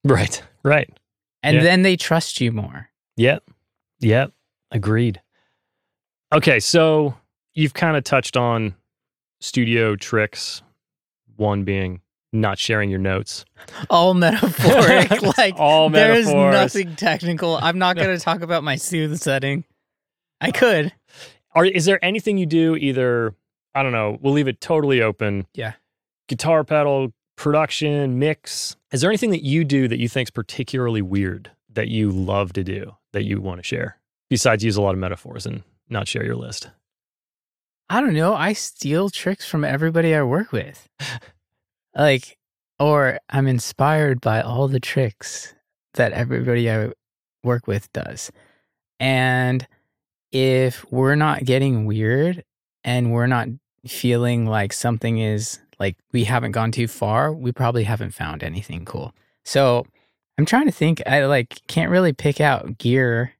Right. 0.05 0.43
Right. 0.62 0.89
And 1.43 1.57
Yeah. 1.57 1.62
then 1.62 1.83
they 1.83 1.97
trust 1.97 2.41
you 2.41 2.53
more. 2.53 2.91
Yep. 3.17 3.43
Yep. 4.01 4.33
Agreed. 4.71 5.21
Okay. 6.33 6.61
So 6.61 7.14
you've 7.55 7.75
kind 7.75 7.97
of 7.97 8.05
touched 8.05 8.37
on 8.37 8.75
studio 9.41 9.97
tricks, 9.97 10.62
one 11.37 11.64
being 11.64 12.01
not 12.33 12.59
sharing 12.59 12.91
your 12.91 12.99
notes. 12.99 13.45
All 13.89 14.12
metaphoric. 14.12 15.23
like 15.39 15.55
all 15.57 15.89
there's 15.89 16.27
metaphors. 16.27 16.53
nothing 16.53 16.97
technical. 16.97 17.57
I'm 17.57 17.79
not 17.79 17.97
going 17.97 18.17
to 18.17 18.23
talk 18.23 18.43
about 18.43 18.62
my 18.62 18.77
soothe 18.77 19.17
setting. 19.19 19.64
I 20.41 20.51
could. 20.51 20.93
Are, 21.57 21.65
is 21.65 21.87
there 21.87 22.03
anything 22.05 22.37
you 22.37 22.45
do 22.45 22.77
either, 22.77 23.35
I 23.75 23.83
don't 23.83 23.93
know, 23.93 24.19
we'll 24.21 24.35
leave 24.35 24.47
it 24.47 24.61
totally 24.61 25.01
open. 25.01 25.47
Yeah. 25.55 25.73
Guitar 26.29 26.65
pedal, 26.65 27.15
production, 27.37 28.19
mix. 28.19 28.77
Is 28.93 29.01
there 29.01 29.11
anything 29.11 29.31
that 29.31 29.43
you 29.43 29.65
do 29.65 29.89
that 29.89 29.99
you 29.99 30.07
think 30.07 30.27
is 30.27 30.31
particularly 30.31 31.01
weird 31.01 31.51
that 31.73 31.89
you 31.89 32.11
love 32.11 32.53
to 32.53 32.63
do 32.63 32.95
that 33.15 33.25
you 33.25 33.41
want 33.41 33.59
to 33.59 33.63
share? 33.63 33.99
Besides 34.29 34.63
use 34.65 34.77
a 34.77 34.83
lot 34.83 34.93
of 34.93 34.99
metaphors 34.99 35.47
and 35.47 35.63
not 35.89 36.09
share 36.09 36.25
your 36.25 36.37
list. 36.37 36.69
I 37.89 38.03
don't 38.03 38.15
know. 38.15 38.35
I 38.35 38.53
steal 38.53 39.09
tricks 39.09 39.49
from 39.49 39.65
everybody 39.65 40.15
I 40.15 40.25
work 40.25 40.53
with. 40.53 40.89
like, 41.97 42.37
or 42.79 43.19
I'm 43.31 43.47
inspired 43.47 44.21
by 44.21 44.43
all 44.43 44.69
the 44.69 44.81
tricks 44.81 45.55
that 45.95 46.13
everybody 46.13 46.71
I 46.71 46.91
work 47.43 47.67
with 47.67 47.91
does. 47.95 48.31
And 49.01 49.67
if 50.37 50.84
we're 50.93 51.14
not 51.14 51.45
getting 51.45 51.87
weird 51.87 52.45
and 52.84 53.11
we're 53.11 53.26
not 53.26 53.49
feeling 53.87 54.45
like 54.45 54.74
something 54.74 55.16
is 55.18 55.61
like 55.78 55.97
we 56.12 56.24
haven't 56.24 56.53
gone 56.53 56.72
too 56.72 56.89
far, 56.89 57.32
we 57.32 57.53
probably 57.53 57.84
haven't 57.84 58.12
found 58.12 58.43
anything 58.43 58.84
cool. 58.84 59.14
So 59.45 59.87
I'm 60.37 60.45
trying 60.45 60.66
to 60.66 60.72
think. 60.72 61.03
I 61.07 61.24
like 61.24 61.61
can't 61.68 61.91
really 61.91 62.12
pick 62.12 62.41
out 62.41 62.76
gear 62.76 63.32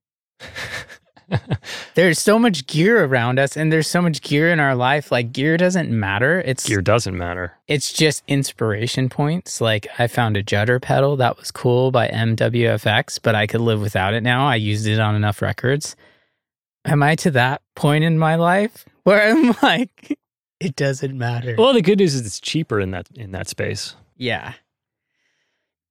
there's 1.95 2.19
so 2.19 2.39
much 2.39 2.67
gear 2.67 3.05
around 3.05 3.39
us 3.39 3.57
and 3.57 3.73
there's 3.73 3.89
so 3.89 4.01
much 4.01 4.23
gear 4.23 4.51
in 4.51 4.61
our 4.61 4.75
life 4.75 5.11
like 5.11 5.33
gear 5.33 5.57
doesn't 5.57 5.91
matter 5.91 6.41
it's 6.41 6.69
Gear 6.69 6.81
doesn't 6.81 7.17
matter. 7.17 7.55
it's 7.67 7.93
just 7.93 8.23
inspiration 8.29 9.09
points 9.09 9.61
like 9.61 9.87
i 9.99 10.07
found 10.07 10.37
a 10.37 10.43
judder 10.43 10.79
pedal 10.79 11.17
that 11.17 11.37
was 11.37 11.51
cool 11.51 11.91
by 11.91 12.09
mwfx 12.09 13.19
but 13.21 13.35
i 13.35 13.47
could 13.47 13.61
live 13.61 13.81
without 13.81 14.15
it 14.15 14.23
now 14.23 14.47
i 14.47 14.55
used 14.55 14.87
it 14.87 15.01
on 15.01 15.15
enough 15.17 15.43
records 15.43 15.97
am 16.87 17.03
i 17.03 17.15
to 17.15 17.31
that 17.31 17.61
point 17.75 18.05
in 18.05 18.19
my 18.19 18.35
life 18.37 18.85
where 19.05 19.31
i'm 19.31 19.55
like 19.63 20.17
it 20.61 20.75
doesn't 20.77 21.17
matter 21.19 21.55
Well, 21.59 21.75
the 21.75 21.83
good 21.83 21.99
news 21.99 22.15
is 22.15 22.25
it's 22.27 22.41
cheaper 22.41 22.81
in 22.81 22.91
that 22.93 23.09
in 23.15 23.33
that 23.33 23.49
space. 23.49 23.95
yeah 24.17 24.55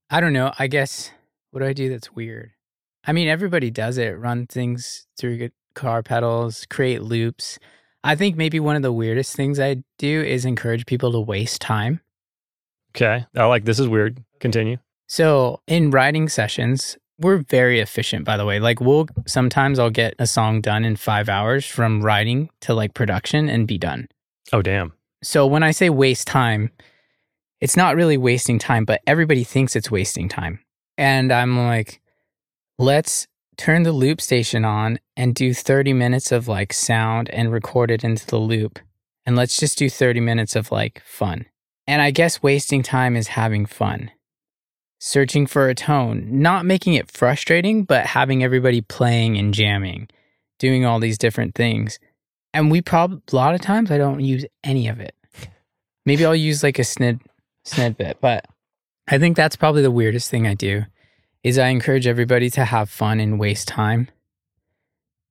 i 0.09 0.19
don't 0.19 0.33
know 0.33 0.51
i 0.59 0.67
guess 0.67 1.11
what 1.51 1.59
do 1.61 1.65
i 1.67 1.73
do 1.73 1.89
that's 1.89 2.11
weird 2.13 2.51
i 3.05 3.11
mean 3.13 3.27
everybody 3.27 3.69
does 3.69 3.97
it 3.97 4.17
run 4.17 4.47
things 4.47 5.07
through 5.17 5.49
car 5.75 6.01
pedals 6.03 6.65
create 6.69 7.01
loops 7.01 7.59
i 8.03 8.15
think 8.15 8.35
maybe 8.37 8.59
one 8.59 8.75
of 8.75 8.81
the 8.81 8.93
weirdest 8.93 9.35
things 9.35 9.59
i 9.59 9.83
do 9.97 10.21
is 10.21 10.45
encourage 10.45 10.85
people 10.85 11.11
to 11.11 11.19
waste 11.19 11.61
time 11.61 12.01
Okay. 12.95 13.25
I 13.35 13.43
like 13.47 13.65
this 13.65 13.77
is 13.77 13.89
weird. 13.89 14.23
Continue. 14.39 14.77
so 15.05 15.59
in 15.67 15.91
writing 15.91 16.29
sessions 16.29 16.97
we're 17.19 17.37
very 17.37 17.79
efficient 17.79 18.25
by 18.25 18.35
the 18.35 18.45
way 18.45 18.59
like 18.59 18.81
we'll 18.81 19.07
sometimes 19.25 19.79
i'll 19.79 19.89
get 19.89 20.13
a 20.19 20.27
song 20.27 20.61
done 20.61 20.83
in 20.83 20.95
five 20.95 21.29
hours 21.29 21.65
from 21.65 22.01
writing 22.01 22.49
to 22.59 22.73
like 22.73 22.93
production 22.93 23.49
and 23.49 23.67
be 23.67 23.77
done 23.77 24.07
Oh 24.53 24.61
damn. 24.61 24.93
So 25.23 25.47
when 25.47 25.63
I 25.63 25.71
say 25.71 25.89
waste 25.89 26.27
time, 26.27 26.71
it's 27.59 27.77
not 27.77 27.95
really 27.95 28.17
wasting 28.17 28.59
time, 28.59 28.85
but 28.85 29.01
everybody 29.07 29.43
thinks 29.43 29.75
it's 29.75 29.89
wasting 29.89 30.29
time. 30.29 30.59
And 30.97 31.31
I'm 31.31 31.57
like, 31.57 32.01
let's 32.77 33.27
turn 33.57 33.83
the 33.83 33.91
loop 33.91 34.21
station 34.21 34.65
on 34.65 34.99
and 35.15 35.33
do 35.33 35.53
30 35.53 35.93
minutes 35.93 36.31
of 36.31 36.47
like 36.47 36.73
sound 36.73 37.29
and 37.31 37.51
record 37.51 37.89
it 37.89 38.03
into 38.03 38.25
the 38.27 38.37
loop. 38.37 38.79
And 39.25 39.35
let's 39.35 39.57
just 39.57 39.77
do 39.77 39.89
30 39.89 40.19
minutes 40.19 40.55
of 40.55 40.71
like 40.71 41.01
fun. 41.03 41.45
And 41.87 42.01
I 42.01 42.11
guess 42.11 42.43
wasting 42.43 42.83
time 42.83 43.15
is 43.15 43.29
having 43.29 43.65
fun. 43.65 44.11
Searching 45.07 45.45
for 45.45 45.69
a 45.69 45.75
tone, 45.75 46.25
not 46.31 46.65
making 46.65 46.95
it 46.95 47.11
frustrating, 47.11 47.83
but 47.83 48.07
having 48.07 48.43
everybody 48.43 48.81
playing 48.81 49.37
and 49.37 49.53
jamming, 49.53 50.07
doing 50.57 50.83
all 50.83 50.99
these 50.99 51.19
different 51.19 51.53
things. 51.53 51.99
And 52.55 52.71
we 52.71 52.81
probably 52.81 53.21
a 53.31 53.35
lot 53.35 53.53
of 53.53 53.61
times 53.61 53.91
I 53.91 53.99
don't 53.99 54.21
use 54.21 54.47
any 54.63 54.87
of 54.87 54.99
it. 54.99 55.13
Maybe 56.07 56.25
I'll 56.25 56.35
use 56.35 56.63
like 56.63 56.79
a 56.79 56.81
snid 56.81 57.19
snid 57.67 57.97
bit, 57.97 58.17
but 58.19 58.47
I 59.07 59.19
think 59.19 59.37
that's 59.37 59.55
probably 59.55 59.83
the 59.83 59.91
weirdest 59.91 60.31
thing 60.31 60.47
I 60.47 60.55
do 60.55 60.85
is 61.43 61.59
I 61.59 61.67
encourage 61.67 62.07
everybody 62.07 62.49
to 62.49 62.65
have 62.65 62.89
fun 62.89 63.19
and 63.19 63.39
waste 63.39 63.67
time. 63.67 64.09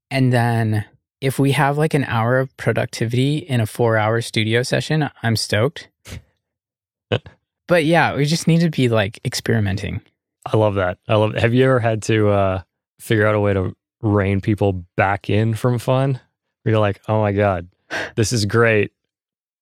And 0.08 0.32
then 0.32 0.84
if 1.20 1.40
we 1.40 1.50
have 1.50 1.76
like 1.76 1.94
an 1.94 2.04
hour 2.04 2.38
of 2.38 2.56
productivity 2.56 3.38
in 3.38 3.60
a 3.60 3.66
4-hour 3.66 4.20
studio 4.20 4.62
session, 4.62 5.10
I'm 5.24 5.34
stoked. 5.34 5.88
but 7.68 7.84
yeah, 7.84 8.14
we 8.16 8.24
just 8.24 8.46
need 8.46 8.60
to 8.60 8.70
be 8.70 8.88
like 8.88 9.20
experimenting. 9.24 10.00
I 10.46 10.56
love 10.56 10.74
that. 10.74 10.98
I 11.08 11.14
love 11.16 11.34
have 11.34 11.54
you 11.54 11.64
ever 11.64 11.80
had 11.80 12.02
to 12.04 12.28
uh 12.30 12.62
figure 13.00 13.26
out 13.26 13.34
a 13.34 13.40
way 13.40 13.54
to 13.54 13.74
rein 14.02 14.40
people 14.40 14.84
back 14.96 15.30
in 15.30 15.54
from 15.54 15.78
fun? 15.78 16.20
Where 16.62 16.72
you're 16.72 16.80
like, 16.80 17.00
oh 17.08 17.20
my 17.20 17.32
God, 17.32 17.68
this 18.16 18.32
is 18.32 18.44
great, 18.46 18.92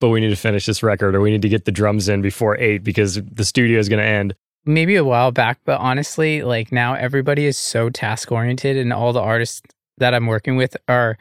but 0.01 0.09
we 0.11 0.21
need 0.21 0.31
to 0.31 0.37
finish 0.37 0.67
this 0.67 0.83
record 0.83 1.15
or 1.15 1.21
we 1.21 1.31
need 1.31 1.43
to 1.43 1.49
get 1.49 1.65
the 1.65 1.73
drums 1.73 2.09
in 2.09 2.23
before 2.23 2.57
eight 2.59 2.83
because 2.85 3.21
the 3.23 3.45
studio 3.45 3.79
is 3.79 3.89
gonna 3.89 4.03
end. 4.03 4.35
maybe 4.65 4.95
a 4.97 5.05
while 5.05 5.33
back, 5.33 5.59
but 5.65 5.81
honestly, 5.81 6.43
like 6.43 6.71
now 6.73 6.95
everybody 6.95 7.47
is 7.47 7.59
so 7.59 7.91
task 7.91 8.31
oriented 8.31 8.77
and 8.77 8.93
all 8.93 9.13
the 9.13 9.21
artists 9.21 9.63
that 9.99 10.15
I'm 10.15 10.27
working 10.27 10.57
with 10.57 10.77
are 10.89 11.19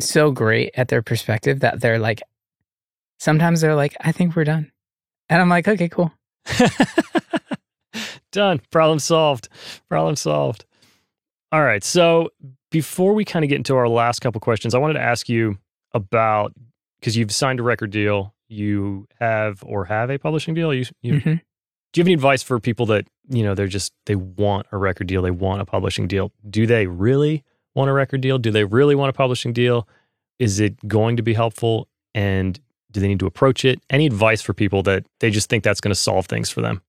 so 0.00 0.30
great 0.30 0.70
at 0.74 0.88
their 0.88 1.02
perspective 1.02 1.60
that 1.60 1.80
they're 1.80 1.98
like, 1.98 2.22
sometimes 3.18 3.60
they're 3.60 3.74
like, 3.74 3.96
I 4.00 4.12
think 4.12 4.36
we're 4.36 4.44
done. 4.44 4.70
And 5.28 5.40
I'm 5.42 5.48
like, 5.48 5.68
okay, 5.68 5.88
cool. 5.88 6.12
Done. 8.32 8.60
Problem 8.70 8.98
solved. 8.98 9.48
Problem 9.88 10.16
solved. 10.16 10.64
All 11.50 11.62
right. 11.62 11.82
So 11.82 12.30
before 12.70 13.14
we 13.14 13.24
kind 13.24 13.44
of 13.44 13.48
get 13.48 13.56
into 13.56 13.74
our 13.76 13.88
last 13.88 14.20
couple 14.20 14.40
questions, 14.40 14.74
I 14.74 14.78
wanted 14.78 14.94
to 14.94 15.00
ask 15.02 15.28
you 15.28 15.58
about 15.92 16.52
because 17.00 17.16
you've 17.16 17.32
signed 17.32 17.58
a 17.60 17.62
record 17.62 17.90
deal, 17.90 18.34
you 18.48 19.06
have 19.18 19.62
or 19.64 19.86
have 19.86 20.10
a 20.10 20.18
publishing 20.18 20.54
deal. 20.54 20.74
You, 20.74 20.84
you 21.00 21.14
Mhm. 21.14 21.22
do 21.24 21.30
you 21.30 22.02
have 22.02 22.06
any 22.06 22.12
advice 22.14 22.42
for 22.42 22.60
people 22.60 22.84
that 22.86 23.06
you 23.30 23.42
know 23.42 23.54
they're 23.54 23.66
just 23.66 23.92
they 24.06 24.14
want 24.16 24.66
a 24.72 24.76
record 24.76 25.06
deal, 25.06 25.22
they 25.22 25.30
want 25.30 25.62
a 25.62 25.64
publishing 25.64 26.06
deal? 26.06 26.32
Do 26.48 26.66
they 26.66 26.86
really 26.86 27.44
want 27.74 27.88
a 27.88 27.92
record 27.94 28.20
deal? 28.20 28.38
Do 28.38 28.50
they 28.50 28.64
really 28.64 28.94
want 28.94 29.08
a 29.10 29.12
publishing 29.14 29.52
deal? 29.54 29.88
Is 30.38 30.60
it 30.60 30.86
going 30.86 31.16
to 31.16 31.22
be 31.22 31.32
helpful? 31.34 31.88
And 32.14 32.60
do 32.92 33.00
they 33.00 33.08
need 33.08 33.20
to 33.20 33.26
approach 33.26 33.64
it? 33.64 33.80
Any 33.90 34.06
advice 34.06 34.40
for 34.42 34.54
people 34.54 34.82
that 34.84 35.04
they 35.20 35.30
just 35.30 35.48
think 35.48 35.64
that's 35.64 35.80
going 35.80 35.90
to 35.90 36.00
solve 36.00 36.26
things 36.26 36.50
for 36.50 36.60
them? 36.60 36.82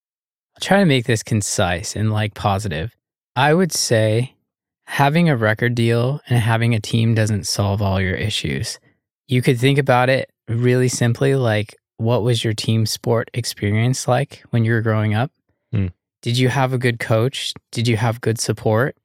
I'll 0.55 0.61
try 0.61 0.79
to 0.79 0.85
make 0.85 1.05
this 1.05 1.23
concise 1.23 1.95
and 1.95 2.11
like 2.11 2.33
positive. 2.33 2.95
I 3.35 3.53
would 3.53 3.71
say 3.71 4.35
having 4.85 5.29
a 5.29 5.37
record 5.37 5.75
deal 5.75 6.21
and 6.29 6.39
having 6.39 6.73
a 6.73 6.79
team 6.79 7.13
doesn't 7.15 7.45
solve 7.45 7.81
all 7.81 8.01
your 8.01 8.15
issues. 8.15 8.79
You 9.27 9.41
could 9.41 9.59
think 9.59 9.77
about 9.77 10.09
it 10.09 10.31
really 10.47 10.87
simply 10.87 11.35
like 11.35 11.75
what 11.97 12.23
was 12.23 12.43
your 12.43 12.53
team 12.53 12.85
sport 12.85 13.29
experience 13.33 14.07
like 14.07 14.43
when 14.49 14.65
you 14.65 14.71
were 14.71 14.81
growing 14.81 15.13
up? 15.13 15.31
Hmm. 15.71 15.87
Did 16.21 16.37
you 16.37 16.49
have 16.49 16.73
a 16.73 16.77
good 16.77 16.99
coach? 16.99 17.53
Did 17.71 17.87
you 17.87 17.97
have 17.97 18.21
good 18.21 18.39
support? 18.39 18.97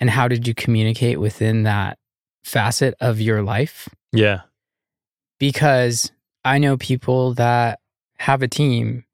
And 0.00 0.08
how 0.08 0.28
did 0.28 0.46
you 0.46 0.54
communicate 0.54 1.20
within 1.20 1.64
that 1.64 1.98
facet 2.44 2.94
of 3.00 3.20
your 3.20 3.42
life? 3.42 3.88
Yeah. 4.12 4.42
because 5.38 6.10
I 6.48 6.56
know 6.56 6.78
people 6.78 7.34
that 7.34 7.80
have 8.18 8.42
a 8.42 8.48
team 8.48 9.04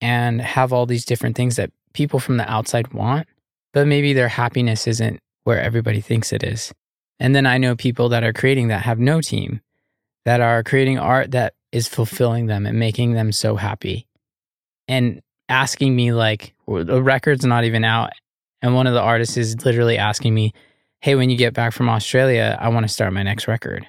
and 0.00 0.40
have 0.40 0.72
all 0.72 0.86
these 0.86 1.04
different 1.04 1.36
things 1.36 1.56
that 1.56 1.70
people 1.92 2.20
from 2.20 2.38
the 2.38 2.50
outside 2.50 2.94
want, 2.94 3.28
but 3.74 3.86
maybe 3.86 4.14
their 4.14 4.28
happiness 4.28 4.86
isn't 4.86 5.20
where 5.44 5.60
everybody 5.60 6.00
thinks 6.00 6.32
it 6.32 6.42
is. 6.42 6.72
And 7.20 7.34
then 7.34 7.44
I 7.44 7.58
know 7.58 7.76
people 7.76 8.08
that 8.08 8.24
are 8.24 8.32
creating 8.32 8.68
that 8.68 8.82
have 8.82 8.98
no 8.98 9.20
team, 9.20 9.60
that 10.24 10.40
are 10.40 10.62
creating 10.62 10.98
art 10.98 11.32
that 11.32 11.52
is 11.70 11.86
fulfilling 11.86 12.46
them 12.46 12.64
and 12.64 12.78
making 12.78 13.12
them 13.12 13.30
so 13.30 13.56
happy. 13.56 14.06
And 14.86 15.20
asking 15.50 15.94
me, 15.94 16.12
like, 16.12 16.54
the 16.66 17.02
record's 17.02 17.44
not 17.44 17.64
even 17.64 17.84
out. 17.84 18.12
And 18.62 18.74
one 18.74 18.86
of 18.86 18.94
the 18.94 19.02
artists 19.02 19.36
is 19.36 19.64
literally 19.66 19.98
asking 19.98 20.34
me, 20.34 20.54
Hey, 21.00 21.14
when 21.14 21.28
you 21.28 21.36
get 21.36 21.52
back 21.52 21.74
from 21.74 21.90
Australia, 21.90 22.56
I 22.58 22.70
want 22.70 22.84
to 22.84 22.92
start 22.92 23.12
my 23.12 23.22
next 23.22 23.46
record 23.48 23.86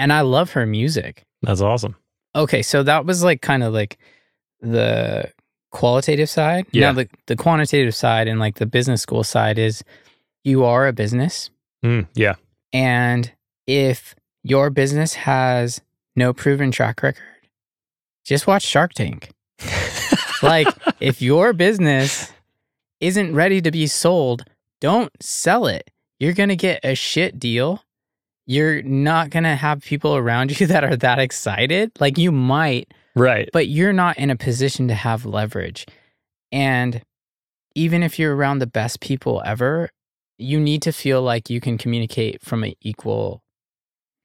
and 0.00 0.14
I 0.14 0.22
love 0.22 0.52
her 0.52 0.64
music. 0.64 1.26
That's 1.42 1.60
awesome. 1.60 1.96
Okay, 2.34 2.62
so 2.62 2.82
that 2.82 3.06
was 3.06 3.22
like 3.24 3.40
kind 3.42 3.62
of 3.62 3.72
like 3.72 3.98
the 4.60 5.32
qualitative 5.72 6.28
side. 6.28 6.66
Yeah. 6.72 6.88
Now 6.88 6.92
the 6.92 7.08
the 7.26 7.36
quantitative 7.36 7.94
side 7.94 8.28
and 8.28 8.38
like 8.40 8.56
the 8.56 8.66
business 8.66 9.02
school 9.02 9.24
side 9.24 9.58
is 9.58 9.82
you 10.44 10.64
are 10.64 10.86
a 10.86 10.92
business 10.92 11.50
Mm, 11.84 12.06
yeah. 12.14 12.34
and 12.72 13.32
if 13.66 14.14
your 14.42 14.68
business 14.70 15.14
has 15.14 15.80
no 16.16 16.32
proven 16.34 16.70
track 16.70 17.02
record, 17.02 17.22
just 18.24 18.46
watch 18.46 18.62
Shark 18.62 18.92
Tank. 18.92 19.30
Like 20.42 20.66
if 21.00 21.22
your 21.30 21.52
business 21.52 22.30
isn't 23.00 23.34
ready 23.34 23.60
to 23.62 23.70
be 23.70 23.86
sold, 23.86 24.44
don't 24.80 25.10
sell 25.22 25.66
it. 25.66 25.90
You're 26.18 26.34
going 26.34 26.48
to 26.50 26.56
get 26.56 26.80
a 26.84 26.94
shit 26.94 27.38
deal. 27.38 27.82
You're 28.50 28.82
not 28.82 29.30
going 29.30 29.44
to 29.44 29.54
have 29.54 29.80
people 29.80 30.16
around 30.16 30.50
you 30.60 30.66
that 30.66 30.82
are 30.82 30.96
that 30.96 31.20
excited. 31.20 31.92
Like 32.00 32.18
you 32.18 32.32
might, 32.32 32.92
right. 33.14 33.48
but 33.52 33.68
you're 33.68 33.92
not 33.92 34.18
in 34.18 34.28
a 34.28 34.34
position 34.34 34.88
to 34.88 34.94
have 34.94 35.24
leverage. 35.24 35.86
And 36.50 37.00
even 37.76 38.02
if 38.02 38.18
you're 38.18 38.34
around 38.34 38.58
the 38.58 38.66
best 38.66 38.98
people 38.98 39.40
ever, 39.46 39.88
you 40.36 40.58
need 40.58 40.82
to 40.82 40.90
feel 40.90 41.22
like 41.22 41.48
you 41.48 41.60
can 41.60 41.78
communicate 41.78 42.42
from 42.42 42.64
an 42.64 42.72
equal 42.80 43.44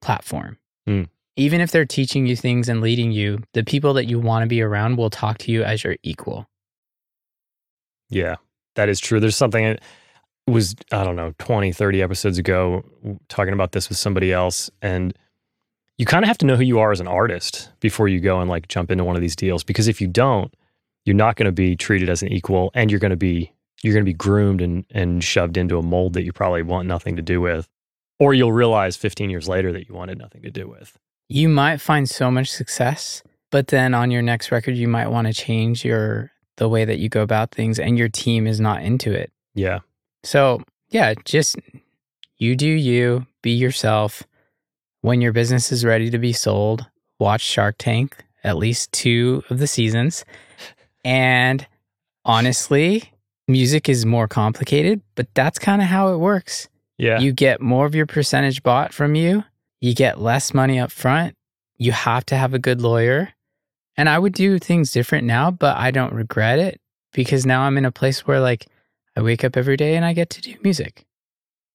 platform. 0.02 0.58
Hmm. 0.88 1.04
Even 1.36 1.62
if 1.62 1.70
they're 1.70 1.86
teaching 1.86 2.26
you 2.26 2.36
things 2.36 2.68
and 2.68 2.82
leading 2.82 3.12
you, 3.12 3.44
the 3.54 3.64
people 3.64 3.94
that 3.94 4.06
you 4.06 4.20
want 4.20 4.42
to 4.42 4.48
be 4.48 4.60
around 4.60 4.96
will 4.96 5.12
talk 5.12 5.38
to 5.40 5.52
you 5.52 5.64
as 5.64 5.84
your 5.84 5.98
equal. 6.02 6.48
Yeah, 8.10 8.38
that 8.74 8.90
is 8.90 9.00
true. 9.00 9.20
There's 9.20 9.38
something 9.38 9.78
was, 10.48 10.76
I 10.92 11.04
don't 11.04 11.16
know, 11.16 11.34
20, 11.40 11.72
30 11.72 12.02
episodes 12.02 12.38
ago 12.38 12.84
talking 13.30 13.54
about 13.54 13.72
this 13.72 13.90
with 13.90 13.98
somebody 13.98 14.32
else. 14.32 14.70
And 14.82 15.18
you 15.98 16.06
kind 16.06 16.24
of 16.24 16.28
have 16.28 16.38
to 16.40 16.46
know 16.46 16.56
who 16.56 16.64
you 16.64 16.80
are 16.80 16.92
as 16.92 17.00
an 17.00 17.08
artist 17.08 17.70
before 17.80 18.08
you 18.08 18.20
go 18.20 18.40
and 18.40 18.50
like 18.50 18.68
jump 18.68 18.92
into 18.92 19.04
one 19.04 19.16
of 19.16 19.22
these 19.22 19.36
deals. 19.36 19.64
Because 19.64 19.88
if 19.88 20.00
you 20.00 20.08
don't, 20.08 20.54
you're 21.06 21.16
not 21.16 21.36
going 21.36 21.46
to 21.46 21.52
be 21.52 21.76
treated 21.76 22.10
as 22.10 22.22
an 22.22 22.32
equal 22.32 22.72
and 22.74 22.92
you're 22.92 23.00
going 23.00 23.12
to 23.12 23.18
be, 23.18 23.52
you're 23.82 23.94
going 23.94 24.06
to 24.06 24.10
be 24.10 24.14
groomed 24.14 24.62
and, 24.62 24.86
and 24.92 25.24
shoved 25.24 25.58
into 25.58 25.78
a 25.78 25.84
mold 25.84 26.14
that 26.14 26.24
you 26.24 26.34
probably 26.34 26.64
want 26.64 26.88
nothing 26.88 27.16
to 27.16 27.22
do 27.22 27.42
with. 27.42 27.68
Or 28.20 28.34
you'll 28.34 28.54
realize 28.54 28.96
15 28.96 29.30
years 29.30 29.48
later 29.48 29.72
that 29.74 29.88
you 29.88 29.96
wanted 29.96 30.18
nothing 30.18 30.42
to 30.44 30.52
do 30.52 30.68
with. 30.68 30.98
You 31.28 31.50
might 31.50 31.82
find 31.82 32.10
so 32.10 32.32
much 32.32 32.50
success, 32.52 33.24
but 33.52 33.68
then 33.68 33.94
on 33.94 34.12
your 34.12 34.22
next 34.22 34.52
record, 34.52 34.78
you 34.78 34.88
might 34.88 35.08
want 35.08 35.28
to 35.28 35.34
change 35.34 35.84
your 35.84 36.32
the 36.58 36.70
way 36.70 36.86
that 36.86 37.00
you 37.00 37.10
go 37.10 37.22
about 37.22 37.52
things, 37.52 37.80
and 37.80 37.98
your 37.98 38.10
team 38.10 38.48
is 38.48 38.60
not 38.60 38.82
into 38.82 39.12
it. 39.12 39.32
Yeah. 39.54 39.80
So, 40.26 40.64
yeah, 40.90 41.14
just 41.24 41.56
you 42.38 42.56
do 42.56 42.68
you, 42.68 43.28
be 43.42 43.52
yourself. 43.52 44.24
When 45.02 45.22
your 45.22 45.32
business 45.32 45.72
is 45.72 45.86
ready 45.86 46.10
to 46.10 46.18
be 46.18 46.34
sold, 46.34 46.86
watch 47.20 47.42
Shark 47.42 47.76
Tank, 47.78 48.18
at 48.44 48.58
least 48.58 48.92
two 48.92 49.44
of 49.52 49.60
the 49.60 49.68
seasons. 49.68 50.26
And 51.04 51.68
honestly, 52.26 53.14
music 53.48 53.88
is 53.88 54.04
more 54.04 54.28
complicated, 54.28 55.02
but 55.14 55.28
that's 55.36 55.60
kind 55.60 55.82
of 55.82 55.88
how 55.88 56.12
it 56.12 56.18
works. 56.18 56.68
Yeah. 56.98 57.20
You 57.20 57.32
get 57.32 57.62
more 57.62 57.86
of 57.86 57.94
your 57.94 58.08
percentage 58.08 58.64
bought 58.64 58.94
from 58.94 59.14
you, 59.14 59.44
you 59.80 59.94
get 59.94 60.20
less 60.20 60.54
money 60.54 60.80
up 60.80 60.92
front. 60.92 61.36
You 61.78 61.92
have 61.92 62.26
to 62.28 62.36
have 62.36 62.54
a 62.54 62.60
good 62.60 62.82
lawyer. 62.82 63.34
And 63.98 64.10
I 64.10 64.18
would 64.18 64.34
do 64.34 64.58
things 64.58 64.92
different 64.92 65.28
now, 65.28 65.52
but 65.52 65.78
I 65.78 65.92
don't 65.92 66.14
regret 66.14 66.58
it 66.58 66.82
because 67.14 67.46
now 67.46 67.62
I'm 67.62 67.78
in 67.78 67.86
a 67.86 67.92
place 67.92 68.26
where 68.26 68.40
like 68.40 68.66
I 69.16 69.22
wake 69.22 69.44
up 69.44 69.56
every 69.58 69.78
day 69.78 69.96
and 69.96 70.06
I 70.06 70.14
get 70.14 70.30
to 70.32 70.42
do 70.42 70.56
music. 70.64 71.06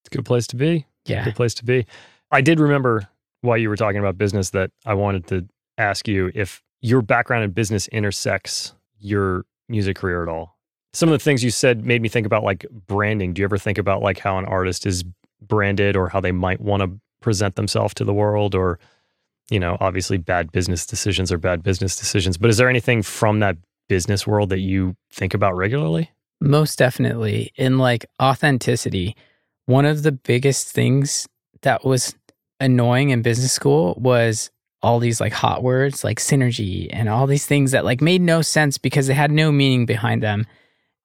it's 0.02 0.12
a 0.12 0.16
good 0.16 0.24
place 0.24 0.46
to 0.48 0.56
be. 0.56 0.86
Yeah. 1.06 1.24
good 1.24 1.36
place 1.36 1.54
to 1.54 1.64
be. 1.64 1.86
I 2.30 2.40
did 2.40 2.60
remember 2.60 3.08
while 3.40 3.56
you 3.56 3.68
were 3.68 3.76
talking 3.76 3.98
about 3.98 4.18
business 4.18 4.50
that 4.50 4.70
I 4.84 4.94
wanted 4.94 5.26
to 5.28 5.46
ask 5.78 6.06
you 6.06 6.30
if 6.34 6.62
your 6.82 7.02
background 7.02 7.44
in 7.44 7.50
business 7.50 7.88
intersects 7.88 8.74
your 8.98 9.44
music 9.68 9.96
career 9.96 10.22
at 10.22 10.28
all. 10.28 10.56
Some 10.92 11.08
of 11.08 11.12
the 11.12 11.22
things 11.22 11.42
you 11.42 11.50
said 11.50 11.84
made 11.84 12.02
me 12.02 12.08
think 12.08 12.26
about 12.26 12.42
like 12.42 12.66
branding. 12.86 13.32
Do 13.32 13.40
you 13.40 13.44
ever 13.44 13.58
think 13.58 13.78
about 13.78 14.02
like 14.02 14.18
how 14.18 14.38
an 14.38 14.44
artist 14.44 14.86
is 14.86 15.04
branded 15.40 15.96
or 15.96 16.08
how 16.08 16.20
they 16.20 16.32
might 16.32 16.60
want 16.60 16.82
to 16.82 17.00
present 17.20 17.56
themselves 17.56 17.94
to 17.94 18.04
the 18.04 18.14
world 18.14 18.54
or 18.54 18.78
you 19.50 19.58
know, 19.58 19.76
obviously 19.80 20.16
bad 20.16 20.52
business 20.52 20.86
decisions 20.86 21.32
are 21.32 21.38
bad 21.38 21.62
business 21.62 21.96
decisions, 21.96 22.38
but 22.38 22.50
is 22.50 22.56
there 22.56 22.70
anything 22.70 23.02
from 23.02 23.40
that 23.40 23.56
business 23.88 24.24
world 24.26 24.48
that 24.50 24.60
you 24.60 24.96
think 25.10 25.34
about 25.34 25.56
regularly? 25.56 26.10
Most 26.40 26.78
definitely. 26.78 27.52
In 27.56 27.78
like 27.78 28.06
authenticity, 28.20 29.16
one 29.66 29.84
of 29.84 30.02
the 30.02 30.12
biggest 30.12 30.68
things 30.68 31.28
that 31.62 31.84
was 31.84 32.14
annoying 32.58 33.10
in 33.10 33.22
business 33.22 33.52
school 33.52 33.94
was 33.98 34.50
all 34.82 34.98
these 34.98 35.20
like 35.20 35.32
hot 35.32 35.62
words 35.62 36.02
like 36.04 36.18
synergy 36.18 36.88
and 36.90 37.08
all 37.08 37.26
these 37.26 37.44
things 37.44 37.72
that 37.72 37.84
like 37.84 38.00
made 38.00 38.22
no 38.22 38.40
sense 38.40 38.78
because 38.78 39.06
they 39.06 39.14
had 39.14 39.30
no 39.30 39.52
meaning 39.52 39.84
behind 39.84 40.22
them. 40.22 40.46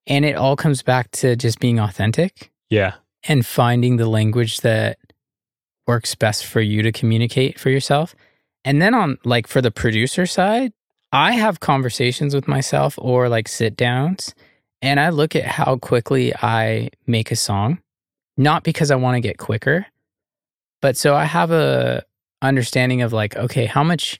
And 0.08 0.24
it 0.24 0.36
all 0.36 0.56
comes 0.56 0.82
back 0.82 1.12
to 1.12 1.36
just 1.36 1.60
being 1.60 1.80
authentic 1.80 2.52
Yeah. 2.70 2.94
and 3.28 3.46
finding 3.46 3.98
the 3.98 4.08
language 4.08 4.62
that 4.62 4.98
works 5.88 6.16
best 6.16 6.46
for 6.46 6.62
you 6.62 6.82
to 6.84 6.92
communicate 6.92 7.60
for 7.60 7.70
yourself. 7.70 8.16
And 8.64 8.82
then 8.82 8.94
on 8.94 9.18
like 9.26 9.48
for 9.48 9.62
the 9.62 9.72
producer 9.72 10.26
side, 10.26 10.72
I 11.12 11.34
have 11.34 11.60
conversations 11.60 12.34
with 12.34 12.48
myself 12.48 12.96
or 12.98 13.28
like 13.30 13.48
sit 13.48 13.76
downs 13.76 14.34
and 14.86 15.00
I 15.00 15.10
look 15.10 15.36
at 15.36 15.46
how 15.46 15.78
quickly 15.78 16.34
I 16.36 16.90
make 17.08 17.32
a 17.32 17.36
song, 17.36 17.80
not 18.38 18.64
because 18.64 18.92
I 18.92 18.96
want 18.96 19.16
to 19.16 19.22
get 19.22 19.38
quicker, 19.38 19.86
but 20.82 20.96
so 20.96 21.16
I 21.16 21.26
have 21.26 21.52
a 21.52 22.04
understanding 22.42 23.02
of 23.02 23.12
like, 23.12 23.36
okay, 23.36 23.66
how 23.66 23.84
much 23.84 24.20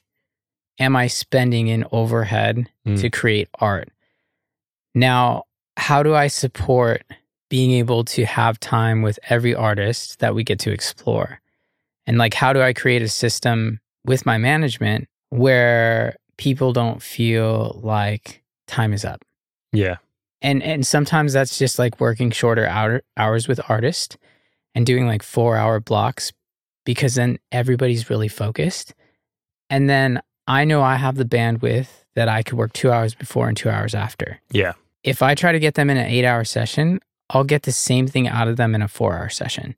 am 0.78 0.96
I 0.96 1.06
spending 1.06 1.68
in 1.68 1.84
overhead 1.92 2.68
Mm. 2.86 3.00
to 3.00 3.10
create 3.10 3.48
art? 3.60 3.88
Now, 4.94 5.44
how 5.76 6.02
do 6.02 6.14
I 6.14 6.28
support 6.28 7.02
being 7.48 7.70
able 7.72 8.04
to 8.04 8.24
have 8.24 8.58
time 8.60 9.02
with 9.02 9.18
every 9.28 9.54
artist 9.54 10.18
that 10.20 10.34
we 10.34 10.42
get 10.44 10.58
to 10.60 10.70
explore? 10.72 11.40
And 12.06 12.18
like, 12.18 12.34
how 12.34 12.52
do 12.52 12.60
I 12.62 12.72
create 12.72 13.02
a 13.02 13.08
system 13.08 13.80
with 14.04 14.24
my 14.26 14.38
management 14.38 15.08
where 15.30 16.16
people 16.38 16.72
don't 16.72 17.02
feel 17.02 17.80
like 17.82 18.42
time 18.66 18.92
is 18.92 19.04
up? 19.04 19.24
Yeah. 19.72 19.96
And 20.46 20.62
and 20.62 20.86
sometimes 20.86 21.32
that's 21.32 21.58
just 21.58 21.78
like 21.78 22.00
working 22.00 22.30
shorter 22.30 22.66
hour, 22.66 23.02
hours 23.16 23.48
with 23.48 23.60
artists 23.68 24.16
and 24.74 24.86
doing 24.86 25.06
like 25.06 25.22
four 25.22 25.56
hour 25.56 25.80
blocks 25.80 26.32
because 26.84 27.14
then 27.16 27.38
everybody's 27.52 28.08
really 28.10 28.28
focused 28.28 28.94
and 29.70 29.88
then 29.90 30.20
i 30.46 30.64
know 30.64 30.80
i 30.82 30.96
have 30.96 31.16
the 31.16 31.24
bandwidth 31.36 31.88
that 32.14 32.28
i 32.28 32.42
could 32.42 32.56
work 32.58 32.72
two 32.72 32.90
hours 32.92 33.14
before 33.14 33.48
and 33.48 33.56
two 33.56 33.70
hours 33.70 33.94
after 33.94 34.40
Yeah. 34.50 34.72
if 35.02 35.20
i 35.22 35.34
try 35.34 35.52
to 35.52 35.58
get 35.66 35.74
them 35.74 35.90
in 35.90 35.96
an 35.96 36.06
eight 36.06 36.24
hour 36.24 36.44
session 36.44 37.00
i'll 37.30 37.44
get 37.54 37.62
the 37.64 37.72
same 37.72 38.06
thing 38.06 38.28
out 38.28 38.48
of 38.48 38.56
them 38.56 38.74
in 38.74 38.82
a 38.82 38.88
four 38.88 39.16
hour 39.18 39.28
session 39.28 39.74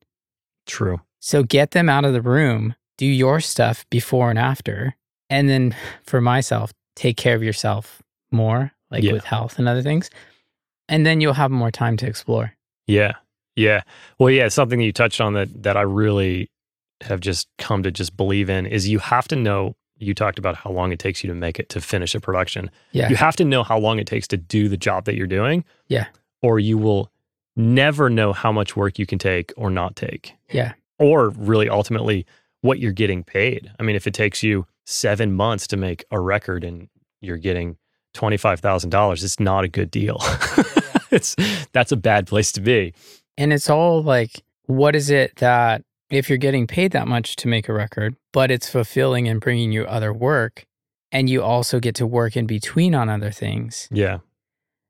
True. 0.67 1.01
So 1.19 1.43
get 1.43 1.71
them 1.71 1.89
out 1.89 2.05
of 2.05 2.13
the 2.13 2.21
room, 2.21 2.75
do 2.99 3.07
your 3.07 3.41
stuff 3.41 3.87
before 3.91 4.29
and 4.31 4.39
after. 4.39 4.95
And 5.31 5.49
then 5.49 5.75
for 6.05 6.21
myself, 6.21 6.73
take 6.95 7.17
care 7.17 7.35
of 7.35 7.43
yourself 7.43 8.03
more, 8.31 8.73
like 8.91 9.03
Yeah. 9.03 9.13
with 9.15 9.25
health 9.25 9.59
and 9.59 9.67
other 9.67 9.81
things. 9.83 10.11
And 10.89 11.05
then 11.05 11.21
you'll 11.21 11.35
have 11.35 11.51
more 11.51 11.71
time 11.71 11.97
to 11.99 12.07
explore. 12.07 12.55
Yeah. 12.87 13.15
Yeah. 13.57 13.83
Well, 14.19 14.31
yeah, 14.31 14.49
something 14.49 14.79
that 14.79 14.85
you 14.85 14.93
touched 14.93 15.21
on 15.21 15.35
that 15.35 15.63
that 15.63 15.77
I 15.77 15.83
really 15.83 16.51
have 17.03 17.21
just 17.21 17.49
come 17.59 17.83
to 17.83 17.91
just 17.91 18.17
believe 18.17 18.51
in 18.51 18.67
is 18.67 18.89
you 18.89 18.99
have 18.99 19.29
to 19.29 19.37
know 19.37 19.77
you 19.99 20.15
talked 20.15 20.39
about 20.39 20.55
how 20.55 20.71
long 20.71 20.93
it 20.93 20.99
takes 20.99 21.25
you 21.25 21.29
to 21.29 21.35
make 21.35 21.59
it 21.59 21.69
to 21.71 21.81
finish 21.81 22.15
a 22.15 22.21
production. 22.21 22.71
Yeah. 22.93 23.09
You 23.09 23.17
have 23.17 23.37
to 23.37 23.45
know 23.45 23.65
how 23.65 23.79
long 23.79 23.99
it 23.99 24.07
takes 24.07 24.29
to 24.29 24.37
do 24.37 24.69
the 24.69 24.77
job 24.77 25.05
that 25.07 25.17
you're 25.17 25.27
doing. 25.27 25.65
Yeah. 25.89 26.07
Or 26.41 26.61
you 26.61 26.79
will 26.79 27.11
never 27.57 28.09
know 28.09 28.33
how 28.33 28.53
much 28.53 28.77
work 28.77 28.99
you 28.99 29.07
can 29.07 29.19
take 29.19 29.53
or 29.57 29.71
not 29.71 29.97
take. 29.97 30.35
Yeah. 30.51 30.75
Or 31.01 31.31
really 31.31 31.69
ultimately 31.69 32.27
what 32.61 32.79
you're 32.79 32.93
getting 32.93 33.25
paid. 33.25 33.71
I 33.79 33.83
mean, 33.83 33.97
if 33.97 34.07
it 34.07 34.15
takes 34.15 34.43
you 34.43 34.67
7 34.87 35.33
months 35.33 35.67
to 35.69 35.77
make 35.77 36.05
a 36.13 36.21
record 36.21 36.63
and 36.63 36.89
you're 37.21 37.37
getting 37.37 37.77
$25,000, 38.15 39.25
it's 39.25 39.41
not 39.41 39.65
a 39.65 39.69
good 39.69 39.91
deal. 39.91 40.19
it's 41.13 41.35
that's 41.73 41.93
a 41.93 41.97
bad 41.97 42.27
place 42.27 42.53
to 42.53 42.61
be. 42.61 42.95
And 43.37 43.53
it's 43.53 43.71
all 43.71 44.03
like, 44.03 44.43
what 44.67 44.97
is 44.97 45.11
it 45.11 45.37
that 45.37 45.83
if 46.11 46.29
you're 46.29 46.39
getting 46.39 46.67
paid 46.67 46.93
that 46.93 47.07
much 47.07 47.37
to 47.37 47.49
make 47.49 47.69
a 47.69 47.73
record, 47.73 48.17
but 48.33 48.51
it's 48.51 48.69
fulfilling 48.69 49.29
and 49.29 49.41
bringing 49.41 49.73
you 49.73 49.85
other 49.85 50.13
work, 50.13 50.65
and 51.13 51.31
you 51.31 51.43
also 51.43 51.81
get 51.81 51.95
to 51.97 52.07
work 52.07 52.37
in 52.37 52.47
between 52.47 52.95
on 52.95 53.09
other 53.09 53.31
things? 53.31 53.89
Yeah. 53.91 54.19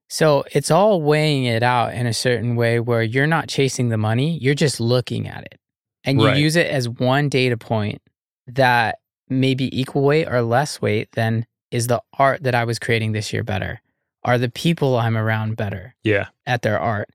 So 0.08 0.44
it's 0.52 0.70
all 0.70 1.02
weighing 1.02 1.44
it 1.44 1.62
out 1.62 1.92
in 1.92 2.06
a 2.06 2.14
certain 2.14 2.56
way 2.56 2.80
where 2.80 3.02
you're 3.02 3.26
not 3.26 3.48
chasing 3.48 3.90
the 3.90 3.98
money, 3.98 4.38
you're 4.38 4.54
just 4.54 4.80
looking 4.80 5.28
at 5.28 5.42
it. 5.44 5.58
And 6.04 6.20
you 6.20 6.26
Right. 6.28 6.36
use 6.38 6.56
it 6.56 6.68
as 6.68 6.88
one 6.88 7.28
data 7.28 7.58
point 7.58 8.00
that 8.46 9.00
may 9.28 9.54
be 9.54 9.78
equal 9.78 10.02
weight 10.02 10.26
or 10.26 10.40
less 10.40 10.80
weight 10.80 11.12
than 11.12 11.44
is 11.70 11.88
the 11.88 12.00
art 12.18 12.42
that 12.44 12.54
I 12.54 12.64
was 12.64 12.78
creating 12.78 13.12
this 13.12 13.32
year 13.32 13.42
better? 13.42 13.82
Are 14.24 14.38
the 14.38 14.50
people 14.50 14.96
I'm 14.96 15.16
around 15.16 15.56
better? 15.56 15.94
Yeah. 16.02 16.26
at 16.46 16.62
their 16.62 16.78
art. 16.78 17.08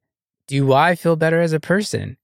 Do 0.47 0.73
I 0.73 0.95
feel 0.95 1.15
better 1.15 1.41
as 1.41 1.53
a 1.53 1.59
person? 1.59 2.17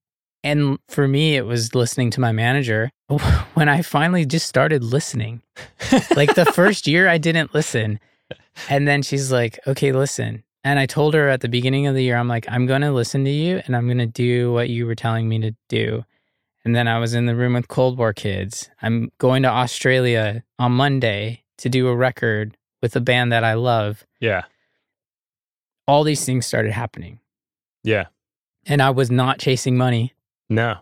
And 0.43 0.79
for 0.87 1.07
me, 1.07 1.35
it 1.35 1.45
was 1.45 1.75
listening 1.75 2.11
to 2.11 2.21
my 2.21 2.31
manager 2.31 2.91
when 3.53 3.67
I 3.69 3.81
finally 3.81 4.25
just 4.25 4.47
started 4.47 4.83
listening. 4.83 5.41
Like 6.15 6.35
the 6.35 6.45
first 6.45 6.87
year, 6.87 7.09
I 7.09 7.17
didn't 7.17 7.53
listen. 7.53 7.99
And 8.69 8.87
then 8.87 9.01
she's 9.01 9.31
like, 9.31 9.59
okay, 9.67 9.91
listen. 9.91 10.43
And 10.63 10.79
I 10.79 10.85
told 10.85 11.13
her 11.13 11.29
at 11.29 11.41
the 11.41 11.49
beginning 11.49 11.87
of 11.87 11.95
the 11.95 12.03
year, 12.03 12.17
I'm 12.17 12.27
like, 12.27 12.45
I'm 12.49 12.65
going 12.65 12.81
to 12.81 12.91
listen 12.91 13.23
to 13.25 13.31
you 13.31 13.61
and 13.65 13.75
I'm 13.75 13.85
going 13.87 13.97
to 13.99 14.05
do 14.05 14.51
what 14.51 14.69
you 14.69 14.85
were 14.85 14.95
telling 14.95 15.27
me 15.27 15.39
to 15.39 15.55
do. 15.69 16.03
And 16.65 16.75
then 16.75 16.87
I 16.87 16.99
was 16.99 17.13
in 17.13 17.25
the 17.25 17.35
room 17.35 17.53
with 17.53 17.69
Cold 17.69 17.97
War 17.97 18.13
kids. 18.13 18.69
I'm 18.81 19.11
going 19.17 19.43
to 19.43 19.49
Australia 19.49 20.43
on 20.57 20.73
Monday 20.73 21.43
to 21.59 21.69
do 21.69 21.87
a 21.87 21.95
record 21.95 22.57
with 22.81 22.95
a 22.95 23.01
band 23.01 23.31
that 23.31 23.43
I 23.45 23.53
love. 23.53 24.05
Yeah. 24.19 24.43
All 25.89 26.03
these 26.03 26.23
things 26.25 26.45
started 26.45 26.71
happening. 26.71 27.19
Yeah. 27.83 28.05
And 28.65 28.81
I 28.81 28.89
was 28.91 29.09
not 29.09 29.39
chasing 29.39 29.77
money. 29.77 30.13
No. 30.49 30.77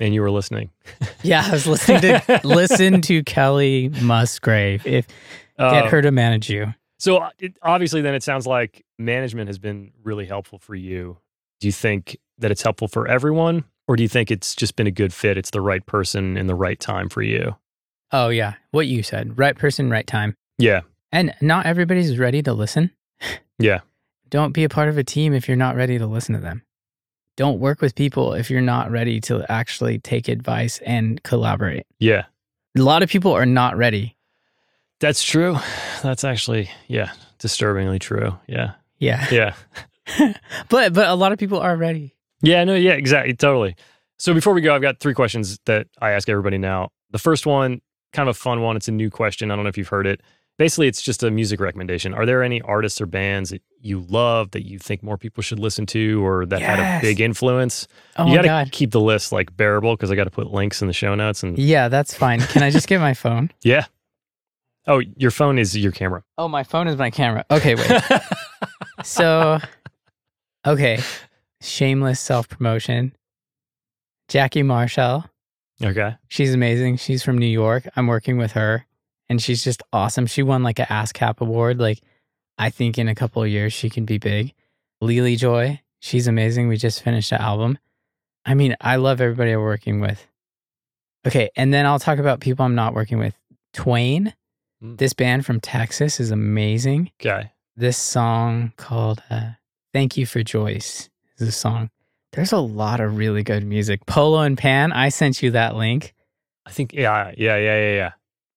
And 0.00 0.14
you 0.14 0.20
were 0.22 0.30
listening. 0.30 0.70
Yeah, 1.22 1.44
I 1.44 1.50
was 1.50 1.66
listening 1.66 2.00
to 2.02 2.40
listen 2.44 3.00
to 3.02 3.24
Kelly 3.24 3.88
Musgrave. 4.00 4.86
If 4.86 5.08
get 5.58 5.84
Uh, 5.86 5.88
her 5.88 6.00
to 6.02 6.12
manage 6.12 6.48
you. 6.48 6.72
So 7.00 7.16
uh, 7.18 7.30
it, 7.40 7.56
obviously, 7.62 8.00
then 8.00 8.14
it 8.14 8.22
sounds 8.22 8.46
like 8.46 8.84
management 8.96 9.48
has 9.48 9.58
been 9.58 9.90
really 10.04 10.24
helpful 10.24 10.58
for 10.60 10.76
you. 10.76 11.18
Do 11.60 11.66
you 11.66 11.72
think 11.72 12.16
that 12.38 12.52
it's 12.52 12.62
helpful 12.62 12.86
for 12.86 13.08
everyone, 13.08 13.64
or 13.88 13.96
do 13.96 14.04
you 14.04 14.08
think 14.08 14.30
it's 14.30 14.54
just 14.54 14.76
been 14.76 14.86
a 14.86 14.92
good 14.92 15.12
fit? 15.12 15.36
It's 15.36 15.50
the 15.50 15.60
right 15.60 15.84
person 15.84 16.36
in 16.36 16.46
the 16.46 16.54
right 16.54 16.78
time 16.78 17.08
for 17.08 17.22
you. 17.22 17.56
Oh 18.12 18.28
yeah, 18.28 18.54
what 18.70 18.86
you 18.86 19.02
said. 19.02 19.36
Right 19.36 19.56
person, 19.56 19.90
right 19.90 20.06
time. 20.06 20.36
Yeah. 20.58 20.82
And 21.10 21.34
not 21.40 21.66
everybody's 21.66 22.18
ready 22.18 22.40
to 22.42 22.52
listen. 22.52 22.92
Yeah. 23.58 23.80
Don't 24.30 24.52
be 24.52 24.64
a 24.64 24.68
part 24.68 24.88
of 24.88 24.98
a 24.98 25.04
team 25.04 25.32
if 25.32 25.48
you're 25.48 25.56
not 25.56 25.76
ready 25.76 25.98
to 25.98 26.06
listen 26.06 26.34
to 26.34 26.40
them. 26.40 26.62
Don't 27.36 27.60
work 27.60 27.80
with 27.80 27.94
people 27.94 28.32
if 28.32 28.50
you're 28.50 28.60
not 28.60 28.90
ready 28.90 29.20
to 29.22 29.44
actually 29.50 29.98
take 29.98 30.28
advice 30.28 30.78
and 30.86 31.22
collaborate. 31.22 31.86
Yeah. 31.98 32.24
A 32.76 32.82
lot 32.82 33.02
of 33.02 33.10
people 33.10 33.32
are 33.32 33.46
not 33.46 33.76
ready. 33.76 34.16
That's 35.00 35.22
true. 35.22 35.56
That's 36.02 36.24
actually, 36.24 36.70
yeah, 36.88 37.12
disturbingly 37.38 37.98
true. 37.98 38.38
Yeah. 38.46 38.72
Yeah. 38.98 39.26
Yeah. 40.18 40.34
but 40.68 40.92
but 40.92 41.08
a 41.08 41.14
lot 41.16 41.32
of 41.32 41.38
people 41.38 41.58
are 41.58 41.76
ready. 41.76 42.14
Yeah, 42.40 42.62
no, 42.62 42.76
yeah, 42.76 42.92
exactly, 42.92 43.34
totally. 43.34 43.74
So 44.18 44.32
before 44.32 44.54
we 44.54 44.60
go, 44.60 44.72
I've 44.72 44.80
got 44.80 45.00
three 45.00 45.14
questions 45.14 45.58
that 45.66 45.88
I 46.00 46.12
ask 46.12 46.28
everybody 46.28 46.58
now. 46.58 46.90
The 47.10 47.18
first 47.18 47.44
one, 47.44 47.80
kind 48.12 48.28
of 48.28 48.36
a 48.36 48.38
fun 48.38 48.60
one. 48.62 48.76
It's 48.76 48.86
a 48.86 48.92
new 48.92 49.10
question. 49.10 49.50
I 49.50 49.56
don't 49.56 49.64
know 49.64 49.68
if 49.68 49.76
you've 49.76 49.88
heard 49.88 50.06
it. 50.06 50.20
Basically, 50.58 50.88
it's 50.88 51.02
just 51.02 51.22
a 51.22 51.30
music 51.30 51.60
recommendation. 51.60 52.14
Are 52.14 52.24
there 52.24 52.42
any 52.42 52.62
artists 52.62 53.00
or 53.00 53.06
bands 53.06 53.50
that 53.50 53.60
you 53.80 54.00
love 54.00 54.52
that 54.52 54.66
you 54.66 54.78
think 54.78 55.02
more 55.02 55.18
people 55.18 55.42
should 55.42 55.58
listen 55.58 55.84
to, 55.86 56.24
or 56.24 56.46
that 56.46 56.62
had 56.62 56.78
a 56.78 57.00
big 57.02 57.20
influence? 57.20 57.86
Oh 58.16 58.24
you 58.24 58.30
my 58.30 58.36
got 58.36 58.42
to 58.42 58.48
god. 58.48 58.72
keep 58.72 58.90
the 58.90 59.00
list 59.00 59.32
like 59.32 59.54
bearable 59.56 59.94
because 59.94 60.10
I 60.10 60.14
got 60.14 60.24
to 60.24 60.30
put 60.30 60.50
links 60.52 60.80
in 60.80 60.88
the 60.88 60.94
show 60.94 61.14
notes. 61.14 61.42
And 61.42 61.58
Yeah, 61.58 61.88
that's 61.88 62.14
fine. 62.14 62.40
Can 62.40 62.62
I 62.62 62.70
just 62.70 62.88
get 62.88 63.00
my 63.00 63.12
phone? 63.12 63.50
yeah. 63.62 63.84
Oh, 64.86 65.02
your 65.16 65.32
phone 65.32 65.58
is 65.58 65.76
your 65.76 65.92
camera. 65.92 66.22
Oh, 66.38 66.46
my 66.48 66.62
phone 66.62 66.86
is 66.86 66.96
my 66.96 67.10
camera. 67.10 67.44
Okay, 67.50 67.74
wait. 67.74 68.02
so 69.04 69.58
okay 70.66 70.98
shameless 71.60 72.18
self-promotion 72.20 73.14
Jackie 74.28 74.62
Marchal 74.62 75.24
okay. 75.82 76.16
she's 76.28 76.54
amazing 76.54 76.96
she's 76.96 77.22
from 77.22 77.38
new 77.38 77.46
york 77.46 77.86
i'm 77.96 78.06
working 78.06 78.38
with 78.38 78.52
her 78.52 78.86
and 79.28 79.40
she's 79.42 79.62
just 79.64 79.82
awesome 79.92 80.26
she 80.26 80.42
won 80.42 80.62
like 80.62 80.78
a 80.78 80.86
ascap 80.86 81.40
award 81.40 81.78
like 81.78 82.00
i 82.58 82.70
think 82.70 82.98
in 82.98 83.08
a 83.08 83.14
couple 83.14 83.42
of 83.42 83.48
years 83.48 83.72
she 83.72 83.90
can 83.90 84.04
be 84.04 84.18
big 84.18 84.52
Lili 85.00 85.36
Joy 85.36 85.80
she's 86.00 86.26
amazing 86.26 86.68
we 86.68 86.76
just 86.76 87.02
finished 87.02 87.30
the 87.30 87.40
album 87.40 87.78
i 88.44 88.54
mean 88.54 88.76
i 88.80 88.96
love 88.96 89.20
everybody 89.20 89.52
i'm 89.52 89.60
working 89.60 90.00
with 90.00 90.26
okay 91.26 91.50
and 91.56 91.72
then 91.74 91.86
i'll 91.86 91.98
talk 91.98 92.18
about 92.18 92.40
people 92.40 92.64
i'm 92.64 92.74
not 92.74 92.94
working 92.94 93.18
with 93.18 93.34
twain 93.72 94.32
Mm. 94.82 94.98
this 94.98 95.14
band 95.14 95.46
from 95.46 95.58
texas 95.58 96.20
is 96.20 96.30
amazing 96.30 97.10
Okay. 97.18 97.50
this 97.76 97.96
song 97.96 98.72
called 98.76 99.22
uh, 99.30 99.52
Thank 99.94 100.18
You 100.18 100.26
for 100.26 100.42
Joyce 100.42 101.08
is 101.38 101.48
a 101.48 101.52
song. 101.52 101.88
There's 102.32 102.52
a 102.52 102.58
lot 102.58 103.00
of 103.00 103.16
really 103.16 103.42
good 103.42 103.64
music. 103.64 104.04
Polo 104.04 104.40
and 104.42 104.58
Pan, 104.58 104.92
I 104.92 105.08
sent 105.08 105.42
you 105.42 105.52
that 105.52 105.74
link. 105.76 106.12
I 106.66 106.72
think, 106.72 106.92
yeah, 106.92 107.32
yeah, 107.38 107.56
yeah, 107.56 107.78
yeah, 107.78 107.94
yeah. 107.94 108.12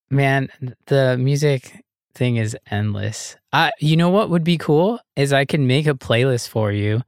Man, 0.09 0.49
the 0.87 1.17
music 1.17 1.83
thing 2.15 2.37
is 2.37 2.57
endless. 2.69 3.37
I, 3.53 3.71
you 3.79 3.95
know 3.95 4.09
what 4.09 4.29
would 4.29 4.43
be 4.43 4.57
cool 4.57 4.99
is 5.15 5.31
I 5.31 5.45
can 5.45 5.67
make 5.67 5.87
a 5.87 5.93
playlist 5.93 6.49
for 6.49 6.71
you 6.71 7.01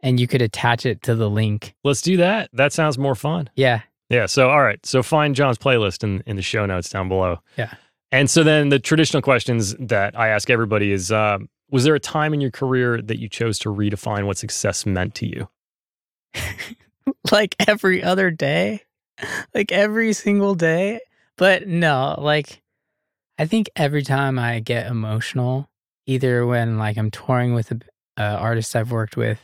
and 0.00 0.18
you 0.20 0.26
could 0.26 0.42
attach 0.42 0.86
it 0.86 1.02
to 1.02 1.14
the 1.14 1.28
link. 1.28 1.74
Let's 1.84 2.02
do 2.02 2.16
that. 2.18 2.50
That 2.52 2.72
sounds 2.72 2.98
more 2.98 3.14
fun. 3.14 3.50
Yeah. 3.56 3.82
Yeah. 4.08 4.26
So, 4.26 4.48
all 4.48 4.62
right. 4.62 4.84
So, 4.86 5.02
find 5.02 5.34
John's 5.34 5.58
playlist 5.58 6.02
in, 6.02 6.22
in 6.26 6.36
the 6.36 6.42
show 6.42 6.66
notes 6.66 6.88
down 6.88 7.08
below. 7.08 7.40
Yeah. 7.56 7.74
And 8.10 8.30
so, 8.30 8.42
then 8.42 8.70
the 8.70 8.78
traditional 8.78 9.22
questions 9.22 9.74
that 9.78 10.18
I 10.18 10.28
ask 10.28 10.48
everybody 10.50 10.92
is 10.92 11.12
um, 11.12 11.48
Was 11.70 11.84
there 11.84 11.94
a 11.94 12.00
time 12.00 12.32
in 12.32 12.40
your 12.40 12.50
career 12.50 13.02
that 13.02 13.18
you 13.18 13.28
chose 13.28 13.58
to 13.60 13.68
redefine 13.68 14.26
what 14.26 14.38
success 14.38 14.86
meant 14.86 15.14
to 15.16 15.26
you? 15.26 15.48
like 17.30 17.54
every 17.66 18.02
other 18.02 18.30
day, 18.30 18.82
like 19.54 19.72
every 19.72 20.12
single 20.12 20.54
day. 20.54 21.00
But 21.38 21.68
no, 21.68 22.16
like 22.18 22.60
I 23.38 23.46
think 23.46 23.70
every 23.76 24.02
time 24.02 24.38
I 24.38 24.58
get 24.60 24.88
emotional, 24.88 25.70
either 26.06 26.44
when 26.44 26.76
like 26.76 26.98
I'm 26.98 27.10
touring 27.10 27.54
with 27.54 27.70
a 27.70 27.80
uh, 28.18 28.36
artist 28.36 28.74
I've 28.74 28.90
worked 28.90 29.16
with, 29.16 29.38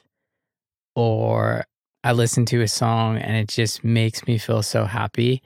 or 0.97 1.65
I 2.03 2.13
listen 2.13 2.45
to 2.47 2.61
a 2.61 2.69
song 2.69 3.17
and 3.17 3.37
it 3.37 3.49
just 3.49 3.85
makes 3.85 4.27
me 4.27 4.37
feel 4.37 4.63
so 4.63 4.85
happy. 4.85 5.41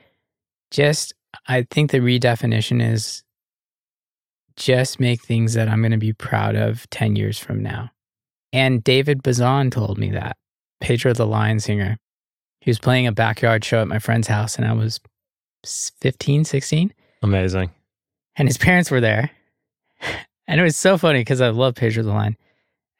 Just 0.70 1.12
I 1.46 1.66
think 1.70 1.90
the 1.90 2.00
redefinition 2.00 2.82
is 2.82 3.22
just 4.56 4.98
make 4.98 5.22
things 5.22 5.52
that 5.52 5.68
I'm 5.68 5.82
going 5.82 5.92
to 5.92 5.98
be 5.98 6.14
proud 6.14 6.56
of 6.56 6.88
10 6.90 7.14
years 7.14 7.38
from 7.38 7.62
now. 7.62 7.90
And 8.52 8.82
David 8.82 9.22
Bazan 9.22 9.70
told 9.70 9.98
me 9.98 10.10
that. 10.10 10.36
Pedro 10.80 11.12
the 11.12 11.26
Lion 11.26 11.60
Singer. 11.60 11.98
He 12.60 12.70
was 12.70 12.78
playing 12.78 13.06
a 13.06 13.12
backyard 13.12 13.64
show 13.64 13.80
at 13.82 13.88
my 13.88 13.98
friend's 13.98 14.28
house, 14.28 14.56
and 14.56 14.66
I 14.66 14.72
was 14.72 15.00
15, 15.64 16.44
16, 16.44 16.92
Amazing. 17.22 17.70
and 18.36 18.48
his 18.48 18.58
parents 18.58 18.90
were 18.90 19.00
there. 19.00 19.30
And 20.50 20.58
it 20.58 20.64
was 20.64 20.78
so 20.78 20.96
funny 20.96 21.20
because 21.20 21.42
I 21.42 21.50
love 21.50 21.74
Pedro 21.74 22.02
the 22.02 22.10
Lion. 22.10 22.34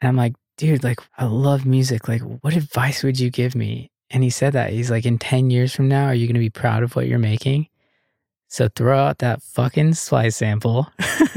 And 0.03 0.09
I'm 0.11 0.17
like, 0.17 0.35
dude, 0.59 0.85
like, 0.85 1.01
I 1.17 1.25
love 1.25 1.65
music. 1.65 2.07
Like, 2.07 2.21
what 2.21 2.55
advice 2.55 3.03
would 3.03 3.19
you 3.19 3.31
give 3.31 3.55
me? 3.55 3.91
And 4.11 4.23
he 4.23 4.29
said 4.29 4.53
that. 4.53 4.71
He's 4.71 4.91
like, 4.91 5.07
in 5.07 5.19
10 5.19 5.49
years 5.49 5.75
from 5.75 5.89
now, 5.89 6.05
are 6.05 6.15
you 6.15 6.27
going 6.27 6.35
to 6.35 6.41
be 6.41 6.51
proud 6.51 6.83
of 6.83 6.95
what 6.95 7.07
you're 7.09 7.19
making? 7.19 7.69
So 8.49 8.69
throw 8.69 8.99
out 8.99 9.21
that 9.21 9.41
fucking 9.41 9.95
Splice 9.95 10.37
sample. 10.37 10.89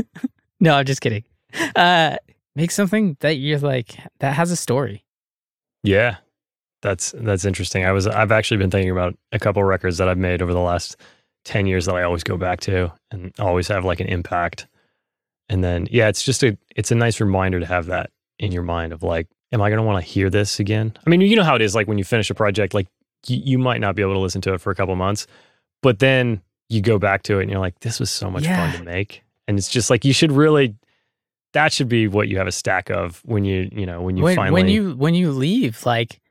no, 0.60 0.74
I'm 0.76 0.86
just 0.86 1.00
kidding. 1.00 1.24
Uh, 1.78 2.18
make 2.58 2.72
something 2.72 3.16
that 3.22 3.36
you're 3.38 3.60
like, 3.60 3.96
that 4.20 4.34
has 4.34 4.52
a 4.52 4.58
story. 4.58 5.06
Yeah. 5.82 6.18
That's 6.82 7.14
that's 7.18 7.46
interesting. 7.46 7.86
I 7.86 7.92
was 7.92 8.08
I've 8.08 8.32
actually 8.32 8.58
been 8.58 8.72
thinking 8.72 8.92
about 8.92 9.16
a 9.32 9.40
couple 9.40 9.62
of 9.62 9.68
records 9.68 9.98
that 10.00 10.10
I've 10.10 10.18
made 10.18 10.42
over 10.42 10.54
the 10.54 10.60
last 10.60 10.96
10 11.46 11.66
years 11.68 11.86
that 11.86 11.96
I 11.96 12.04
always 12.04 12.24
go 12.24 12.38
back 12.38 12.60
to 12.62 12.92
and 13.12 13.32
always 13.40 13.68
have 13.68 13.86
like 13.86 14.00
an 14.00 14.08
impact. 14.08 14.68
And 15.50 15.64
then 15.64 15.88
yeah, 15.92 16.08
it's 16.08 16.24
just 16.24 16.44
a 16.44 16.58
it's 16.76 16.92
a 16.92 16.96
nice 16.96 17.20
reminder 17.20 17.60
to 17.60 17.66
have 17.66 17.88
that 17.88 18.10
in 18.40 18.52
your 18.52 18.64
mind 18.64 18.94
of 18.94 19.04
like, 19.04 19.28
am 19.52 19.62
I 19.62 19.70
going 19.70 19.78
to 19.78 19.84
want 19.84 20.04
to 20.04 20.10
hear 20.12 20.30
this 20.30 20.60
again? 20.60 20.94
I 21.06 21.10
mean, 21.10 21.22
you 21.22 21.36
know 21.36 21.44
how 21.44 21.56
it 21.56 21.62
is 21.62 21.76
like 21.76 21.88
when 21.88 21.98
you 21.98 22.04
finish 22.04 22.30
a 22.30 22.34
project, 22.36 22.74
like 22.74 22.88
you, 23.28 23.38
you 23.44 23.58
might 23.60 23.82
not 23.82 23.96
be 23.96 24.02
able 24.02 24.14
to 24.14 24.20
listen 24.20 24.42
to 24.42 24.54
it 24.54 24.62
for 24.62 24.72
a 24.72 24.76
couple 24.76 24.96
months, 24.96 25.28
but 25.84 26.00
then 26.00 26.42
you 26.70 26.82
go 26.82 26.98
back 26.98 27.24
to 27.24 27.40
it 27.40 27.44
and 27.44 27.52
you're 27.52 27.60
like, 27.60 27.80
this 27.82 28.00
was 28.00 28.10
so 28.10 28.32
much 28.32 28.44
Yeah. 28.46 28.72
fun 28.72 28.80
to 28.80 28.84
make. 28.86 29.24
And 29.48 29.58
it's 29.58 29.70
just 29.70 29.90
like 29.90 30.06
you 30.06 30.14
should 30.14 30.32
really 30.32 30.76
that 31.54 31.74
should 31.74 31.90
be 31.90 32.08
what 32.08 32.30
you 32.30 32.38
have 32.38 32.48
a 32.48 32.52
stack 32.52 32.90
of 32.90 33.22
when 33.26 33.44
you, 33.44 33.70
you 33.74 33.86
know, 33.86 34.02
when 34.02 34.16
you 34.16 34.24
when, 34.24 34.36
finally 34.38 34.54
when 34.62 34.72
you 34.72 34.96
when 34.96 35.14
you 35.14 35.32
leave, 35.32 35.86
like 35.86 36.22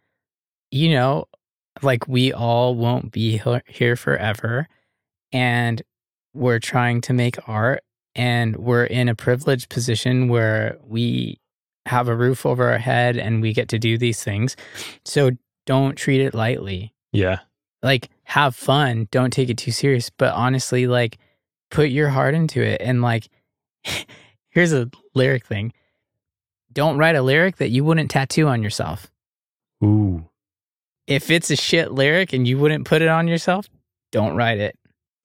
you 0.71 0.91
know, 0.91 1.27
like 1.83 2.09
we 2.09 2.33
all 2.33 2.75
won't 2.75 3.13
be 3.13 3.41
here 3.67 3.97
forever, 3.97 4.69
and 5.33 5.83
we're 6.35 6.59
trying 6.59 7.01
to 7.03 7.13
make 7.13 7.49
art, 7.49 7.83
and 8.15 8.57
we're 8.57 8.85
in 8.85 9.09
a 9.09 9.15
privileged 9.15 9.69
position 9.69 10.29
where 10.29 10.79
we 10.85 11.41
have 11.87 12.09
a 12.09 12.17
roof 12.17 12.47
over 12.47 12.71
our 12.71 12.79
head 12.79 13.17
and 13.17 13.43
we 13.43 13.53
get 13.53 13.69
to 13.69 13.79
do 13.79 13.99
these 13.99 14.23
things. 14.23 14.57
So 15.05 15.33
don't 15.67 15.97
treat 15.97 16.21
it 16.21 16.35
lightly. 16.35 16.95
Yeah. 17.13 17.41
Like 17.83 18.11
have 18.25 18.55
fun. 18.55 19.09
Don't 19.11 19.33
take 19.33 19.51
it 19.51 19.59
too 19.59 19.73
serious. 19.73 20.11
But 20.11 20.35
honestly, 20.35 20.87
like 20.87 21.19
put 21.71 21.91
your 21.91 22.09
heart 22.09 22.35
into 22.35 22.63
it. 22.63 22.81
And 22.81 23.03
like 23.03 23.29
here's 24.51 24.73
a 24.73 24.91
lyric 25.15 25.47
thing. 25.47 25.73
Don't 26.73 26.99
write 26.99 27.17
a 27.17 27.23
lyric 27.23 27.57
that 27.57 27.71
you 27.71 27.85
wouldn't 27.85 28.11
tattoo 28.11 28.47
on 28.47 28.63
yourself. 28.63 29.11
Ooh. 29.83 30.29
If 31.11 31.31
it's 31.31 31.51
a 31.51 31.57
shit 31.57 31.93
lyric 31.93 32.33
and 32.33 32.47
you 32.47 32.57
wouldn't 32.59 32.87
put 32.87 33.03
it 33.03 33.09
on 33.09 33.27
yourself, 33.29 33.69
don't 34.13 34.37
write 34.37 34.59
it. 34.59 34.79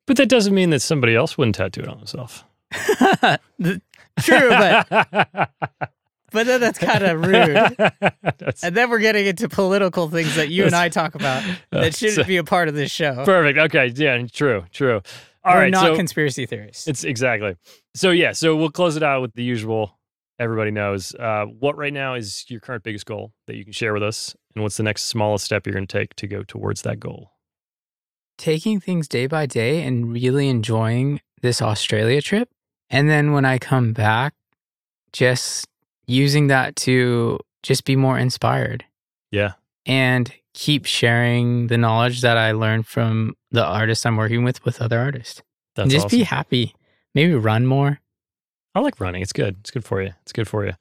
But 0.07 0.17
that 0.17 0.29
doesn't 0.29 0.53
mean 0.53 0.69
that 0.71 0.81
somebody 0.81 1.15
else 1.15 1.37
wouldn't 1.37 1.55
tattoo 1.55 1.81
it 1.81 1.87
on 1.87 1.97
themselves. 1.97 2.43
True, 4.21 4.49
but 4.49 4.87
but 6.31 6.47
then 6.47 6.61
that's 6.61 6.79
kind 6.79 7.03
of 7.03 7.25
rude. 7.25 7.75
And 8.63 8.75
then 8.75 8.89
we're 8.89 8.99
getting 8.99 9.25
into 9.25 9.47
political 9.49 10.09
things 10.09 10.35
that 10.35 10.49
you 10.49 10.65
and 10.65 10.75
I 10.75 10.89
talk 10.89 11.15
about 11.15 11.43
that 11.71 11.95
shouldn't 11.95 12.27
be 12.27 12.37
a 12.37 12.43
part 12.43 12.67
of 12.67 12.75
this 12.75 12.91
show. 12.91 13.23
perfect. 13.25 13.57
Okay. 13.57 13.87
Yeah. 13.95 14.25
True. 14.31 14.65
True. 14.71 15.01
All 15.43 15.53
we're 15.53 15.61
right. 15.61 15.71
not 15.71 15.85
so 15.85 15.95
conspiracy 15.95 16.45
theorists. 16.45 16.87
it's 16.87 17.03
exactly. 17.03 17.55
So 17.93 18.09
yeah. 18.11 18.31
So 18.31 18.55
we'll 18.55 18.71
close 18.71 18.95
it 18.97 19.03
out 19.03 19.21
with 19.21 19.33
the 19.33 19.43
usual. 19.43 19.97
Everybody 20.37 20.71
knows 20.71 21.15
uh, 21.15 21.45
what 21.45 21.77
right 21.77 21.93
now 21.93 22.13
is 22.15 22.45
your 22.49 22.59
current 22.59 22.83
biggest 22.83 23.05
goal 23.05 23.31
that 23.47 23.55
you 23.55 23.63
can 23.63 23.71
share 23.73 23.93
with 23.93 24.03
us, 24.03 24.35
and 24.53 24.63
what's 24.63 24.77
the 24.77 24.83
next 24.83 25.03
smallest 25.05 25.45
step 25.45 25.65
you're 25.65 25.73
going 25.73 25.87
to 25.87 25.97
take 25.99 26.13
to 26.15 26.27
go 26.27 26.43
towards 26.43 26.81
that 26.83 26.99
goal. 26.99 27.31
taking 28.37 28.81
things 28.81 29.07
day 29.07 29.27
by 29.27 29.45
day 29.45 29.81
and 29.83 30.11
really 30.11 30.49
enjoying 30.49 31.21
this 31.41 31.61
Australia 31.61 32.21
trip. 32.21 32.49
And 32.89 33.09
then 33.09 33.31
when 33.31 33.45
I 33.45 33.57
come 33.57 33.93
back, 33.93 34.33
just 35.13 35.67
using 36.05 36.47
that 36.47 36.75
to 36.77 37.39
just 37.63 37.85
be 37.85 37.95
more 37.95 38.17
inspired 38.19 38.83
Yeah. 39.31 39.53
and 39.85 40.31
keep 40.53 40.85
sharing 40.85 41.67
the 41.67 41.77
knowledge 41.77 42.19
that 42.21 42.37
I 42.37 42.51
learned 42.51 42.87
from 42.87 43.35
the 43.51 43.63
artists 43.65 44.05
I'm 44.05 44.17
working 44.17 44.43
with 44.43 44.63
with 44.65 44.81
other 44.81 44.99
artists. 44.99 45.41
That's 45.75 45.85
and 45.85 45.91
just 45.91 46.07
awesome. 46.07 46.19
be 46.19 46.23
happy. 46.23 46.75
Maybe 47.13 47.33
run 47.35 47.65
more. 47.65 48.01
I 48.75 48.81
like 48.81 48.99
running. 48.99 49.21
It's 49.21 49.33
good. 49.33 49.55
It's 49.61 49.71
good 49.71 49.85
for 49.85 50.01
you. 50.01 50.11
It's 50.23 50.33
good 50.33 50.47
for 50.47 50.65
you. 50.65 50.73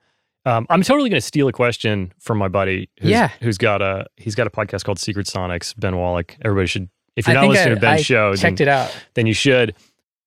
Um, 0.47 0.67
I'm 0.69 0.83
totally 0.83 1.09
going 1.09 1.21
to 1.21 1.27
steal 1.27 1.49
a 1.49 1.53
question 1.53 2.13
from 2.19 2.37
my 2.39 2.49
buddy. 2.49 2.91
Who's, 3.01 3.11
Yeah. 3.11 3.29
Who's 3.41 3.57
got 3.57 3.81
a 3.81 4.07
he's 4.17 4.35
got 4.35 4.47
a 4.47 4.51
podcast 4.51 4.85
called 4.85 4.99
Secret 4.99 5.27
Sonics. 5.27 5.73
Ben 5.79 5.97
Wallach. 5.97 6.37
Everybody 6.45 6.67
should. 6.67 6.91
If 7.17 7.27
you're 7.29 7.39
I 7.39 7.43
not 7.43 7.49
listening 7.51 7.73
I- 7.73 7.75
to 7.77 7.81
Ben's 7.81 8.01
I 8.01 8.03
show, 8.03 8.31
then, 8.35 8.37
Checked 8.39 8.61
it 8.61 8.69
out. 8.69 8.95
then 9.15 9.27
you 9.27 9.33
should. 9.35 9.75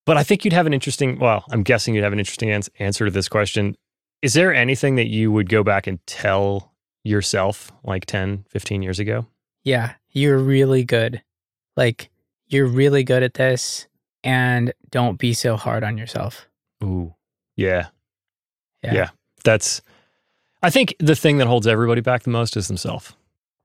But 0.06 0.16
I 0.18 0.24
think 0.24 0.46
you'd 0.46 0.54
have 0.54 0.66
an 0.66 0.74
interesting. 0.74 1.20
Well, 1.20 1.44
I'm 1.52 1.62
guessing 1.64 1.94
you'd 1.94 2.04
have 2.06 2.14
an 2.14 2.20
interesting 2.20 2.50
ans- 2.50 2.70
answer 2.80 3.04
to 3.06 3.12
this 3.12 3.28
question. 3.28 3.76
Is 4.22 4.34
there 4.34 4.54
anything 4.54 4.96
that 4.96 5.08
you 5.08 5.32
would 5.32 5.50
go 5.50 5.64
back 5.64 5.86
and 5.86 6.00
tell 6.08 6.74
yourself 7.04 7.72
like 7.84 8.06
10, 8.06 8.46
15 8.50 8.82
years 8.82 9.00
ago? 9.00 9.28
Yeah, 9.64 9.94
you're 10.12 10.38
really 10.40 10.84
good. 10.86 11.22
Like, 11.76 12.10
you're 12.48 12.66
really 12.66 13.04
good 13.04 13.22
at 13.22 13.34
this. 13.36 13.88
And 14.24 14.74
don't 14.90 15.20
be 15.20 15.34
so 15.34 15.58
hard 15.58 15.84
on 15.84 15.98
yourself. 15.98 16.48
Ooh, 16.84 17.14
yeah, 17.58 17.88
Yeah. 18.84 18.94
Yeah. 18.94 19.10
that's. 19.44 19.82
I 20.64 20.70
think 20.70 20.96
the 21.00 21.16
thing 21.16 21.38
that 21.40 21.48
holds 21.48 21.68
everybody 21.68 22.02
back 22.02 22.24
the 22.24 22.30
most 22.32 22.56
is 22.58 22.68
themselves. 22.68 23.14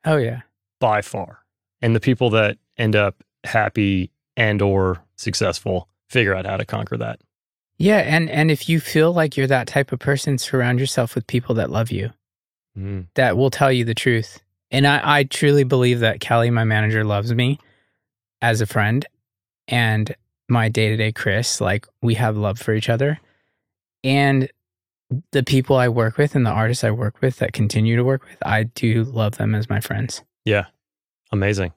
Oh, 0.05 0.17
yeah. 0.17 0.41
by 0.81 1.01
far. 1.01 1.39
And 1.81 1.95
the 1.97 2.01
people 2.01 2.31
that 2.31 2.59
end 2.77 2.97
up 2.97 3.23
happy 3.45 4.11
and 4.37 4.61
or 4.61 5.03
successful 5.17 5.89
figure 6.09 6.35
out 6.35 6.45
how 6.47 6.57
to 6.57 6.65
conquer 6.65 6.97
that. 6.99 7.21
Yeah, 7.79 7.99
and 7.99 8.29
and 8.31 8.51
if 8.51 8.69
you 8.69 8.79
feel 8.81 9.13
like 9.13 9.37
you're 9.37 9.47
that 9.47 9.67
type 9.69 9.91
of 9.93 9.99
person, 10.01 10.39
surround 10.39 10.79
yourself 10.81 11.15
with 11.15 11.27
people 11.27 11.55
that 11.57 11.71
love 11.71 11.91
you, 11.91 12.11
Mm. 12.79 13.07
that 13.15 13.37
will 13.37 13.51
tell 13.51 13.71
you 13.73 13.85
the 13.85 13.95
truth. 13.95 14.41
And 14.71 14.87
I, 14.87 15.01
I 15.21 15.25
truly 15.25 15.65
believe 15.65 16.01
that 16.01 16.21
Kelly, 16.21 16.51
my 16.51 16.65
manager, 16.65 17.05
loves 17.05 17.33
me 17.35 17.59
as 18.41 18.61
a 18.61 18.67
friend, 18.67 19.05
and 19.69 20.15
my 20.49 20.69
day 20.69 20.89
to 20.91 20.97
day 20.97 21.13
Chris, 21.13 21.61
like 21.61 21.87
we 22.03 22.15
have 22.15 22.37
love 22.37 22.59
for 22.59 22.75
each 22.75 22.89
other, 22.89 23.19
and 24.05 24.51
the 25.33 25.43
people 25.43 25.77
I 25.77 25.89
work 25.89 26.17
with 26.17 26.35
and 26.35 26.47
the 26.47 26.51
artists 26.51 26.85
I 26.85 26.91
work 26.91 27.21
with 27.21 27.37
that 27.39 27.53
continue 27.53 27.97
to 27.97 28.05
work 28.05 28.25
with, 28.25 28.39
I 28.45 28.65
do 28.65 29.05
love 29.05 29.37
them 29.37 29.55
as 29.55 29.69
my 29.69 29.81
friends. 29.81 30.23
Yeah. 30.45 30.67
Amazing. 31.33 31.73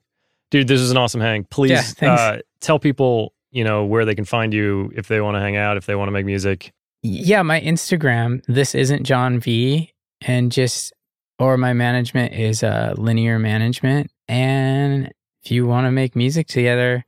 Dude, 0.52 0.68
this 0.68 0.80
is 0.80 0.92
an 0.92 0.98
awesome 0.98 1.22
hang. 1.22 1.44
Please 1.46 1.96
Yeah, 2.02 2.14
uh, 2.14 2.40
tell 2.62 2.80
people, 2.80 3.34
you 3.52 3.64
know, 3.64 3.84
where 3.86 4.06
they 4.06 4.16
can 4.16 4.26
find 4.26 4.54
you 4.54 4.92
if 4.96 5.08
they 5.08 5.20
want 5.22 5.36
to 5.36 5.42
hang 5.42 5.56
out, 5.58 5.76
if 5.78 5.86
they 5.86 5.96
want 5.96 6.08
to 6.08 6.12
make 6.12 6.26
music. 6.26 6.72
Yeah, 7.04 7.42
my 7.42 7.60
Instagram, 7.62 8.44
this 8.48 8.74
isn't 8.74 9.04
John 9.04 9.40
V, 9.40 9.94
and 10.22 10.52
just 10.52 10.94
or 11.38 11.58
my 11.58 11.74
management 11.74 12.34
is 12.34 12.64
uh 12.64 12.94
linear 12.98 13.38
management. 13.38 14.12
And 14.28 15.14
if 15.44 15.52
you 15.52 15.68
want 15.68 15.86
to 15.86 15.92
make 15.92 16.16
music 16.16 16.48
together, 16.48 17.06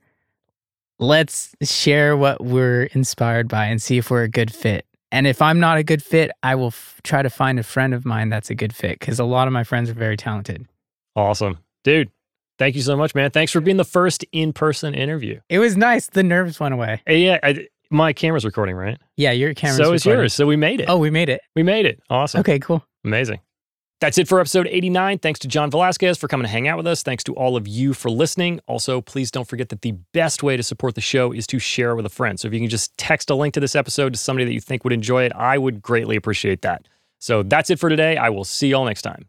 let's 0.98 1.54
share 1.62 2.16
what 2.16 2.44
we're 2.44 2.84
inspired 2.84 3.48
by 3.48 3.66
and 3.66 3.80
see 3.80 3.98
if 3.98 4.10
we're 4.10 4.24
a 4.24 4.28
good 4.28 4.52
fit. 4.52 4.84
And 5.10 5.26
if 5.26 5.40
I'm 5.40 5.58
not 5.58 5.78
a 5.78 5.82
good 5.82 6.02
fit, 6.02 6.30
I 6.42 6.54
will 6.54 6.68
f- 6.68 7.00
try 7.02 7.22
to 7.22 7.30
find 7.30 7.58
a 7.58 7.62
friend 7.62 7.94
of 7.94 8.04
mine 8.04 8.28
that's 8.28 8.50
a 8.50 8.54
good 8.54 8.74
fit 8.74 8.98
because 8.98 9.18
a 9.18 9.24
lot 9.24 9.46
of 9.46 9.52
my 9.52 9.64
friends 9.64 9.88
are 9.88 9.94
very 9.94 10.16
talented. 10.16 10.66
Awesome. 11.16 11.58
Dude, 11.82 12.10
thank 12.58 12.76
you 12.76 12.82
so 12.82 12.96
much, 12.96 13.14
man. 13.14 13.30
Thanks 13.30 13.50
for 13.52 13.60
being 13.60 13.78
the 13.78 13.84
first 13.84 14.24
in 14.32 14.52
person 14.52 14.94
interview. 14.94 15.40
It 15.48 15.58
was 15.58 15.76
nice. 15.76 16.08
The 16.08 16.22
nerves 16.22 16.60
went 16.60 16.74
away. 16.74 17.02
Hey, 17.06 17.24
yeah, 17.24 17.38
I, 17.42 17.68
my 17.90 18.12
camera's 18.12 18.44
recording, 18.44 18.76
right? 18.76 18.98
Yeah, 19.16 19.32
your 19.32 19.54
camera's 19.54 19.78
recording. 19.78 19.90
so 19.90 19.94
is 19.94 20.04
recording. 20.06 20.20
yours. 20.24 20.34
So 20.34 20.46
we 20.46 20.56
made 20.56 20.80
it. 20.80 20.86
Oh, 20.88 20.98
we 20.98 21.10
made 21.10 21.28
it. 21.30 21.40
We 21.56 21.62
made 21.62 21.86
it. 21.86 22.00
Awesome. 22.10 22.40
Okay, 22.40 22.58
cool. 22.58 22.84
Amazing. 23.04 23.40
That's 24.00 24.16
it 24.16 24.28
for 24.28 24.38
episode 24.38 24.68
89. 24.68 25.18
Thanks 25.18 25.40
to 25.40 25.48
John 25.48 25.72
Velasquez 25.72 26.18
for 26.18 26.28
coming 26.28 26.44
to 26.44 26.48
hang 26.48 26.68
out 26.68 26.76
with 26.76 26.86
us. 26.86 27.02
Thanks 27.02 27.24
to 27.24 27.34
all 27.34 27.56
of 27.56 27.66
you 27.66 27.94
for 27.94 28.10
listening. 28.10 28.60
Also, 28.68 29.00
please 29.00 29.32
don't 29.32 29.48
forget 29.48 29.70
that 29.70 29.82
the 29.82 29.92
best 30.12 30.44
way 30.44 30.56
to 30.56 30.62
support 30.62 30.94
the 30.94 31.00
show 31.00 31.32
is 31.32 31.48
to 31.48 31.58
share 31.58 31.96
with 31.96 32.06
a 32.06 32.10
friend. 32.10 32.38
So 32.38 32.46
if 32.46 32.54
you 32.54 32.60
can 32.60 32.68
just 32.68 32.96
text 32.96 33.28
a 33.28 33.34
link 33.34 33.54
to 33.54 33.60
this 33.60 33.74
episode 33.74 34.12
to 34.12 34.18
somebody 34.18 34.44
that 34.44 34.52
you 34.52 34.60
think 34.60 34.84
would 34.84 34.92
enjoy 34.92 35.24
it, 35.24 35.32
I 35.32 35.58
would 35.58 35.82
greatly 35.82 36.14
appreciate 36.14 36.62
that. 36.62 36.86
So 37.18 37.42
that's 37.42 37.70
it 37.70 37.80
for 37.80 37.88
today. 37.88 38.16
I 38.16 38.28
will 38.28 38.44
see 38.44 38.68
y'all 38.68 38.84
next 38.84 39.02
time. 39.02 39.28